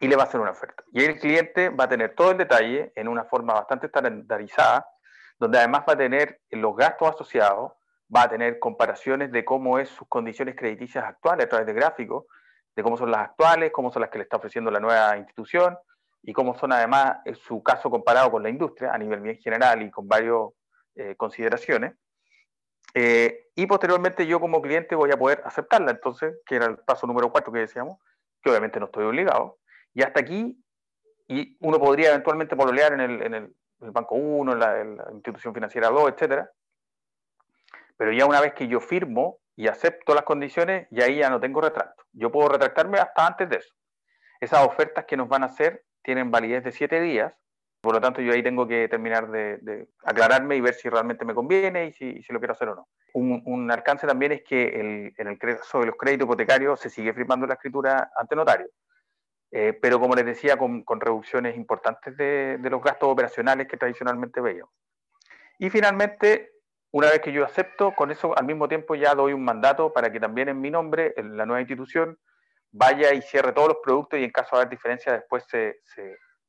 y 0.00 0.06
le 0.06 0.16
va 0.16 0.22
a 0.22 0.26
hacer 0.26 0.40
una 0.40 0.52
oferta. 0.52 0.84
Y 0.92 1.04
el 1.04 1.18
cliente 1.18 1.70
va 1.70 1.84
a 1.84 1.88
tener 1.88 2.14
todo 2.14 2.30
el 2.30 2.38
detalle 2.38 2.92
en 2.94 3.08
una 3.08 3.24
forma 3.24 3.54
bastante 3.54 3.86
estandarizada, 3.86 4.86
donde 5.38 5.58
además 5.58 5.84
va 5.88 5.94
a 5.94 5.98
tener 5.98 6.40
los 6.50 6.76
gastos 6.76 7.14
asociados, 7.14 7.72
va 8.14 8.22
a 8.22 8.28
tener 8.28 8.58
comparaciones 8.58 9.32
de 9.32 9.44
cómo 9.44 9.78
es 9.78 9.88
sus 9.88 10.08
condiciones 10.08 10.56
crediticias 10.56 11.04
actuales 11.04 11.46
a 11.46 11.48
través 11.48 11.66
de 11.66 11.74
gráficos, 11.74 12.26
de 12.78 12.84
cómo 12.84 12.96
son 12.96 13.10
las 13.10 13.22
actuales, 13.22 13.72
cómo 13.72 13.90
son 13.90 14.02
las 14.02 14.10
que 14.10 14.18
le 14.18 14.22
está 14.22 14.36
ofreciendo 14.36 14.70
la 14.70 14.78
nueva 14.78 15.16
institución 15.18 15.76
y 16.22 16.32
cómo 16.32 16.56
son 16.56 16.72
además 16.72 17.16
eh, 17.24 17.34
su 17.34 17.60
caso 17.60 17.90
comparado 17.90 18.30
con 18.30 18.40
la 18.40 18.50
industria 18.50 18.92
a 18.92 18.98
nivel 18.98 19.18
bien 19.18 19.36
general 19.38 19.82
y 19.82 19.90
con 19.90 20.06
varias 20.06 20.36
eh, 20.94 21.16
consideraciones. 21.16 21.94
Eh, 22.94 23.48
y 23.56 23.66
posteriormente 23.66 24.28
yo 24.28 24.38
como 24.38 24.62
cliente 24.62 24.94
voy 24.94 25.10
a 25.10 25.16
poder 25.16 25.42
aceptarla, 25.44 25.90
entonces, 25.90 26.36
que 26.46 26.54
era 26.54 26.66
el 26.66 26.76
paso 26.78 27.08
número 27.08 27.32
cuatro 27.32 27.52
que 27.52 27.58
decíamos, 27.58 27.98
que 28.40 28.50
obviamente 28.50 28.78
no 28.78 28.86
estoy 28.86 29.06
obligado. 29.06 29.58
Y 29.92 30.02
hasta 30.02 30.20
aquí, 30.20 30.64
y 31.26 31.56
uno 31.58 31.80
podría 31.80 32.10
eventualmente 32.10 32.54
pololear 32.54 32.92
en 32.92 33.00
el, 33.00 33.22
en 33.22 33.34
el, 33.34 33.56
el 33.80 33.90
Banco 33.90 34.14
1, 34.14 34.54
la, 34.54 34.84
la 34.84 35.12
institución 35.14 35.52
financiera 35.52 35.88
2, 35.88 36.12
etcétera. 36.12 36.48
Pero 37.96 38.12
ya 38.12 38.24
una 38.24 38.40
vez 38.40 38.54
que 38.54 38.68
yo 38.68 38.78
firmo 38.78 39.40
y 39.58 39.66
acepto 39.66 40.14
las 40.14 40.22
condiciones, 40.22 40.86
ya 40.92 41.06
ahí 41.06 41.16
ya 41.16 41.30
no 41.30 41.40
tengo 41.40 41.60
retracto. 41.60 42.04
Yo 42.12 42.30
puedo 42.30 42.48
retractarme 42.48 42.98
hasta 42.98 43.26
antes 43.26 43.48
de 43.48 43.56
eso. 43.56 43.74
Esas 44.40 44.64
ofertas 44.64 45.04
que 45.04 45.16
nos 45.16 45.28
van 45.28 45.42
a 45.42 45.46
hacer 45.46 45.84
tienen 46.00 46.30
validez 46.30 46.62
de 46.62 46.70
siete 46.70 47.00
días, 47.00 47.34
por 47.80 47.92
lo 47.92 48.00
tanto 48.00 48.20
yo 48.20 48.32
ahí 48.32 48.40
tengo 48.40 48.68
que 48.68 48.86
terminar 48.86 49.28
de, 49.32 49.88
aclararme 50.04 50.54
y 50.54 50.60
ver 50.60 50.74
si 50.74 50.88
realmente 50.88 51.24
me 51.24 51.34
conviene 51.34 51.86
y 51.86 51.92
si, 51.92 52.22
si 52.22 52.32
lo 52.32 52.38
quiero 52.38 52.52
hacer 52.52 52.68
o 52.68 52.76
no. 52.76 52.88
Un, 53.14 53.68
alcance 53.72 54.06
también 54.06 54.30
es 54.30 54.42
que 54.44 54.62
el, 54.80 55.14
en 55.18 55.26
el 55.26 55.36
caso 55.36 55.80
de 55.80 55.86
los 55.86 55.96
créditos 55.96 56.26
hipotecarios 56.26 56.78
se 56.78 56.88
sigue 56.88 57.12
firmando 57.12 57.44
la 57.44 57.54
escritura 57.54 58.12
ante 58.16 58.36
notario. 58.36 58.68
Eh, 59.50 59.76
pero 59.82 59.98
como 59.98 60.14
les 60.14 60.24
decía, 60.24 60.56
con, 60.56 60.84
reducciones 61.00 61.56
importantes 61.56 62.16
de, 62.16 62.60
los 62.70 62.80
gastos 62.80 63.08
operacionales 63.08 63.66
que 63.66 63.76
tradicionalmente 63.76 64.40
veíamos. 64.40 64.72
Y 65.58 65.68
finalmente, 65.68 66.52
una 66.90 67.10
vez 67.10 67.20
que 67.20 67.32
yo 67.32 67.44
acepto, 67.44 67.94
con 67.94 68.10
eso 68.10 68.36
al 68.36 68.46
mismo 68.46 68.68
tiempo 68.68 68.94
ya 68.94 69.14
doy 69.14 69.32
un 69.32 69.44
mandato 69.44 69.92
para 69.92 70.10
que 70.10 70.20
también 70.20 70.48
en 70.48 70.60
mi 70.60 70.70
nombre, 70.70 71.12
en 71.16 71.36
la 71.36 71.44
nueva 71.44 71.60
institución, 71.60 72.18
vaya 72.70 73.12
y 73.12 73.22
cierre 73.22 73.52
todos 73.52 73.68
los 73.68 73.78
productos 73.82 74.18
y 74.18 74.24
en 74.24 74.30
caso 74.30 74.56
de 74.56 74.62
haber 74.62 74.70
diferencias 74.70 75.16
después, 75.16 75.46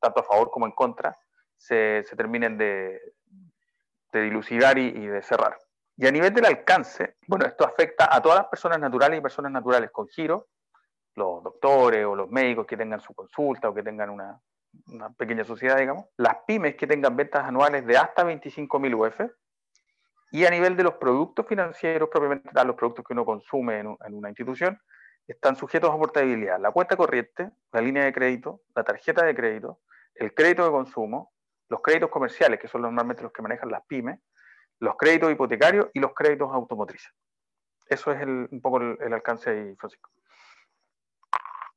tanto 0.00 0.20
a 0.20 0.24
favor 0.24 0.50
como 0.50 0.66
en 0.66 0.72
contra, 0.72 1.16
se, 1.56 2.04
terminen 2.16 2.56
de, 2.56 3.00
dilucidar 4.12 4.78
y, 4.78 5.06
de 5.06 5.22
cerrar. 5.22 5.58
Y 5.96 6.06
a 6.06 6.10
nivel 6.10 6.32
del 6.32 6.46
alcance, 6.46 7.16
bueno, 7.26 7.44
esto 7.44 7.64
afecta 7.64 8.08
a 8.10 8.22
todas 8.22 8.38
las 8.38 8.48
personas 8.48 8.80
naturales 8.80 9.18
y 9.18 9.22
personas 9.22 9.52
naturales 9.52 9.90
con 9.90 10.08
giro, 10.08 10.48
los 11.16 11.42
doctores 11.42 12.06
o 12.06 12.16
los 12.16 12.30
médicos 12.30 12.66
que 12.66 12.76
tengan 12.76 13.00
su 13.00 13.14
consulta 13.14 13.68
o 13.68 13.74
que 13.74 13.82
tengan 13.82 14.08
una, 14.08 14.40
pequeña 15.18 15.44
sociedad, 15.44 15.76
digamos, 15.76 16.06
las 16.16 16.36
pymes 16.46 16.76
que 16.76 16.86
tengan 16.86 17.16
ventas 17.16 17.44
anuales 17.44 17.84
de 17.84 17.98
hasta 17.98 18.24
25.000 18.24 18.94
UF, 18.94 19.20
y 20.30 20.44
a 20.44 20.50
nivel 20.50 20.76
de 20.76 20.84
los 20.84 20.94
productos 20.94 21.46
financieros, 21.46 22.08
propiamente 22.08 22.48
los 22.64 22.76
productos 22.76 23.04
que 23.04 23.12
uno 23.12 23.24
consume 23.24 23.80
en, 23.80 24.14
una 24.14 24.28
institución, 24.28 24.80
están 25.26 25.56
sujetos 25.56 25.90
a 25.90 25.96
portabilidad. 25.96 26.60
La 26.60 26.70
cuenta 26.70 26.96
corriente, 26.96 27.50
la 27.72 27.80
línea 27.80 28.04
de 28.04 28.12
crédito, 28.12 28.62
la 28.74 28.84
tarjeta 28.84 29.24
de 29.24 29.34
crédito, 29.34 29.80
el 30.14 30.34
crédito 30.34 30.64
de 30.64 30.70
consumo, 30.70 31.32
los 31.68 31.80
créditos 31.82 32.10
comerciales, 32.10 32.58
que 32.60 32.68
son 32.68 32.82
normalmente 32.82 33.22
los 33.22 33.32
que 33.32 33.42
manejan 33.42 33.70
las 33.70 33.84
pymes, 33.86 34.20
los 34.78 34.96
créditos 34.96 35.30
hipotecarios 35.30 35.88
y 35.94 36.00
los 36.00 36.12
créditos 36.14 36.50
automotrices. 36.52 37.12
Eso 37.86 38.12
es 38.12 38.22
un 38.24 38.60
poco 38.60 38.78
el, 38.78 38.98
el 39.00 39.12
alcance 39.12 39.50
ahí, 39.50 39.76
Francisco 39.76 40.10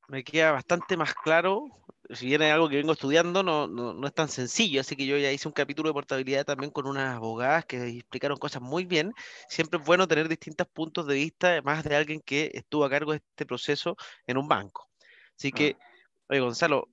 me 0.07 0.23
queda 0.23 0.51
bastante 0.51 0.97
más 0.97 1.13
claro. 1.13 1.67
Si 2.09 2.25
bien 2.27 2.41
es 2.41 2.51
algo 2.51 2.69
que 2.69 2.75
vengo 2.77 2.91
estudiando, 2.93 3.43
no, 3.43 3.67
no, 3.67 4.05
es 4.05 4.13
tan 4.13 4.27
sencillo, 4.27 4.81
así 4.81 4.95
que 4.95 5.05
yo 5.05 5.17
ya 5.17 5.31
hice 5.31 5.47
un 5.47 5.53
capítulo 5.53 5.89
de 5.89 5.93
portabilidad 5.93 6.45
también 6.45 6.69
con 6.71 6.85
unas 6.85 7.15
abogadas 7.15 7.65
que 7.65 7.87
explicaron 7.87 8.37
cosas 8.37 8.61
muy 8.61 8.85
bien. 8.85 9.13
Siempre 9.47 9.79
es 9.79 9.85
bueno 9.85 10.07
tener 10.07 10.27
distintos 10.27 10.67
puntos 10.67 11.07
de 11.07 11.15
vista, 11.15 11.49
además 11.49 11.83
de 11.83 11.95
alguien 11.95 12.21
que 12.21 12.51
estuvo 12.53 12.83
a 12.85 12.89
cargo 12.89 13.11
de 13.11 13.17
este 13.17 13.45
proceso 13.45 13.95
en 14.27 14.37
un 14.37 14.47
banco. 14.47 14.89
Así 15.37 15.51
que, 15.51 15.77
ah. 15.79 15.85
oye, 16.29 16.39
Gonzalo, 16.41 16.89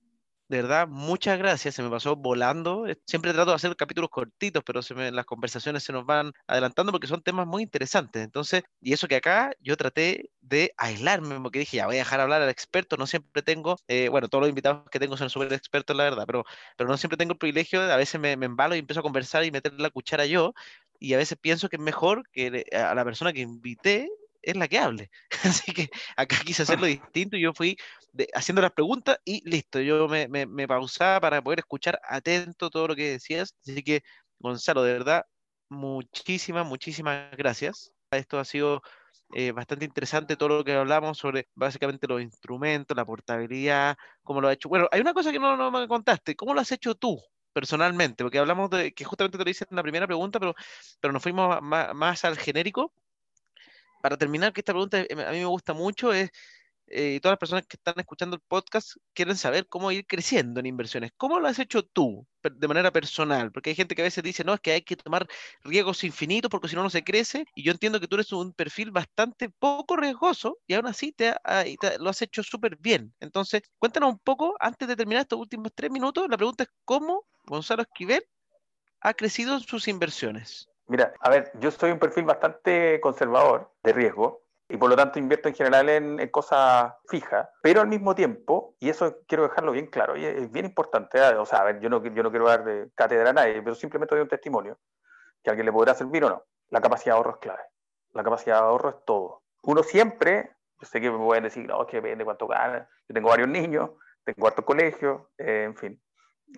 de 0.51 0.57
verdad, 0.61 0.85
muchas 0.89 1.37
gracias. 1.39 1.75
Se 1.75 1.81
me 1.81 1.89
pasó 1.89 2.17
volando. 2.17 2.85
Siempre 3.05 3.31
trato 3.31 3.51
de 3.51 3.55
hacer 3.55 3.73
capítulos 3.77 4.09
cortitos, 4.09 4.61
pero 4.65 4.81
se 4.81 4.93
me, 4.93 5.09
las 5.09 5.25
conversaciones 5.25 5.81
se 5.83 5.93
nos 5.93 6.05
van 6.05 6.33
adelantando 6.45 6.91
porque 6.91 7.07
son 7.07 7.21
temas 7.23 7.47
muy 7.47 7.63
interesantes. 7.63 8.21
Entonces, 8.21 8.63
y 8.81 8.91
eso 8.91 9.07
que 9.07 9.15
acá 9.15 9.53
yo 9.61 9.77
traté 9.77 10.29
de 10.41 10.73
aislarme, 10.75 11.39
porque 11.39 11.59
dije, 11.59 11.77
ya 11.77 11.85
voy 11.85 11.95
a 11.95 11.99
dejar 11.99 12.19
hablar 12.19 12.41
al 12.41 12.49
experto. 12.49 12.97
No 12.97 13.07
siempre 13.07 13.41
tengo, 13.43 13.77
eh, 13.87 14.09
bueno, 14.09 14.27
todos 14.27 14.41
los 14.41 14.49
invitados 14.49 14.83
que 14.91 14.99
tengo 14.99 15.15
son 15.15 15.29
súper 15.29 15.53
expertos, 15.53 15.95
la 15.95 16.03
verdad, 16.03 16.25
pero, 16.27 16.43
pero 16.75 16.89
no 16.89 16.97
siempre 16.97 17.15
tengo 17.15 17.31
el 17.31 17.39
privilegio. 17.39 17.81
A 17.81 17.95
veces 17.95 18.19
me, 18.19 18.35
me 18.35 18.47
embalo 18.47 18.75
y 18.75 18.79
empiezo 18.79 18.99
a 18.99 19.03
conversar 19.03 19.45
y 19.45 19.51
meter 19.51 19.71
la 19.79 19.89
cuchara 19.89 20.25
yo. 20.25 20.53
Y 20.99 21.13
a 21.13 21.17
veces 21.17 21.37
pienso 21.39 21.69
que 21.69 21.77
es 21.77 21.81
mejor 21.81 22.27
que 22.33 22.65
a 22.73 22.93
la 22.93 23.05
persona 23.05 23.31
que 23.31 23.39
invité 23.39 24.09
es 24.41 24.55
la 24.55 24.67
que 24.67 24.79
hable. 24.79 25.09
Así 25.43 25.73
que 25.73 25.89
acá 26.15 26.37
quise 26.45 26.63
hacerlo 26.63 26.85
distinto 26.87 27.37
y 27.37 27.41
yo 27.41 27.53
fui 27.53 27.77
haciendo 28.33 28.61
las 28.61 28.71
preguntas 28.71 29.17
y 29.23 29.47
listo, 29.49 29.79
yo 29.79 30.07
me, 30.07 30.27
me, 30.27 30.67
pausaba 30.67 31.19
para 31.21 31.41
poder 31.41 31.59
escuchar 31.59 31.99
atento 32.07 32.69
todo 32.69 32.89
lo 32.89 32.95
que 32.95 33.11
decías. 33.11 33.55
Así 33.61 33.83
que, 33.83 34.03
Gonzalo, 34.39 34.83
de 34.83 34.93
verdad, 34.93 35.25
muchísimas, 35.69 36.65
muchísimas 36.65 37.31
gracias. 37.37 37.91
Esto 38.11 38.39
ha 38.39 38.45
sido 38.45 38.81
eh, 39.33 39.51
bastante 39.51 39.85
interesante 39.85 40.35
todo 40.35 40.49
lo 40.49 40.63
que 40.63 40.73
hablamos 40.73 41.17
sobre 41.17 41.47
básicamente 41.55 42.07
los 42.07 42.21
instrumentos, 42.21 42.97
la 42.97 43.05
portabilidad, 43.05 43.97
cómo 44.23 44.41
lo 44.41 44.49
ha 44.49 44.53
hecho. 44.53 44.69
Bueno, 44.69 44.87
hay 44.91 45.01
una 45.01 45.13
cosa 45.13 45.31
que 45.31 45.39
no, 45.39 45.55
no 45.55 45.71
me 45.71 45.87
contaste, 45.87 46.35
¿cómo 46.35 46.53
lo 46.53 46.61
has 46.61 46.71
hecho 46.71 46.95
tú? 46.95 47.19
personalmente, 47.53 48.23
porque 48.23 48.39
hablamos 48.39 48.69
de 48.69 48.93
que 48.93 49.03
justamente 49.03 49.37
te 49.37 49.43
lo 49.43 49.49
hice 49.49 49.65
en 49.69 49.75
la 49.75 49.83
primera 49.83 50.07
pregunta, 50.07 50.39
pero, 50.39 50.55
pero 51.01 51.11
nos 51.13 51.21
fuimos 51.21 51.61
más, 51.61 51.93
más 51.93 52.23
al 52.25 52.37
genérico 52.37 52.93
para 54.01 54.17
terminar, 54.17 54.53
que 54.53 54.61
esta 54.61 54.73
pregunta 54.73 55.01
eh, 55.01 55.07
a 55.11 55.31
mí 55.31 55.39
me 55.39 55.45
gusta 55.45 55.73
mucho, 55.73 56.13
es, 56.13 56.31
eh, 56.93 57.19
todas 57.21 57.33
las 57.33 57.39
personas 57.39 57.65
que 57.67 57.77
están 57.77 57.93
escuchando 57.97 58.35
el 58.35 58.41
podcast 58.47 58.97
quieren 59.13 59.37
saber 59.37 59.67
cómo 59.67 59.91
ir 59.93 60.05
creciendo 60.05 60.59
en 60.59 60.65
inversiones. 60.65 61.11
¿Cómo 61.15 61.39
lo 61.39 61.47
has 61.47 61.57
hecho 61.59 61.83
tú 61.83 62.27
de 62.43 62.67
manera 62.67 62.91
personal? 62.91 63.51
Porque 63.51 63.69
hay 63.69 63.75
gente 63.77 63.95
que 63.95 64.01
a 64.01 64.05
veces 64.05 64.23
dice, 64.23 64.43
no, 64.43 64.53
es 64.53 64.59
que 64.59 64.71
hay 64.71 64.81
que 64.81 64.97
tomar 64.97 65.25
riesgos 65.63 66.03
infinitos 66.03 66.51
porque 66.51 66.67
si 66.67 66.75
no, 66.75 66.83
no 66.83 66.89
se 66.89 67.03
crece. 67.03 67.45
Y 67.55 67.63
yo 67.63 67.71
entiendo 67.71 67.99
que 68.01 68.07
tú 68.07 68.15
eres 68.15 68.33
un 68.33 68.51
perfil 68.53 68.91
bastante 68.91 69.49
poco 69.49 69.95
riesgoso 69.95 70.59
y 70.67 70.73
aún 70.73 70.87
así 70.87 71.13
te, 71.13 71.33
lo 71.99 72.09
has 72.09 72.21
hecho 72.21 72.43
súper 72.43 72.75
bien. 72.77 73.13
Entonces, 73.21 73.61
cuéntanos 73.79 74.11
un 74.11 74.19
poco, 74.19 74.57
antes 74.59 74.85
de 74.87 74.95
terminar 74.97 75.21
estos 75.21 75.39
últimos 75.39 75.71
tres 75.73 75.91
minutos, 75.91 76.27
la 76.29 76.37
pregunta 76.37 76.63
es, 76.63 76.69
¿cómo 76.83 77.25
Gonzalo 77.45 77.83
Esquivel 77.83 78.23
ha 78.99 79.13
crecido 79.13 79.55
en 79.55 79.61
sus 79.61 79.87
inversiones? 79.87 80.70
Mira, 80.91 81.13
a 81.21 81.29
ver, 81.29 81.53
yo 81.53 81.71
soy 81.71 81.91
un 81.91 81.99
perfil 81.99 82.25
bastante 82.25 82.99
conservador 82.99 83.71
de 83.81 83.93
riesgo 83.93 84.41
y 84.67 84.75
por 84.75 84.89
lo 84.89 84.97
tanto 84.97 85.19
invierto 85.19 85.47
en 85.47 85.55
general 85.55 85.87
en, 85.87 86.27
cosas 86.27 86.93
fijas, 87.07 87.47
pero 87.61 87.79
al 87.79 87.87
mismo 87.87 88.13
tiempo, 88.13 88.75
y 88.77 88.89
eso 88.89 89.19
quiero 89.25 89.43
dejarlo 89.43 89.71
bien 89.71 89.87
claro, 89.87 90.15
es 90.15 90.51
bien 90.51 90.65
importante, 90.65 91.17
¿eh? 91.17 91.35
o 91.37 91.45
sea, 91.45 91.59
a 91.59 91.63
ver, 91.63 91.79
yo 91.79 91.89
no, 91.89 92.03
yo 92.03 92.23
no 92.23 92.29
quiero 92.29 92.45
dar 92.45 92.65
de 92.65 92.91
cátedra 92.93 93.29
a 93.29 93.33
nadie, 93.33 93.61
pero 93.61 93.73
simplemente 93.73 94.15
doy 94.15 94.23
un 94.23 94.27
testimonio 94.27 94.79
que 95.41 95.49
alguien 95.49 95.65
le 95.65 95.71
podrá 95.71 95.93
servir 95.93 96.25
o 96.25 96.29
no. 96.29 96.43
La 96.71 96.81
capacidad 96.81 97.13
de 97.13 97.17
ahorro 97.19 97.31
es 97.35 97.37
clave. 97.37 97.63
La 98.11 98.23
capacidad 98.23 98.57
de 98.57 98.63
ahorro 98.63 98.89
es 98.89 99.05
todo. 99.05 99.43
Uno 99.61 99.83
siempre, 99.83 100.57
yo 100.77 100.87
sé 100.87 100.99
que 100.99 101.09
me 101.09 101.17
pueden 101.19 101.45
decir, 101.45 101.65
no, 101.65 101.83
es 101.83 101.87
que 101.87 102.01
depende 102.01 102.25
cuánto 102.25 102.47
gana, 102.47 102.89
yo 103.07 103.13
tengo 103.13 103.29
varios 103.29 103.47
niños, 103.47 103.91
tengo 104.25 104.45
hartos 104.45 104.65
colegios, 104.65 105.21
eh, 105.37 105.63
en 105.67 105.77
fin, 105.77 106.01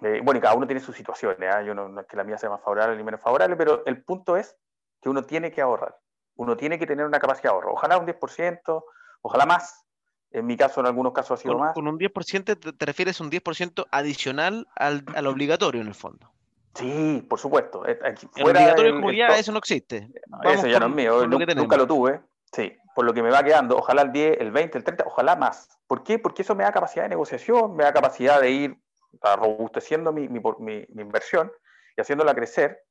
eh, 0.02 0.22
bueno, 0.24 0.38
y 0.38 0.42
cada 0.42 0.56
uno 0.56 0.66
tiene 0.66 0.82
sus 0.82 0.96
situaciones, 0.96 1.54
¿ah? 1.54 1.62
yo 1.62 1.74
no, 1.74 2.00
es 2.00 2.08
que 2.08 2.18
la 2.18 2.24
mía 2.24 2.38
sea 2.38 2.50
más 2.50 2.62
favorable 2.62 2.98
ni 2.98 3.04
menos 3.04 3.22
favorable, 3.22 3.56
pero 3.56 3.86
el 3.86 4.04
punto 4.04 4.38
es 4.38 4.58
que 5.02 5.10
uno 5.10 5.24
tiene 5.24 5.52
que 5.52 5.62
ahorrar, 5.62 5.96
uno 6.36 6.58
tiene 6.58 6.80
que 6.80 6.88
tener 6.88 7.06
una 7.06 7.20
capacidad 7.20 7.52
de 7.52 7.56
ahorro, 7.56 7.74
ojalá 7.74 7.98
un 7.98 8.08
10%, 8.08 8.84
ojalá 9.22 9.46
más, 9.46 9.86
en 10.32 10.46
mi 10.46 10.58
caso 10.58 10.80
en 10.80 10.88
algunos 10.88 11.14
casos 11.14 11.40
ha 11.40 11.44
sido 11.44 11.58
más. 11.58 11.74
Con 11.74 11.88
un 11.88 12.00
10% 12.00 12.76
te, 12.78 12.86
refieres 12.86 13.22
a 13.22 13.24
un 13.24 13.32
10% 13.32 13.86
adicional 13.92 14.68
al, 14.76 15.06
al, 15.14 15.28
obligatorio 15.28 15.82
en 15.82 15.88
el 15.88 15.96
fondo. 15.96 16.32
Sí, 16.74 17.24
por 17.30 17.40
supuesto. 17.40 17.88
Eh, 17.88 18.00
el 18.36 18.48
obligatorio 18.48 18.96
como 18.96 19.12
ya 19.12 19.28
eso 19.38 19.52
no 19.52 19.60
existe. 19.60 20.10
eso 20.44 20.68
ya 20.68 20.80
no 20.80 20.88
es 20.88 20.96
mío, 20.96 21.28
nunca 21.28 21.78
lo 21.78 21.86
tuve. 21.86 22.20
Sí, 22.52 22.76
por 22.96 23.06
lo 23.06 23.14
que 23.14 23.24
me 23.24 23.30
va 23.30 23.44
quedando, 23.44 23.78
ojalá 23.78 24.04
el 24.04 24.12
10, 24.12 24.38
el 24.40 24.52
20, 24.52 24.78
el 24.78 24.84
30, 24.84 25.06
ojalá 25.08 25.36
más. 25.36 25.70
¿Por 25.88 26.04
qué? 26.04 26.20
Porque 26.20 26.44
eso 26.44 26.56
me 26.56 26.64
da 26.64 26.72
capacidad 26.72 27.04
de 27.04 27.10
negociación, 27.10 27.76
me 27.76 27.84
da 27.84 27.94
capacidad 27.94 28.40
de 28.40 28.52
ir 28.52 28.78
robusteciendo 29.22 30.12
mi, 30.12 30.28
mi, 30.28 30.86
inversión 30.96 31.52
y 31.96 32.02
haciéndola 32.02 32.34
crecer. 32.34 32.84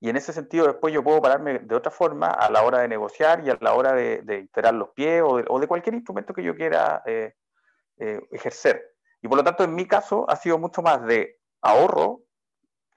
Y 0.00 0.08
en 0.08 0.16
ese 0.16 0.32
sentido 0.32 0.66
después 0.66 0.94
yo 0.94 1.04
puedo 1.04 1.20
pararme 1.20 1.58
de 1.58 1.74
otra 1.74 1.90
forma 1.90 2.28
a 2.28 2.50
la 2.50 2.62
hora 2.62 2.78
de 2.78 2.88
negociar 2.88 3.44
y 3.44 3.50
a 3.50 3.58
la 3.60 3.74
hora 3.74 3.92
de, 3.92 4.22
de 4.22 4.72
los 4.72 4.90
pies 4.90 5.22
o 5.24 5.36
de, 5.36 5.44
o 5.48 5.60
de, 5.60 5.66
cualquier 5.66 5.94
instrumento 5.94 6.32
que 6.32 6.42
yo 6.42 6.54
quiera 6.54 7.02
eh, 7.04 7.34
eh, 7.98 8.20
ejercer. 8.30 8.94
Y 9.20 9.28
por 9.28 9.36
lo 9.36 9.44
tanto, 9.44 9.64
en 9.64 9.74
mi 9.74 9.86
caso, 9.86 10.24
ha 10.28 10.36
sido 10.36 10.58
mucho 10.58 10.80
más 10.80 11.04
de 11.04 11.38
ahorro 11.60 12.22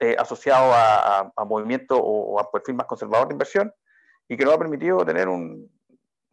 eh, 0.00 0.16
asociado 0.18 0.72
a, 0.72 1.32
a, 1.36 1.44
movimiento 1.44 1.96
o, 1.96 2.40
a 2.40 2.50
perfil 2.50 2.74
más 2.74 2.86
conservador 2.86 3.28
de 3.28 3.34
inversión 3.34 3.72
y 4.28 4.36
que 4.36 4.44
nos 4.44 4.54
ha 4.54 4.58
permitido 4.58 5.04
tener 5.04 5.28
un... 5.28 5.70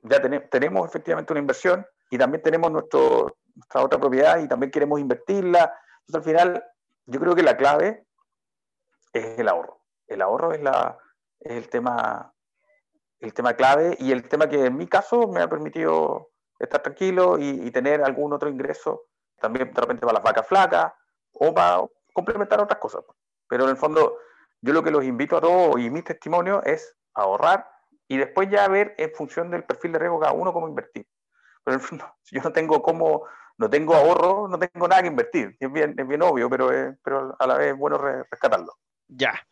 Ya 0.04 0.20
tenemos 0.50 0.88
efectivamente 0.88 1.32
una 1.32 1.42
inversión 1.42 1.86
y 2.10 2.18
también 2.18 2.42
tenemos 2.42 2.72
nuestro, 2.72 3.38
nuestra 3.56 3.84
otra 3.84 4.00
propiedad 4.00 4.40
y 4.40 4.48
también 4.48 4.72
queremos 4.72 5.00
invertirla 5.00 5.74
entonces, 6.08 6.16
al 6.16 6.24
final, 6.24 6.64
yo 7.06 7.20
creo 7.20 7.36
que 7.36 7.44
la 7.44 7.58
clave 7.58 8.06
es 9.14 9.40
el 9.40 9.48
ahorro. 9.48 9.82
El 10.08 10.22
ahorro 10.22 10.54
es, 10.54 10.62
la, 10.62 10.98
el, 11.40 11.70
tema, 11.70 12.34
el 13.20 13.34
tema 13.34 13.54
clave 13.54 13.96
y 14.00 14.12
el 14.12 14.28
tema 14.28 14.50
que 14.50 14.66
en 14.66 14.78
mi 14.78 14.88
caso 14.88 15.28
me 15.28 15.42
ha 15.42 15.50
permitido 15.50 16.32
estar 16.60 16.82
tranquilo 16.82 17.38
y, 17.40 17.72
tener 17.72 18.04
algún 18.04 18.34
otro 18.34 18.50
ingreso, 18.50 19.06
también 19.40 19.74
de 19.74 19.82
repente 19.82 20.06
para 20.06 20.14
las 20.14 20.24
vacas 20.24 20.48
flacas 20.48 20.94
o 21.34 21.54
para 21.54 21.84
complementar 22.14 22.62
otras 22.62 22.80
cosas. 22.80 23.04
Pero 23.48 23.64
en 23.64 23.72
el 23.72 23.78
fondo, 23.78 24.18
yo 24.62 24.74
lo 24.74 24.84
que 24.84 24.92
los 24.92 25.04
invito 25.04 25.38
a 25.38 25.42
todos 25.42 25.80
y 25.80 25.90
mi 25.90 26.02
testimonio 26.02 26.62
es 26.64 26.96
ahorrar 27.14 27.68
y 28.08 28.18
después 28.18 28.50
ya 28.50 28.68
ver 28.68 28.94
en 28.98 29.12
función 29.14 29.50
del 29.50 29.64
perfil 29.64 29.94
de 29.94 30.00
riesgo 30.00 30.20
cada 30.20 30.34
uno 30.34 30.54
cómo 30.54 30.68
invertir. 30.68 31.08
Pero 31.64 31.76
en 31.76 31.82
el 31.82 31.88
fondo, 31.88 32.06
yo 32.32 32.42
no 32.42 32.52
tengo 32.52 32.82
cómo 32.82 33.26
no 33.62 33.70
tengo 33.70 33.94
ahorro, 33.94 34.48
no 34.48 34.58
tengo 34.58 34.88
nada 34.88 35.04
que 35.04 35.08
invertir. 35.08 35.56
Es 35.60 35.72
bien, 35.72 35.94
es 35.96 36.08
bien 36.08 36.24
obvio, 36.24 36.50
pero, 36.50 36.70
pero 37.04 37.36
a 37.40 37.46
la 37.48 37.58
vez 37.58 37.74
es 37.74 37.78
bueno 37.78 38.00
rescatarlo. 38.00 38.74
Ya, 39.08 39.48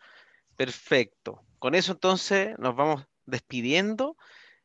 perfecto. 0.55 1.43
Con 1.59 1.75
eso 1.75 1.91
entonces 1.91 2.57
nos 2.57 2.75
vamos 2.75 3.05
despidiendo. 3.27 4.17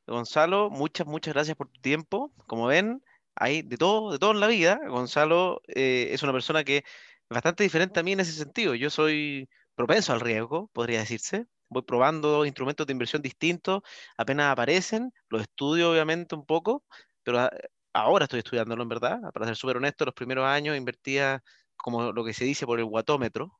Gonzalo, 0.06 0.70
muchas, 0.70 1.06
muchas 1.06 1.34
gracias 1.34 1.58
por 1.58 1.68
tu 1.68 1.78
tiempo. 1.82 2.32
Como 2.46 2.66
ven, 2.66 3.04
hay 3.34 3.60
de 3.60 3.76
todo, 3.76 4.12
de 4.12 4.18
todo 4.18 4.30
en 4.30 4.40
la 4.40 4.46
vida. 4.46 4.80
Gonzalo 4.88 5.60
eh, 5.68 6.08
es 6.12 6.22
una 6.22 6.32
persona 6.32 6.64
que 6.64 6.78
es 6.78 6.84
bastante 7.28 7.64
diferente 7.64 8.00
a 8.00 8.02
mí 8.02 8.12
en 8.12 8.20
ese 8.20 8.32
sentido. 8.32 8.74
Yo 8.74 8.88
soy 8.88 9.50
propenso 9.74 10.14
al 10.14 10.20
riesgo, 10.20 10.70
podría 10.72 11.00
decirse. 11.00 11.46
Voy 11.68 11.82
probando 11.82 12.46
instrumentos 12.46 12.86
de 12.86 12.92
inversión 12.92 13.20
distintos, 13.20 13.82
apenas 14.16 14.50
aparecen, 14.50 15.12
los 15.28 15.42
estudio 15.42 15.90
obviamente 15.90 16.34
un 16.34 16.46
poco, 16.46 16.84
pero 17.24 17.40
ah, 17.40 17.50
ahora 17.94 18.24
estoy 18.24 18.40
estudiándolo 18.40 18.82
en 18.82 18.88
verdad, 18.90 19.20
para 19.32 19.46
ser 19.46 19.56
súper 19.56 19.78
honesto, 19.78 20.04
los 20.04 20.14
primeros 20.14 20.44
años 20.46 20.76
invertía 20.76 21.42
como 21.76 22.12
lo 22.12 22.24
que 22.24 22.34
se 22.34 22.44
dice 22.44 22.66
por 22.66 22.78
el 22.78 22.84
guatómetro, 22.86 23.58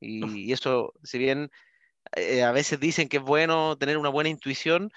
y, 0.00 0.52
eso, 0.52 0.94
si 1.02 1.18
bien 1.18 1.50
eh, 2.16 2.42
a 2.42 2.52
veces 2.52 2.80
dicen 2.80 3.08
que 3.08 3.18
es 3.18 3.22
bueno 3.22 3.76
tener 3.78 3.98
una 3.98 4.08
buena 4.08 4.30
intuición, 4.30 4.90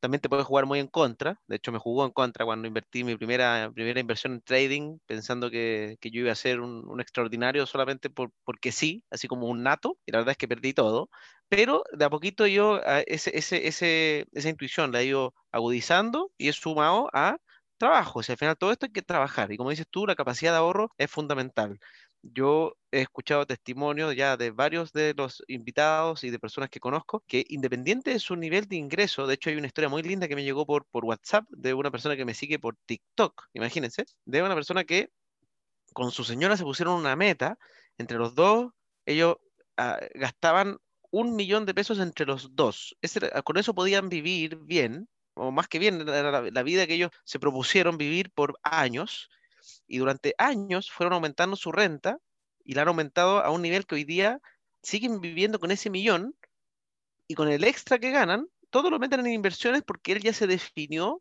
también 0.00 0.20
te 0.20 0.28
puede 0.28 0.44
jugar 0.44 0.66
muy 0.66 0.78
en 0.78 0.88
contra. 0.88 1.40
De 1.48 1.56
hecho, 1.56 1.72
me 1.72 1.78
jugó 1.78 2.04
en 2.04 2.12
contra 2.12 2.44
cuando 2.44 2.68
invertí 2.68 3.02
mi 3.02 3.16
primera, 3.16 3.70
primera 3.74 3.98
inversión 3.98 4.34
en 4.34 4.42
trading, 4.42 4.98
pensando 5.06 5.50
que, 5.50 5.96
que 6.00 6.10
yo 6.10 6.20
iba 6.20 6.32
a 6.32 6.36
ser 6.36 6.60
un, 6.60 6.88
un 6.88 7.00
extraordinario 7.00 7.66
solamente 7.66 8.10
por, 8.10 8.30
porque 8.44 8.72
sí, 8.72 9.04
así 9.10 9.26
como 9.26 9.48
un 9.48 9.62
nato, 9.62 9.98
y 10.06 10.12
la 10.12 10.18
verdad 10.18 10.32
es 10.32 10.38
que 10.38 10.48
perdí 10.48 10.74
todo. 10.74 11.10
Pero 11.48 11.84
de 11.92 12.04
a 12.04 12.10
poquito 12.10 12.46
yo 12.46 12.80
ese, 13.06 13.36
ese, 13.36 13.66
ese, 13.66 14.26
esa 14.32 14.48
intuición 14.48 14.92
la 14.92 15.02
he 15.02 15.06
ido 15.06 15.34
agudizando 15.50 16.30
y 16.38 16.48
he 16.48 16.52
sumado 16.52 17.08
a 17.12 17.38
trabajo. 17.76 18.20
O 18.20 18.22
al 18.26 18.36
final 18.36 18.56
todo 18.56 18.72
esto 18.72 18.86
hay 18.86 18.92
que 18.92 19.02
trabajar. 19.02 19.52
Y 19.52 19.56
como 19.56 19.70
dices 19.70 19.86
tú, 19.90 20.06
la 20.06 20.14
capacidad 20.14 20.52
de 20.52 20.58
ahorro 20.58 20.90
es 20.98 21.10
fundamental. 21.10 21.78
Yo 22.22 22.76
he 22.90 23.02
escuchado 23.02 23.46
testimonios 23.46 24.16
ya 24.16 24.36
de 24.36 24.50
varios 24.50 24.92
de 24.92 25.14
los 25.14 25.42
invitados 25.48 26.24
y 26.24 26.30
de 26.30 26.38
personas 26.38 26.70
que 26.70 26.80
conozco 26.80 27.22
que 27.26 27.44
independiente 27.48 28.10
de 28.10 28.18
su 28.18 28.36
nivel 28.36 28.66
de 28.66 28.76
ingreso, 28.76 29.26
de 29.26 29.34
hecho 29.34 29.50
hay 29.50 29.56
una 29.56 29.68
historia 29.68 29.88
muy 29.88 30.02
linda 30.02 30.26
que 30.26 30.34
me 30.34 30.42
llegó 30.42 30.66
por, 30.66 30.86
por 30.86 31.04
WhatsApp 31.04 31.44
de 31.50 31.74
una 31.74 31.90
persona 31.90 32.16
que 32.16 32.24
me 32.24 32.34
sigue 32.34 32.58
por 32.58 32.76
TikTok, 32.86 33.44
imagínense, 33.52 34.06
de 34.24 34.42
una 34.42 34.54
persona 34.54 34.84
que 34.84 35.10
con 35.92 36.10
su 36.10 36.24
señora 36.24 36.56
se 36.56 36.64
pusieron 36.64 36.94
una 36.94 37.16
meta, 37.16 37.58
entre 37.98 38.18
los 38.18 38.34
dos, 38.34 38.72
ellos 39.06 39.36
ah, 39.76 39.98
gastaban 40.14 40.78
un 41.10 41.36
millón 41.36 41.64
de 41.66 41.74
pesos 41.74 41.98
entre 41.98 42.26
los 42.26 42.54
dos. 42.54 42.96
con 43.44 43.56
eso 43.56 43.74
podían 43.74 44.08
vivir 44.08 44.56
bien, 44.56 45.08
o 45.36 45.52
más 45.52 45.68
que 45.68 45.78
bien, 45.78 46.04
la, 46.06 46.62
vida 46.62 46.86
que 46.86 46.94
ellos 46.94 47.10
se 47.24 47.38
propusieron 47.38 47.98
vivir 47.98 48.30
por 48.30 48.58
años, 48.62 49.30
y 49.86 49.98
durante 49.98 50.34
años 50.38 50.90
fueron 50.90 51.12
aumentando 51.12 51.56
su 51.56 51.72
renta 51.72 52.18
y 52.64 52.74
la 52.74 52.82
han 52.82 52.88
aumentado 52.88 53.38
a 53.38 53.50
un 53.50 53.62
nivel 53.62 53.86
que 53.86 53.96
hoy 53.96 54.04
día 54.04 54.40
siguen 54.82 55.20
viviendo 55.20 55.60
con 55.60 55.70
ese 55.70 55.90
millón 55.90 56.34
y 57.28 57.34
con 57.34 57.48
el 57.48 57.64
extra 57.64 57.98
que 57.98 58.10
ganan, 58.10 58.48
todo 58.70 58.90
lo 58.90 58.98
meten 58.98 59.20
en 59.20 59.32
inversiones 59.32 59.82
porque 59.82 60.12
él 60.12 60.22
ya 60.22 60.32
se 60.32 60.46
definió 60.46 61.20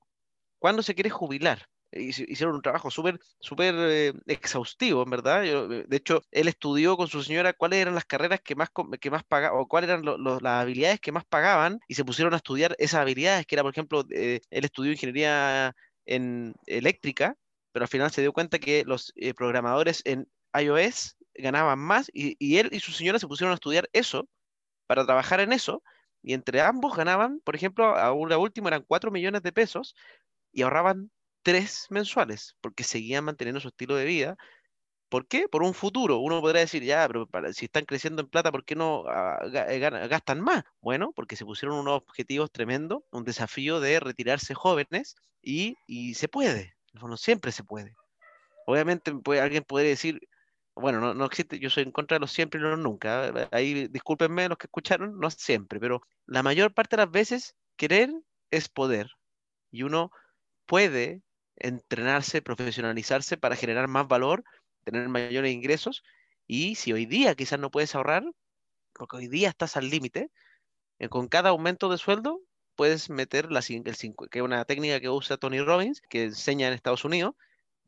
cuándo 0.60 0.82
se 0.82 0.96
quiere 0.96 1.10
jubilar. 1.10 1.68
Hicieron 1.96 2.56
un 2.56 2.62
trabajo 2.62 2.92
súper 2.92 3.20
súper 3.40 3.76
eh, 3.78 4.14
exhaustivo, 4.28 5.04
en 5.04 5.10
verdad. 5.10 5.42
de 5.42 5.98
hecho, 5.98 6.22
él 6.32 6.48
estudió 6.48 6.98
con 6.98 7.08
su 7.08 7.24
señora 7.24 7.54
cuáles 7.54 7.80
eran 7.80 7.96
las 7.96 8.06
carreras 8.06 8.42
que 8.42 8.56
más, 8.56 8.70
que 9.00 9.10
más 9.12 9.24
pagaban, 9.24 9.60
o 9.60 9.68
cuáles 9.68 9.90
eran 9.90 10.04
las 10.06 10.62
habilidades 10.62 11.00
que 11.00 11.12
más 11.12 11.26
pagaban, 11.26 11.80
y 11.88 11.96
se 11.96 12.06
pusieron 12.06 12.34
a 12.34 12.38
estudiar 12.38 12.76
esas 12.80 13.02
habilidades, 13.02 13.46
que 13.46 13.56
era, 13.56 13.64
por 13.64 13.72
ejemplo, 13.72 14.06
él 14.10 14.42
estudió 14.50 14.92
ingeniería 14.92 15.76
en 16.06 16.54
eléctrica, 16.66 17.36
pero 17.72 17.84
al 17.86 17.90
final 17.90 18.12
se 18.12 18.22
dio 18.22 18.34
cuenta 18.34 18.60
que 18.60 18.84
los 18.86 19.14
programadores 19.36 20.02
en 20.06 20.28
iOS 20.60 21.18
ganaban 21.36 21.80
más 21.80 22.10
y, 22.14 22.36
y, 22.40 22.58
él 22.58 22.70
y 22.72 22.80
su 22.80 22.92
señora 22.92 23.20
se 23.20 23.28
pusieron 23.28 23.52
a 23.52 23.56
estudiar 23.56 23.90
eso 23.94 24.28
para 24.88 25.06
trabajar 25.06 25.40
en 25.42 25.52
eso 25.52 25.84
y 26.26 26.34
entre 26.34 26.62
ambos 26.62 26.96
ganaban, 26.98 27.40
por 27.42 27.56
ejemplo, 27.56 27.96
a 27.96 28.16
la 28.28 28.38
última 28.40 28.70
eran 28.70 28.84
4 28.88 29.12
millones 29.12 29.44
de 29.44 29.52
pesos 29.52 29.96
y 30.52 30.64
ahorraban 30.64 31.12
3 31.46 31.86
mensuales 31.92 32.56
porque 32.60 32.84
seguían 32.84 33.24
manteniendo 33.24 33.62
su 33.62 33.68
estilo 33.68 33.96
de 33.96 34.06
vida. 34.06 34.36
¿Por 35.10 35.28
qué? 35.28 35.48
Por 35.48 35.62
un 35.62 35.76
futuro. 35.76 36.18
Uno 36.18 36.42
podría 36.42 36.62
decir, 36.62 36.84
ya, 36.84 37.08
pero 37.08 37.28
si 37.54 37.66
están 37.66 37.86
creciendo 37.86 38.24
en 38.24 38.30
plata, 38.30 38.52
¿por 38.52 38.66
qué 38.66 38.76
no 38.76 39.06
eh, 39.54 39.80
gastan 40.10 40.42
más? 40.42 40.64
Bueno, 40.82 41.14
porque 41.16 41.36
se 41.36 41.46
pusieron 41.46 41.78
unos 41.78 41.98
objetivos 42.02 42.52
tremendos, 42.52 43.04
un 43.12 43.24
desafío 43.24 43.80
de 43.80 44.00
retirarse 44.00 44.56
jóvenes 44.56 45.16
y, 45.42 45.76
y 45.86 46.16
se 46.16 46.28
puede. 46.28 46.74
Bueno, 47.00 47.16
siempre 47.16 47.52
se 47.52 47.64
puede. 47.64 47.94
Obviamente 48.66 49.14
puede, 49.14 49.42
alguien 49.42 49.64
puede 49.64 49.90
decir, 49.90 50.20
bueno, 50.74 51.00
no, 51.00 51.14
no, 51.14 51.26
existe, 51.26 51.60
yo 51.60 51.70
soy 51.70 51.84
en 51.84 51.92
contra 51.92 52.16
de 52.16 52.22
los 52.22 52.32
siempre 52.32 52.60
y 52.60 52.64
los 52.64 52.80
nunca. 52.80 53.28
¿eh? 53.28 53.48
Ahí 53.52 53.88
discúlpenme 53.90 54.50
los 54.50 54.58
que 54.58 54.66
escucharon, 54.66 55.20
no 55.20 55.30
siempre, 55.30 55.80
pero 55.80 56.02
la 56.26 56.42
mayor 56.42 56.74
parte 56.74 56.96
de 56.96 57.04
las 57.04 57.12
veces 57.12 57.56
querer 57.78 58.12
es 58.50 58.68
poder. 58.68 59.12
Y 59.70 59.84
uno 59.84 60.12
puede 60.66 61.22
entrenarse, 61.58 62.42
profesionalizarse 62.42 63.38
para 63.38 63.56
generar 63.56 63.88
más 63.88 64.08
valor, 64.08 64.44
tener 64.84 65.10
mayores 65.10 65.52
ingresos. 65.52 66.04
Y 66.48 66.76
si 66.76 66.94
hoy 66.94 67.06
día 67.06 67.36
quizás 67.36 67.60
no 67.60 67.72
puedes 67.72 67.96
ahorrar, 67.96 68.24
porque 68.94 69.18
hoy 69.18 69.28
día 69.28 69.50
estás 69.50 69.78
al 69.78 69.90
límite, 69.90 70.32
eh, 71.00 71.10
con 71.10 71.28
cada 71.28 71.50
aumento 71.50 71.90
de 71.90 71.98
sueldo 71.98 72.42
puedes 72.76 73.10
meter 73.10 73.52
la, 73.52 73.60
el, 73.60 73.84
que 74.30 74.40
es 74.40 74.44
una 74.44 74.66
técnica 74.66 75.00
que 75.00 75.10
usa 75.10 75.38
Tony 75.38 75.62
Robbins, 75.62 76.02
que 76.10 76.26
enseña 76.26 76.68
en 76.68 76.74
Estados 76.74 77.06
Unidos, 77.06 77.36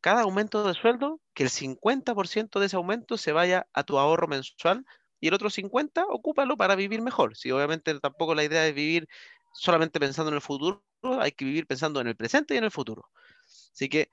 cada 0.01 0.22
aumento 0.22 0.63
de 0.63 0.74
sueldo, 0.74 1.20
que 1.34 1.43
el 1.43 1.49
50% 1.49 2.59
de 2.59 2.65
ese 2.65 2.76
aumento 2.76 3.18
se 3.18 3.32
vaya 3.32 3.68
a 3.74 3.84
tu 3.84 3.97
ahorro 3.97 4.28
mensual 4.28 4.86
y 5.20 5.28
el 5.28 5.34
otro 5.34 5.49
50% 5.49 6.05
ocúpalo 6.09 6.57
para 6.57 6.76
vivir 6.76 7.01
mejor. 7.01 7.36
Si 7.36 7.51
obviamente 7.51 7.99
tampoco 7.99 8.36
la 8.36 8.43
idea 8.43 8.68
es 8.68 8.74
vivir 8.74 9.07
solamente 9.53 9.99
pensando 9.99 10.30
en 10.30 10.36
el 10.36 10.41
futuro, 10.41 10.84
hay 11.20 11.32
que 11.32 11.45
vivir 11.45 11.68
pensando 11.68 11.99
en 11.99 12.07
el 12.07 12.15
presente 12.15 12.53
y 12.53 12.57
en 12.57 12.63
el 12.65 12.72
futuro. 12.72 13.09
Así 13.78 13.89
que 13.89 14.09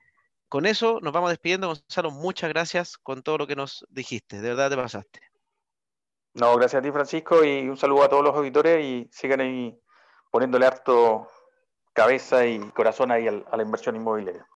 con 0.47 0.67
eso 0.67 0.99
nos 1.01 1.11
vamos 1.11 1.31
despidiendo, 1.31 1.67
Gonzalo. 1.69 2.11
Muchas 2.11 2.49
gracias 2.51 2.99
con 2.99 3.23
todo 3.23 3.39
lo 3.39 3.47
que 3.47 3.55
nos 3.55 3.83
dijiste. 3.89 4.39
De 4.39 4.49
verdad 4.49 4.69
te 4.69 4.75
pasaste. 4.75 5.21
No, 6.35 6.55
gracias 6.55 6.81
a 6.81 6.83
ti, 6.83 6.91
Francisco, 6.91 7.43
y 7.43 7.67
un 7.67 7.75
saludo 7.75 8.03
a 8.03 8.09
todos 8.09 8.23
los 8.23 8.35
auditores 8.35 8.85
y 8.85 9.09
sigan 9.11 9.39
ahí 9.41 9.75
poniéndole 10.29 10.67
harto 10.67 11.27
cabeza 11.93 12.45
y 12.45 12.59
corazón 12.71 13.09
ahí 13.09 13.27
a 13.27 13.57
la 13.57 13.63
inversión 13.63 13.95
inmobiliaria. 13.95 14.43